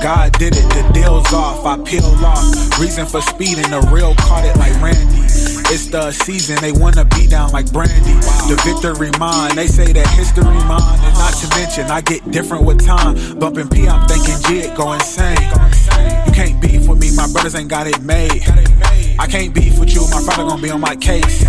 God 0.03 0.33
did 0.33 0.57
it, 0.57 0.66
the 0.74 0.91
deal's 0.93 1.33
off, 1.33 1.64
I 1.64 1.79
peel 1.85 2.05
off. 2.26 2.43
Reason 2.81 3.07
for 3.07 3.22
speeding, 3.22 3.70
the 3.70 3.89
real 3.95 4.16
caught 4.16 4.45
it 4.45 4.57
like 4.57 4.74
Randy. 4.83 5.22
It's 5.70 5.87
the 5.87 6.11
season, 6.11 6.57
they 6.61 6.72
wanna 6.72 7.05
be 7.05 7.29
down 7.29 7.53
like 7.53 7.72
Brandy. 7.72 8.18
The 8.51 8.61
victory 8.66 9.12
mine, 9.16 9.55
they 9.55 9.68
say 9.68 9.93
that 9.93 10.09
history 10.09 10.43
mine. 10.43 10.99
And 11.07 11.14
not 11.14 11.35
to 11.35 11.47
mention, 11.55 11.85
I 11.89 12.01
get 12.01 12.29
different 12.33 12.64
with 12.64 12.85
time. 12.85 13.39
Bumping 13.39 13.68
P, 13.68 13.87
I'm 13.87 14.09
thinking 14.09 14.35
it 14.57 14.76
go 14.76 14.93
insane. 14.93 15.39
You 16.26 16.33
can't 16.33 16.61
beef 16.61 16.89
with 16.89 16.99
me, 16.99 17.14
my 17.14 17.31
brothers 17.31 17.55
ain't 17.55 17.70
got 17.70 17.87
it 17.87 18.03
made. 18.03 18.43
I 19.20 19.29
can't 19.29 19.55
beef 19.55 19.79
with 19.79 19.95
you, 19.95 20.03
my 20.11 20.20
father 20.26 20.43
gonna 20.43 20.61
be 20.61 20.70
on 20.70 20.81
my 20.81 20.97
case. 20.97 21.47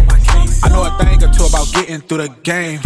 I 0.61 0.69
know 0.69 0.83
a 0.83 0.91
thing 1.03 1.23
or 1.23 1.31
two 1.33 1.45
about 1.45 1.71
getting 1.73 2.01
through 2.01 2.27
the 2.27 2.29
game. 2.43 2.79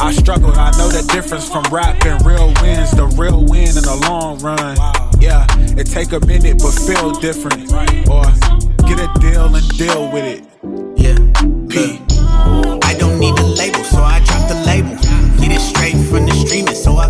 I 0.00 0.12
struggle, 0.12 0.52
I 0.52 0.70
know 0.78 0.88
the 0.88 1.02
difference 1.12 1.48
from 1.48 1.64
rap 1.70 2.04
and 2.04 2.24
real 2.24 2.52
wins. 2.60 2.90
The 2.92 3.06
real 3.16 3.44
win 3.44 3.68
in 3.68 3.84
the 3.84 3.96
long 4.08 4.38
run. 4.40 4.76
Yeah, 5.20 5.46
it 5.78 5.84
take 5.84 6.12
a 6.12 6.20
minute 6.26 6.58
but 6.58 6.72
feel 6.72 7.12
different. 7.12 7.72
Or 8.08 8.24
get 8.88 9.00
a 9.00 9.10
deal 9.20 9.54
and 9.54 9.68
deal 9.76 10.10
with 10.10 10.24
it. 10.24 10.44
Yeah, 10.96 11.16
P. 11.68 12.00
I 12.82 12.96
don't 12.98 13.18
need 13.18 13.38
a 13.38 13.44
label, 13.44 13.84
so 13.84 13.98
I 13.98 14.20
drop 14.24 14.48
the 14.48 14.62
label. 14.66 14.96
Get 15.40 15.52
it 15.52 15.60
straight 15.60 15.96
from 16.08 16.26
the 16.26 16.34
streaming, 16.46 16.74
so 16.74 16.96
I 16.96 17.08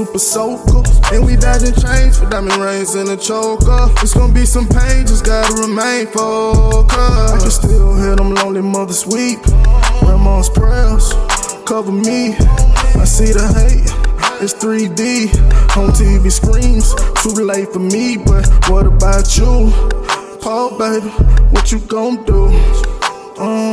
super 0.00 0.18
soaker. 0.18 0.82
And 1.12 1.26
we 1.26 1.36
dodging 1.36 1.74
chains 1.74 2.18
for 2.18 2.26
diamond 2.30 2.56
rings 2.56 2.94
and 2.94 3.10
a 3.10 3.18
choker. 3.18 3.92
It's 4.00 4.14
gonna 4.14 4.32
be 4.32 4.46
some 4.46 4.66
pain, 4.66 5.06
just 5.06 5.26
gotta 5.26 5.52
remain 5.60 6.06
focused. 6.06 6.96
I 6.96 7.38
can 7.38 7.50
still 7.50 7.94
hear 7.96 8.16
them 8.16 8.34
lonely 8.34 8.62
mothers 8.62 9.06
weep. 9.06 9.40
Grandma's 10.00 10.48
prayers 10.48 11.12
cover 11.66 11.92
me. 11.92 12.32
I 12.96 13.04
see 13.04 13.32
the 13.32 13.44
hate. 13.52 13.92
It's 14.42 14.54
3D, 14.54 15.28
home 15.72 15.90
TV 15.90 16.32
screams. 16.32 16.94
Too 17.22 17.44
late 17.44 17.70
for 17.70 17.80
me, 17.80 18.16
but 18.16 18.48
what 18.70 18.86
about 18.86 19.36
you? 19.36 19.70
Po, 20.40 20.78
baby, 20.78 21.08
what 21.52 21.70
you 21.70 21.78
gon' 21.80 22.24
do? 22.24 22.46
Uh. 23.38 23.69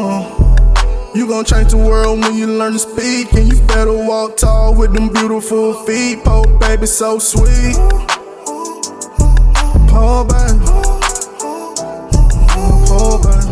You 1.17 1.25
gon' 1.25 1.45
change 1.45 1.71
the 1.71 1.77
world 1.77 2.19
when 2.19 2.35
you 2.35 2.45
learn 2.45 2.73
to 2.73 2.79
speak. 2.79 3.33
And 3.33 3.51
you 3.51 3.59
better 3.65 3.91
walk 3.91 4.37
tall 4.37 4.75
with 4.75 4.93
them 4.93 5.11
beautiful 5.11 5.73
feet. 5.83 6.23
Pope, 6.23 6.59
baby, 6.59 6.85
so 6.85 7.17
sweet. 7.17 7.73
Po, 9.89 10.23
baby. 10.29 10.63
Po, 12.85 13.17
baby. 13.17 13.49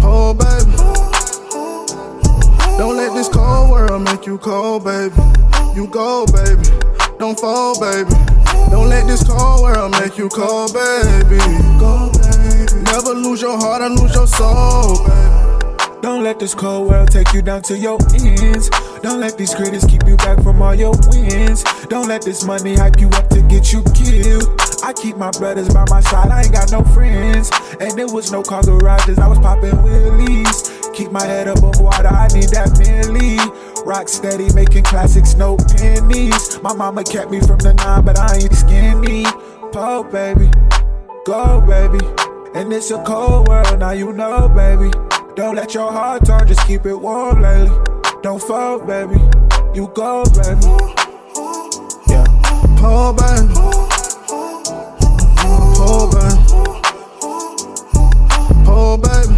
Po, 0.00 0.32
baby. 0.32 0.76
Don't 2.78 2.96
let 2.96 3.12
this 3.16 3.28
cold 3.28 3.70
world 3.72 4.02
make 4.02 4.24
you 4.24 4.38
cold, 4.38 4.84
baby. 4.84 5.16
You 5.74 5.88
go, 5.88 6.24
baby. 6.26 6.70
Don't 7.18 7.36
fall, 7.36 7.80
baby. 7.80 8.14
Don't 8.70 8.88
let 8.88 9.08
this 9.08 9.24
cold 9.24 9.62
world 9.62 9.90
make 9.90 10.16
you 10.16 10.28
cold, 10.28 10.72
baby. 10.72 11.38
Go, 11.80 12.12
baby. 12.12 12.21
Never 12.92 13.14
lose 13.14 13.40
your 13.40 13.56
heart 13.56 13.80
or 13.80 13.88
lose 13.88 14.14
your 14.14 14.26
soul. 14.26 14.96
Don't 16.02 16.22
let 16.22 16.38
this 16.38 16.54
cold 16.54 16.90
world 16.90 17.10
take 17.10 17.32
you 17.32 17.40
down 17.40 17.62
to 17.62 17.78
your 17.78 17.96
ends. 18.12 18.68
Don't 19.00 19.18
let 19.18 19.38
these 19.38 19.54
critics 19.54 19.86
keep 19.86 20.06
you 20.06 20.14
back 20.18 20.42
from 20.42 20.60
all 20.60 20.74
your 20.74 20.92
wins. 21.08 21.64
Don't 21.88 22.06
let 22.06 22.20
this 22.20 22.44
money 22.44 22.74
hype 22.74 23.00
you 23.00 23.08
up 23.08 23.30
to 23.30 23.40
get 23.48 23.72
you 23.72 23.82
killed. 23.94 24.44
I 24.84 24.92
keep 24.92 25.16
my 25.16 25.30
brothers 25.30 25.72
by 25.72 25.86
my 25.88 26.02
side, 26.02 26.28
I 26.30 26.42
ain't 26.42 26.52
got 26.52 26.70
no 26.70 26.84
friends. 26.92 27.50
And 27.80 27.92
there 27.92 28.08
was 28.08 28.30
no 28.30 28.42
car 28.42 28.62
garages, 28.62 29.18
I 29.18 29.26
was 29.26 29.38
popping 29.38 29.70
wheelies. 29.70 30.92
Keep 30.92 31.12
my 31.12 31.24
head 31.24 31.48
above 31.48 31.80
water, 31.80 32.08
I 32.08 32.28
need 32.34 32.50
that 32.50 32.78
Millie. 32.78 33.38
Rock 33.86 34.06
steady, 34.06 34.52
making 34.52 34.84
classics, 34.84 35.34
no 35.34 35.56
pennies. 35.56 36.60
My 36.60 36.74
mama 36.74 37.04
kept 37.04 37.30
me 37.30 37.40
from 37.40 37.56
the 37.56 37.72
nine, 37.72 38.04
but 38.04 38.18
I 38.18 38.34
ain't 38.34 38.54
skinny. 38.54 39.24
Pope, 39.72 40.12
baby, 40.12 40.50
go, 41.24 41.62
baby. 41.62 42.31
And 42.54 42.70
it's 42.70 42.90
a 42.90 43.02
cold 43.02 43.48
world, 43.48 43.78
now 43.78 43.92
you 43.92 44.12
know, 44.12 44.46
baby. 44.46 44.90
Don't 45.34 45.56
let 45.56 45.72
your 45.72 45.90
heart 45.90 46.26
turn, 46.26 46.46
just 46.46 46.66
keep 46.66 46.84
it 46.84 46.94
warm 46.94 47.40
lately. 47.40 47.74
Don't 48.22 48.42
fall, 48.42 48.78
baby. 48.78 49.18
You 49.72 49.90
go, 49.94 50.22
baby. 50.36 50.60
Yeah. 52.08 52.26
Po, 52.76 53.14
baby. 53.14 53.54
Po, 55.78 56.10
baby. 56.12 56.36
Po, 58.66 58.98
baby. 58.98 59.36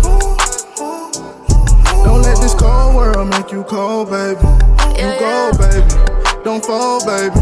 Don't 2.02 2.22
let 2.22 2.36
this 2.40 2.54
cold 2.54 2.96
world 2.96 3.28
make 3.28 3.52
you 3.52 3.62
cold, 3.62 4.10
baby. 4.10 4.40
You 4.98 5.14
go, 5.20 5.52
baby. 5.56 6.42
Don't 6.42 6.64
fall, 6.66 6.98
baby. 7.06 7.40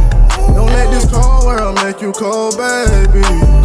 Don't 0.54 0.66
let 0.66 0.90
this 0.90 1.10
cold 1.10 1.46
world 1.46 1.76
make 1.82 2.02
you 2.02 2.12
cold, 2.12 2.58
baby. 2.58 3.61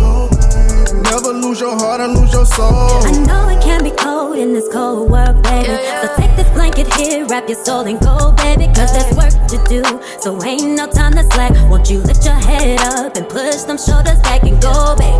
Never 0.93 1.33
lose 1.33 1.59
your 1.59 1.75
heart 1.75 2.01
and 2.01 2.13
lose 2.13 2.31
your 2.33 2.45
soul. 2.45 2.71
I 2.71 3.11
know 3.25 3.49
it 3.49 3.61
can 3.61 3.83
be 3.83 3.91
cold 3.91 4.37
in 4.37 4.53
this 4.53 4.67
cold 4.71 5.09
world, 5.09 5.41
baby. 5.43 5.75
So 6.01 6.15
take 6.15 6.35
this 6.35 6.49
blanket 6.51 6.91
here, 6.93 7.25
wrap 7.25 7.47
your 7.49 7.63
soul 7.63 7.85
in 7.87 7.97
gold, 7.97 8.37
baby. 8.37 8.67
Cause 8.67 8.91
there's 8.93 9.15
work 9.15 9.33
to 9.47 9.57
do, 9.67 9.83
so 10.19 10.41
ain't 10.43 10.77
no 10.77 10.87
time 10.87 11.13
to 11.13 11.23
slack. 11.23 11.51
Won't 11.69 11.89
you 11.89 11.99
lift 11.99 12.25
your 12.25 12.35
head 12.35 12.79
up 12.81 13.15
and 13.15 13.27
push 13.27 13.63
them 13.63 13.77
shoulders 13.77 14.19
back 14.21 14.43
and 14.43 14.61
go, 14.61 14.95
baby? 14.97 15.17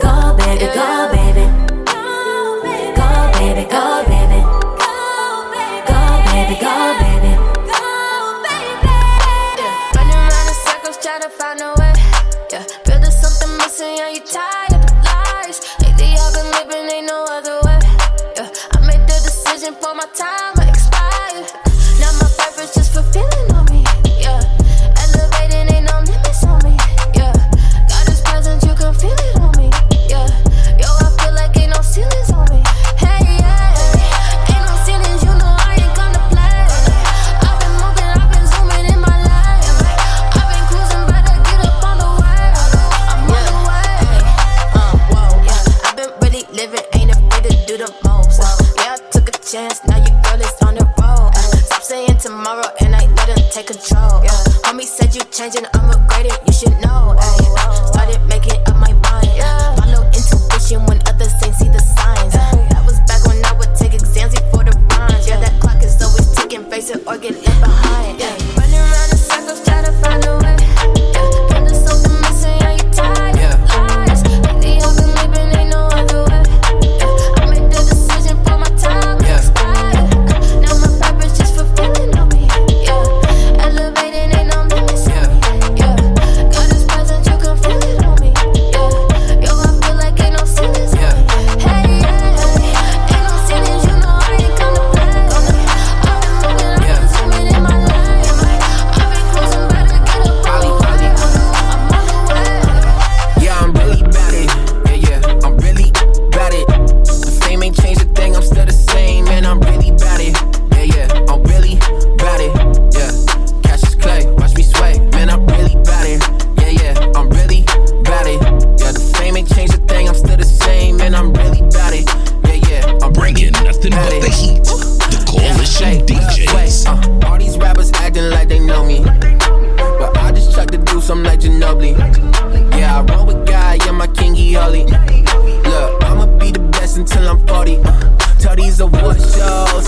Go, 0.00 0.34
baby, 0.38 0.66
go, 0.74 1.08
baby. 1.12 1.46
Go, 1.84 2.60
baby, 2.62 2.96
go, 2.96 3.32
baby. 3.38 3.68
Go, 3.70 4.19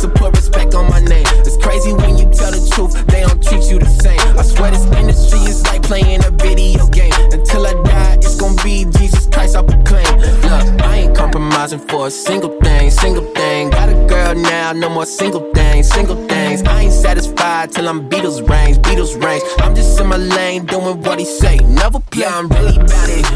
To 0.03 0.09
put 0.09 0.34
respect 0.34 0.74
on 0.74 0.90
my 0.90 0.98
name. 0.98 1.24
It's 1.46 1.57
crazy 1.57 1.92
when 1.92 2.18
you 2.18 2.24
tell 2.24 2.50
the 2.50 2.59
truth, 2.74 3.07
they 3.07 3.20
don't 3.20 3.40
treat 3.40 3.70
you 3.70 3.78
the 3.78 3.86
same. 3.86 4.18
I 4.36 4.42
swear 4.42 4.72
this 4.72 4.84
industry 4.98 5.38
is 5.46 5.62
like 5.62 5.84
playing 5.84 6.24
a 6.24 6.30
video 6.30 6.88
game. 6.88 7.12
Until 7.30 7.64
I 7.68 7.74
die, 7.84 8.14
it's 8.16 8.34
gonna 8.34 8.61
be 8.64 8.84
Jesus 8.98 9.28
Christ 9.28 9.55
I 9.55 9.62
proclaim. 9.62 10.18
Look, 10.18 10.82
I 10.82 11.07
ain't 11.07 11.16
compromising 11.16 11.78
for 11.78 12.09
a 12.09 12.11
single 12.11 12.50
thing, 12.62 12.90
single 12.90 13.22
thing. 13.32 13.70
Got 13.70 13.90
a 13.90 13.94
girl 14.09 14.34
now, 14.34 14.72
no 14.72 14.88
more 14.88 15.07
single 15.07 15.53
things, 15.53 15.88
single 15.88 16.16
things. 16.26 16.64
I 16.64 16.82
ain't 16.82 16.92
satisfied 16.92 17.70
till 17.70 17.88
I'm 17.88 18.11
Beatles 18.11 18.42
range, 18.50 18.78
Beatles 18.78 19.14
range. 19.22 19.44
I'm 19.59 19.72
just 19.72 20.00
in 20.00 20.09
my 20.09 20.16
lane 20.16 20.66
doing 20.66 21.00
what 21.03 21.20
he 21.20 21.24
say. 21.24 21.59
Never 21.59 22.00
play, 22.00 22.26
I'm 22.26 22.48
really 22.48 22.78
bad 22.78 23.09
it. 23.09 23.31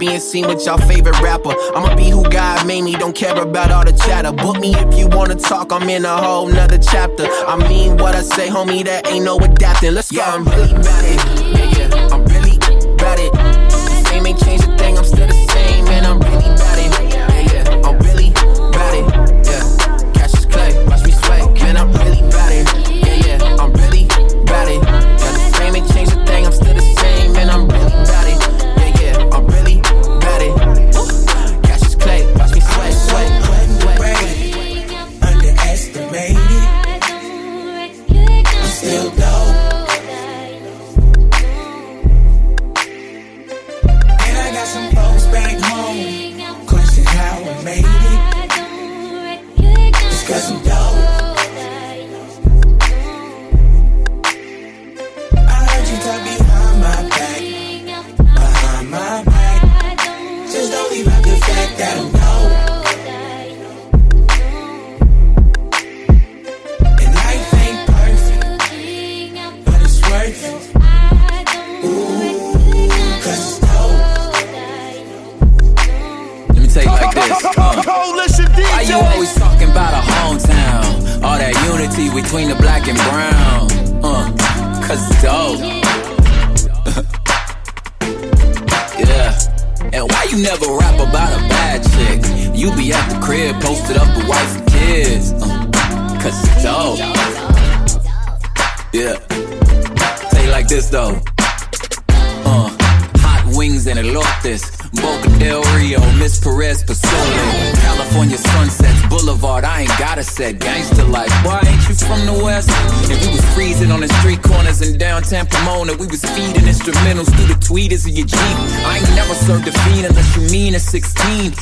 being 0.00 0.18
seen 0.18 0.48
with 0.48 0.64
y'all 0.64 0.78
favorite 0.78 1.20
rapper. 1.20 1.52
I'ma 1.76 1.94
be 1.94 2.08
who 2.08 2.24
God 2.28 2.66
made 2.66 2.82
me, 2.82 2.96
don't 2.96 3.14
care 3.14 3.36
about 3.40 3.70
all 3.70 3.84
the 3.84 3.92
chatter. 3.92 4.32
Book 4.32 4.58
me 4.58 4.74
if 4.74 4.98
you 4.98 5.06
wanna 5.08 5.36
talk, 5.36 5.70
I'm 5.72 5.88
in 5.88 6.04
a 6.04 6.16
whole 6.16 6.48
nother 6.48 6.78
chapter. 6.78 7.26
I 7.46 7.56
mean 7.68 7.98
what 7.98 8.16
I 8.16 8.22
say, 8.22 8.48
homie, 8.48 8.84
that 8.86 9.06
ain't 9.06 9.26
no 9.26 9.38
adapting. 9.38 9.92
Let's 9.94 10.10
go. 10.10 10.18
Yeah, 10.18 10.34
I'm 10.34 10.44
really 10.44 10.72
mad 10.72 11.39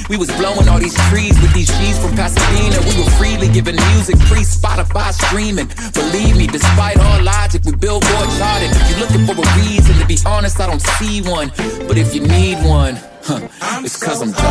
We 0.08 0.16
was 0.16 0.30
blowing 0.36 0.68
all 0.68 0.78
these 0.78 0.96
trees 1.08 1.38
with 1.40 1.52
these 1.54 1.68
G's 1.78 1.98
from 1.98 2.14
Pasadena. 2.16 2.80
We 2.80 2.94
were 3.02 3.10
freely 3.18 3.48
giving 3.48 3.76
music, 3.92 4.16
free 4.28 4.46
Spotify 4.46 5.12
streaming. 5.12 5.68
Believe 5.92 6.36
me, 6.36 6.46
despite 6.46 6.98
all 6.98 7.22
logic, 7.22 7.62
we 7.64 7.72
billboard 7.72 8.28
charted. 8.38 8.70
If 8.72 8.90
you're 8.90 9.00
looking 9.00 9.24
for 9.26 9.34
a 9.36 9.46
reason, 9.60 9.98
to 9.98 10.06
be 10.06 10.18
honest, 10.26 10.60
I 10.60 10.66
don't 10.66 10.82
see 10.98 11.22
one. 11.22 11.52
But 11.86 11.98
if 11.98 12.14
you 12.14 12.22
need 12.22 12.58
one, 12.64 12.96
huh, 13.22 13.48
it's 13.84 14.02
cause 14.02 14.22
I'm. 14.22 14.47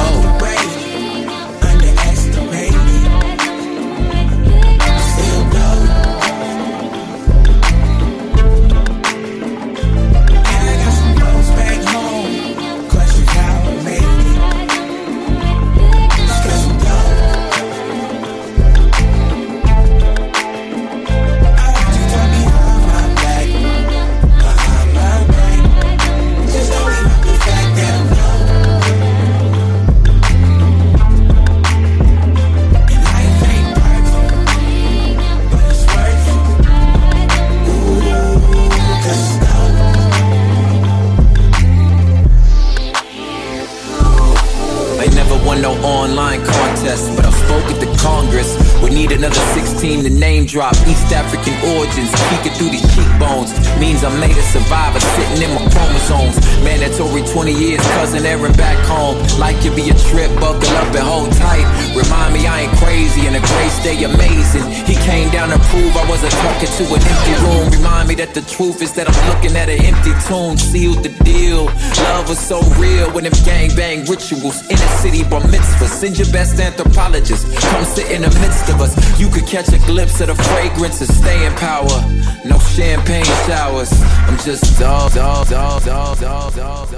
airing 58.25 58.53
back 58.53 58.77
home. 58.85 59.17
Like 59.39 59.63
you 59.63 59.71
be 59.75 59.89
a 59.89 59.97
trip, 60.09 60.31
buckle 60.39 60.69
up 60.77 60.89
and 60.95 61.05
hold 61.05 61.31
tight. 61.33 61.67
Remind 61.95 62.33
me 62.33 62.47
I 62.47 62.67
ain't 62.67 62.75
crazy 62.77 63.27
and 63.27 63.35
a 63.35 63.39
grace 63.39 63.77
day 63.83 64.01
amazing. 64.03 64.65
He 64.85 64.95
came 65.05 65.29
down 65.29 65.49
to 65.49 65.59
prove 65.69 65.95
I 65.95 66.07
wasn't 66.09 66.33
talking 66.33 66.69
to 66.69 66.83
an 66.93 67.01
empty 67.01 67.35
room. 67.45 67.69
Remind 67.71 68.07
me 68.09 68.15
that 68.15 68.33
the 68.33 68.41
truth 68.41 68.81
is 68.81 68.93
that 68.93 69.07
I'm 69.09 69.19
looking 69.29 69.55
at 69.55 69.69
an 69.69 69.81
empty 69.83 70.13
tomb. 70.27 70.57
Sealed 70.57 71.03
the 71.03 71.11
deal. 71.23 71.65
Love 72.09 72.29
was 72.29 72.39
so 72.39 72.61
real 72.79 73.11
when 73.11 73.23
them 73.23 73.37
gangbang 73.43 74.07
rituals. 74.09 74.63
Inner 74.69 74.91
city 75.01 75.23
bar 75.23 75.45
mitzvah. 75.47 75.87
Send 75.87 76.17
your 76.17 76.31
best 76.31 76.59
anthropologist. 76.59 77.45
Come 77.57 77.85
sit 77.85 78.11
in 78.11 78.21
the 78.21 78.31
midst 78.39 78.69
of 78.69 78.81
us. 78.81 78.93
You 79.19 79.29
could 79.29 79.47
catch 79.47 79.69
a 79.69 79.79
glimpse 79.85 80.19
of 80.21 80.27
the 80.27 80.35
fragrance 80.35 81.01
of 81.01 81.09
staying 81.09 81.55
power. 81.55 81.97
No 82.45 82.59
champagne 82.59 83.25
showers. 83.45 83.91
I'm 84.27 84.37
just 84.39 84.79
dog, 84.79 85.13
dog, 85.13 85.47
dog, 85.49 85.83
dog, 85.83 86.19
dog, 86.19 86.53
dog. 86.55 86.96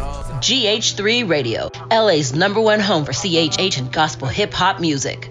GH3 0.50 1.30
Radio, 1.30 1.70
LA's 1.92 2.34
number 2.34 2.60
one 2.60 2.80
home 2.80 3.06
for 3.06 3.12
CHH 3.12 3.78
and 3.78 3.94
gospel 3.94 4.28
hip 4.28 4.52
hop 4.52 4.80
music. 4.80 5.30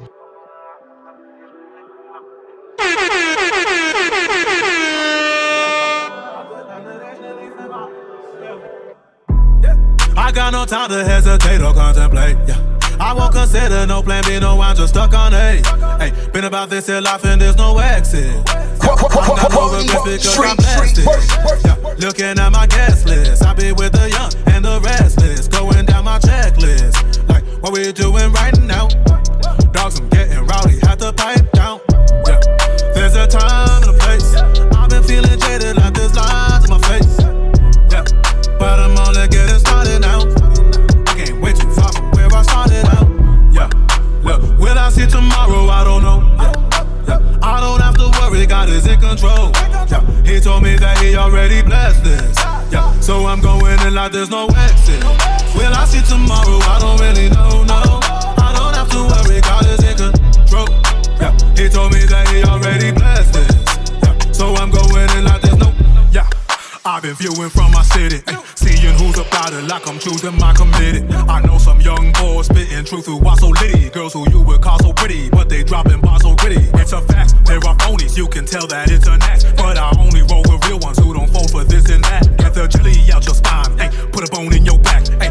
I 10.16 10.30
got 10.32 10.52
no 10.52 10.64
time 10.64 10.88
to 10.90 11.02
hesitate 11.02 11.62
or 11.62 11.74
contemplate. 11.74 12.36
Yeah. 12.46 12.78
I 13.00 13.12
won't 13.12 13.34
consider 13.34 13.88
no 13.88 14.04
plan 14.04 14.22
B, 14.24 14.38
no, 14.38 14.60
I'm 14.60 14.76
just 14.76 14.94
stuck 14.94 15.14
on 15.14 15.34
A. 15.34 15.60
Hey, 15.98 16.12
been 16.32 16.44
about 16.44 16.70
this 16.70 16.86
here 16.86 17.00
life 17.00 17.24
and 17.24 17.40
there's 17.40 17.56
no 17.56 17.78
exit. 17.78 18.36
I'm 18.80 19.36
not 19.36 19.54
over 19.54 19.82
because 19.82 20.38
I'm 20.38 21.96
looking 21.98 22.38
at 22.38 22.50
my 22.50 22.66
guest 22.66 23.06
list, 23.06 23.44
I 23.44 23.54
be 23.54 23.72
with 23.72 23.92
the 23.92 24.08
young 24.08 24.32
and 24.54 24.64
the 24.64 24.80
restless, 24.80 25.48
going 25.48 25.86
down 25.86 26.04
my 26.04 26.18
checklist. 26.20 27.28
Like, 27.28 27.44
what 27.62 27.72
we 27.72 27.92
doing 27.92 28.32
right 28.32 28.56
now? 28.60 28.88
Dogs, 29.72 29.98
I'm 29.98 30.08
getting 30.08 30.46
rowdy, 30.46 30.78
had 30.80 31.00
to 31.00 31.12
pipe 31.12 31.50
down. 31.52 31.80
Control. 49.08 49.50
Yeah, 49.88 50.04
he 50.22 50.40
told 50.40 50.62
me 50.62 50.76
that 50.76 50.98
he 50.98 51.16
already 51.16 51.62
blessed 51.62 52.04
this. 52.04 52.36
Yeah, 52.70 52.92
so 53.00 53.24
I'm 53.26 53.40
going 53.40 53.80
in 53.80 53.94
like 53.94 54.12
there's 54.12 54.30
no 54.30 54.46
exit. 54.48 55.02
Will 55.56 55.72
I 55.72 55.84
see 55.86 56.04
tomorrow? 56.04 56.60
I 56.68 56.76
don't 56.78 57.00
really 57.00 57.30
know, 57.30 57.64
no. 57.64 58.00
I 58.36 58.52
don't 58.52 58.74
have 58.76 58.90
to 58.92 59.00
worry, 59.08 59.40
God 59.40 59.64
is 59.66 59.80
in 59.82 59.96
control. 59.96 60.68
Yeah, 61.16 61.32
he 61.56 61.68
told 61.68 61.92
me 61.92 62.04
that 62.04 62.28
he 62.28 62.44
already 62.44 62.92
blessed 62.92 63.17
I've 66.98 67.04
been 67.04 67.14
viewing 67.14 67.48
from 67.50 67.70
my 67.70 67.84
city, 67.84 68.20
ay, 68.26 68.42
seeing 68.56 68.98
who's 68.98 69.16
about 69.18 69.52
it 69.52 69.62
like 69.70 69.86
I'm 69.86 70.00
choosing 70.00 70.36
my 70.36 70.52
committed. 70.52 71.08
I 71.30 71.40
know 71.42 71.56
some 71.56 71.80
young 71.80 72.10
boys 72.14 72.46
spitting 72.46 72.84
truth 72.84 73.06
who 73.06 73.24
are 73.24 73.36
so 73.36 73.50
litty, 73.50 73.88
girls 73.90 74.14
who 74.14 74.28
you 74.32 74.40
would 74.40 74.62
call 74.62 74.80
so 74.80 74.92
pretty, 74.92 75.30
but 75.30 75.48
they 75.48 75.62
dropping 75.62 76.00
bars 76.00 76.22
so 76.22 76.34
gritty. 76.34 76.58
It's 76.74 76.90
a 76.90 77.00
fact, 77.02 77.46
there 77.46 77.58
are 77.58 77.76
phonies, 77.76 78.16
you 78.16 78.26
can 78.26 78.46
tell 78.46 78.66
that 78.66 78.90
it's 78.90 79.06
an 79.06 79.22
act, 79.22 79.46
but 79.56 79.78
I 79.78 79.94
only 79.96 80.22
roll 80.22 80.42
with 80.50 80.66
real 80.66 80.80
ones 80.80 80.98
who 80.98 81.14
don't 81.14 81.30
fall 81.30 81.46
for 81.46 81.62
this 81.62 81.88
and 81.88 82.02
that. 82.02 82.36
Get 82.36 82.54
the 82.54 82.66
jelly 82.66 82.98
out 83.14 83.24
your 83.26 83.36
spine, 83.36 83.78
ay, 83.78 83.94
put 84.10 84.28
a 84.28 84.32
bone 84.32 84.52
in 84.52 84.66
your 84.66 84.80
back, 84.80 85.06
ay, 85.22 85.27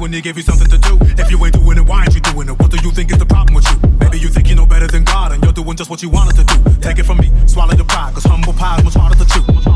one 0.00 0.12
who 0.12 0.12
designed 0.12 0.12
you 0.12 0.20
he 0.20 0.22
gave 0.22 0.36
you 0.36 0.42
something 0.42 0.68
to 0.68 0.78
do. 0.78 0.98
If 1.22 1.30
you 1.30 1.44
ain't 1.44 1.54
doing 1.54 1.78
it, 1.78 1.86
why 1.86 2.04
ain't 2.04 2.14
you 2.14 2.20
doing 2.20 2.48
it? 2.48 2.58
What 2.58 2.70
do 2.70 2.78
you 2.82 2.90
think 2.90 3.10
is 3.10 3.18
the 3.18 3.26
problem 3.26 3.54
with 3.54 3.66
you? 3.70 3.76
Maybe 3.98 4.18
you 4.18 4.28
think 4.28 4.48
you 4.48 4.54
know 4.54 4.66
better 4.66 4.86
than 4.86 5.04
God 5.04 5.32
and 5.32 5.42
you're 5.42 5.52
doing 5.52 5.76
just 5.76 5.90
what 5.90 6.02
you 6.02 6.10
wanted 6.10 6.36
to 6.36 6.44
do. 6.44 6.80
Take 6.80 6.98
it 6.98 7.04
from 7.04 7.18
me, 7.18 7.30
swallow 7.46 7.74
your 7.74 7.86
pride, 7.86 8.14
cause 8.14 8.24
humble 8.24 8.52
pie 8.52 8.78
is 8.78 8.84
much 8.84 8.94
harder 8.94 9.16
to 9.16 9.26
chew. 9.26 9.69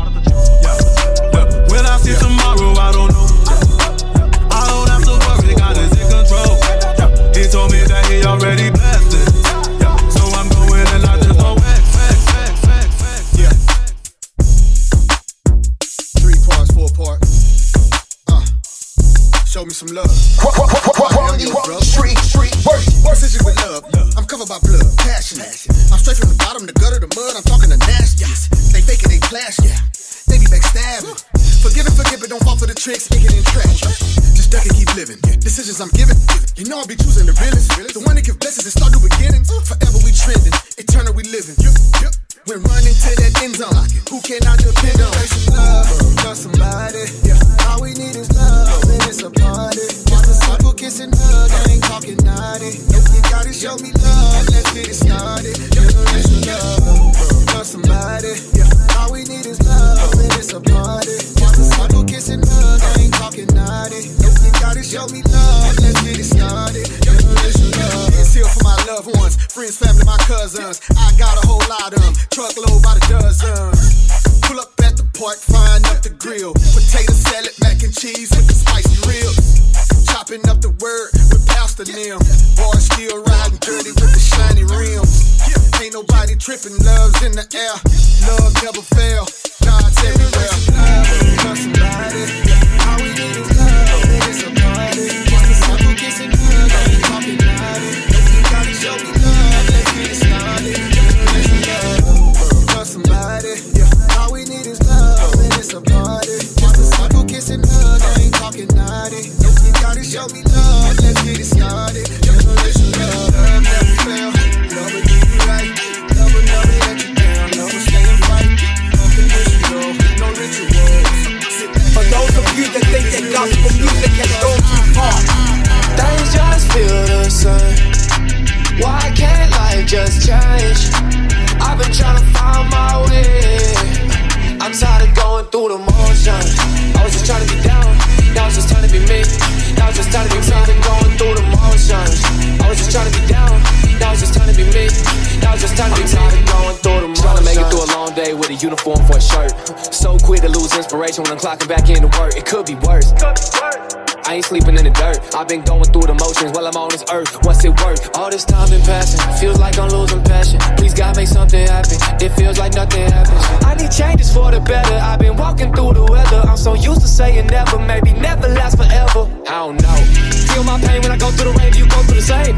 I'm 151.65 151.69
back 151.69 151.89
into 151.89 152.05
work. 152.19 152.37
It 152.37 152.45
could 152.45 152.67
be 152.67 152.75
worse. 152.75 153.11
I 153.17 154.35
ain't 154.35 154.45
sleeping 154.45 154.77
in 154.77 154.83
the 154.83 154.91
dirt. 154.91 155.17
I've 155.33 155.47
been 155.47 155.63
going 155.63 155.85
through 155.85 156.05
the 156.05 156.13
motions 156.13 156.51
while 156.51 156.67
I'm 156.67 156.77
on 156.77 156.89
this 156.89 157.03
earth. 157.11 157.43
What's 157.43 157.65
it 157.65 157.73
worth? 157.81 158.15
All 158.15 158.29
this 158.29 158.45
time 158.45 158.69
been 158.69 158.81
passing, 158.81 159.19
feels 159.41 159.57
like 159.57 159.79
I'm 159.79 159.89
losing 159.89 160.23
passion. 160.23 160.59
Please 160.77 160.93
God 160.93 161.17
make 161.17 161.27
something 161.27 161.65
happen. 161.65 161.97
It 162.21 162.29
feels 162.37 162.59
like 162.59 162.75
nothing 162.75 163.09
happens. 163.09 163.41
I 163.65 163.73
need 163.73 163.89
changes 163.89 164.31
for 164.31 164.51
the 164.51 164.59
better. 164.59 164.93
I've 164.93 165.17
been 165.17 165.37
walking 165.37 165.73
through 165.73 165.93
the 165.93 166.05
weather. 166.05 166.41
I'm 166.45 166.57
so 166.57 166.75
used 166.75 167.01
to 167.01 167.07
saying 167.07 167.47
never, 167.47 167.79
maybe 167.79 168.13
never 168.13 168.47
last 168.47 168.77
forever. 168.77 169.25
I 169.47 169.65
don't 169.65 169.81
know. 169.81 170.34
Feel 170.55 170.63
my 170.63 170.79
pain 170.79 171.01
when 171.01 171.11
I 171.11 171.17
go 171.17 171.27
through 171.31 171.51
the 171.51 171.59
rain, 171.59 171.73
you 171.75 171.83
go 171.83 171.99
through 172.07 172.15
the 172.15 172.23
same. 172.23 172.55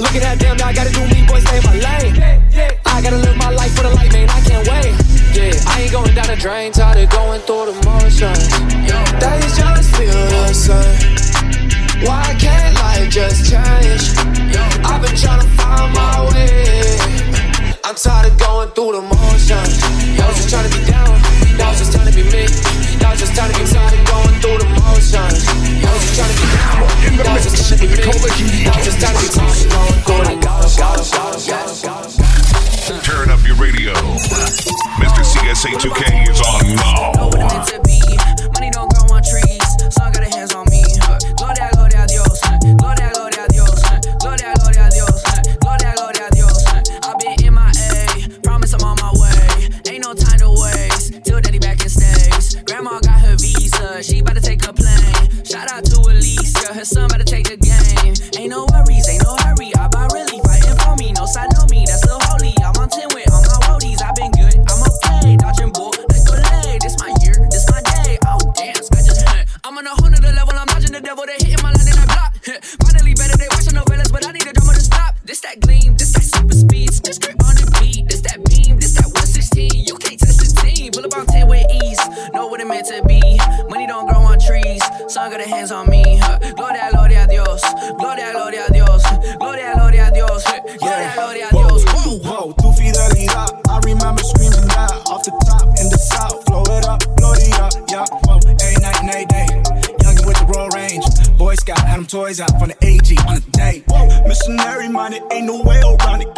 Look 0.00 0.16
at 0.16 0.24
that 0.24 0.40
damn, 0.40 0.56
now 0.56 0.68
I 0.68 0.72
gotta 0.72 0.88
do 0.88 1.04
me, 1.12 1.28
boy, 1.28 1.44
stay 1.44 1.60
in 1.60 1.64
my 1.68 1.76
lane. 1.76 2.16
I 2.88 3.02
gotta 3.04 3.20
live 3.20 3.36
my 3.36 3.50
life 3.50 3.76
for 3.76 3.84
the 3.84 3.92
light, 3.92 4.10
man, 4.16 4.32
I 4.32 4.40
can't 4.40 4.64
wait. 4.64 4.96
Yeah, 5.36 5.52
I 5.68 5.84
ain't 5.84 5.92
going 5.92 6.14
down 6.16 6.24
the 6.24 6.40
drain, 6.40 6.72
tired 6.72 6.96
of 6.96 7.10
going 7.12 7.44
through 7.44 7.68
the 7.68 7.76
motions. 7.84 8.48
Days 9.20 9.52
just 9.60 9.92
feel 9.92 10.08
the 10.08 10.56
same. 10.56 12.08
Why 12.08 12.24
can't 12.40 12.72
life 12.80 13.12
just 13.12 13.44
change? 13.44 14.08
I've 14.88 15.04
been 15.04 15.12
trying 15.12 15.44
to 15.44 15.48
find 15.52 15.92
my 15.92 16.32
way. 16.32 16.96
I'm 17.84 17.94
tired 17.94 18.32
of 18.32 18.40
going 18.40 18.72
through 18.72 18.92
the 18.96 19.04
motions. 19.04 19.84
I 20.16 20.24
was 20.24 20.36
just 20.40 20.48
trying 20.48 20.64
to 20.64 20.72
be 20.72 20.80
down. 20.88 21.27
Now 21.58 21.70
it's 21.70 21.80
just 21.80 21.92
trying 21.92 22.06
to 22.06 22.14
be 22.14 22.22
me. 22.22 22.46
Now 23.02 23.12
it's 23.12 23.20
just 23.20 23.34
trying 23.34 23.52
to 23.52 23.58
be 23.58 23.66
tired 23.66 23.92
of 23.92 24.06
going 24.06 24.38
through 24.40 24.58
the 24.62 24.68
motions. 24.78 25.42
I 25.42 25.90
was 25.90 26.02
just 26.06 26.14
trying 26.14 26.30
to 26.30 26.38
be 26.38 26.46
down. 26.54 26.86
Now 27.18 27.34
it's 27.34 27.50
just 27.50 27.58
trying 27.68 27.82
to 27.82 27.86
be 27.86 27.98
me. 27.98 28.06
Now 28.64 28.78
it's 28.78 28.86
just 28.86 29.02
trying 29.02 29.18
to 29.18 29.22
be 29.22 29.28
tired 29.34 29.58
of 29.58 29.74
going 29.74 29.98
through 30.06 30.22
the 30.24 30.38
motions. 30.46 31.10
Turn 33.04 33.30
up 33.30 33.42
your 33.46 33.56
radio. 33.56 33.92
Mr. 35.02 35.22
CSA 35.26 35.74
2K 35.82 36.30
is 36.30 36.40
on 36.40 36.76
now. 36.76 37.17
Toys 102.08 102.40
out 102.40 102.48
from 102.58 102.72
the 102.72 102.76
AG 102.80 103.04
on 103.28 103.36
the 103.36 103.44
day. 103.52 103.84
Missionary 104.24 104.88
minded, 104.88 105.20
ain't 105.30 105.44
no 105.44 105.60
way 105.60 105.76
around 105.84 106.24
it. 106.24 106.32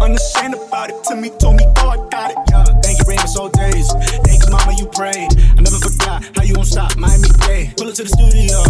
Understand 0.00 0.54
about 0.54 0.90
it. 0.90 1.02
To 1.10 1.16
me, 1.16 1.30
told 1.42 1.56
me, 1.58 1.66
oh, 1.82 1.90
I 1.90 1.98
got 2.08 2.30
it. 2.30 2.38
Yeah, 2.50 2.64
thank 2.86 3.02
you, 3.02 3.06
Raymond, 3.10 3.28
so 3.28 3.50
days. 3.50 3.90
Thank 4.22 4.46
you, 4.46 4.50
mama, 4.54 4.78
you 4.78 4.86
prayed. 4.86 5.34
I 5.58 5.60
never 5.60 5.82
forgot 5.82 6.22
how 6.38 6.46
you 6.46 6.54
won't 6.54 6.70
stop. 6.70 6.96
Miami 6.96 7.28
Day. 7.42 7.74
Pull 7.76 7.90
up 7.90 7.94
to 7.98 8.06
the 8.06 8.14
studio, 8.14 8.62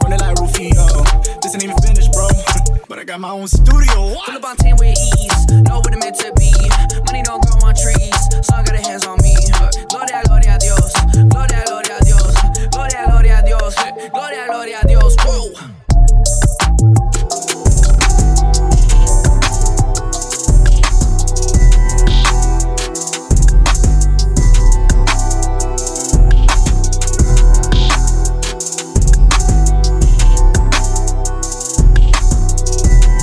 run 0.00 0.12
it 0.16 0.20
like 0.24 0.40
Rufio. 0.40 0.88
This 1.44 1.52
ain't 1.52 1.64
even 1.64 1.76
finished, 1.84 2.12
bro. 2.12 2.28
But 2.88 2.98
I 2.98 3.04
got 3.04 3.20
my 3.20 3.30
own 3.30 3.48
studio. 3.48 4.16
Pull 4.24 4.36
up 4.36 4.44
on 4.44 4.56
10 4.56 4.76
with 4.76 4.96
ease. 4.96 5.44
Know 5.68 5.80
what 5.84 5.92
it 5.92 6.00
meant 6.00 6.16
to 6.20 6.32
be. 6.36 6.52
Money 7.08 7.22
don't 7.24 7.44
grow 7.44 7.60
on 7.68 7.74
trees. 7.76 8.16
So 8.44 8.56
I 8.56 8.64
got 8.64 8.76
hands 8.76 9.04
on 9.04 9.16
me. 9.20 9.36
Gloria, 9.88 10.20
gloria 10.28 10.56
Dios. 10.60 10.92
Gloria, 11.32 11.64
gloria 11.64 11.83
Gloria, 13.94 14.46
gloria 14.46 14.80
a 14.82 14.88
Dios. 14.88 15.14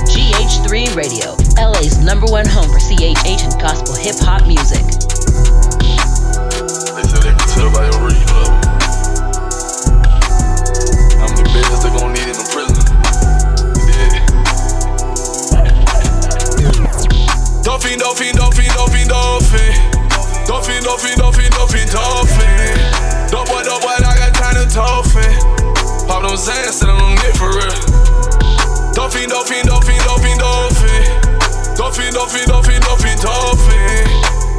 GH3 0.08 0.96
Radio, 0.96 1.36
LA's 1.60 1.98
number 1.98 2.26
one 2.26 2.46
home 2.46 2.64
for 2.64 2.78
CHH 2.78 3.44
and 3.44 3.60
gospel 3.60 3.94
hip 3.94 4.16
hop 4.20 4.46
music. 4.46 5.11
Dopefiend, 17.82 17.98
dopefiend, 17.98 18.38
dopefiend, 18.38 18.70
dopefiend, 18.78 19.10
dopefiend. 19.10 19.74
Dopefiend, 20.46 20.86
dopefiend, 20.86 21.18
dopefiend, 21.18 21.50
dopefiend, 21.50 21.90
dopefiend. 21.90 22.78
Dope 23.32 23.48
boy, 23.48 23.62
dope 23.64 23.82
boy, 23.82 23.90
I 23.90 24.14
got 24.22 24.30
to 24.54 24.70
dopefiend. 24.70 26.06
Pop 26.06 26.22
them 26.22 26.38
Zans, 26.38 26.78
on 26.86 26.94
them 26.94 27.18
get 27.18 27.34
for 27.34 27.50
real. 27.50 27.74
Dopefiend, 28.94 29.34
dopefiend, 29.34 29.66
dopefiend, 29.66 29.98
dopefiend, 30.06 30.38
dopefiend. 30.38 31.10
Dopefiend, 31.74 32.14
dopefiend, 32.14 32.46
dopefiend, 32.46 32.86
dopefiend, 32.86 33.18
dopefiend. 33.18 34.06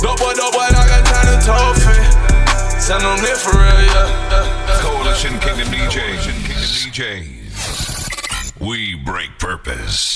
Dope 0.02 0.20
boy, 0.20 0.34
dope 0.34 0.52
boy, 0.52 0.68
I 0.68 0.84
got 0.84 1.08
to 1.08 1.40
dopefiend. 1.48 2.12
Send 2.82 3.04
them 3.04 3.24
there 3.24 3.38
for 3.38 3.56
real, 3.56 3.88
yeah. 3.88 4.82
Coalition. 4.82 5.40
Kingdom 5.40 5.72
DJs. 5.72 6.28
We 8.60 8.96
break 8.96 9.40
purpose. 9.40 10.12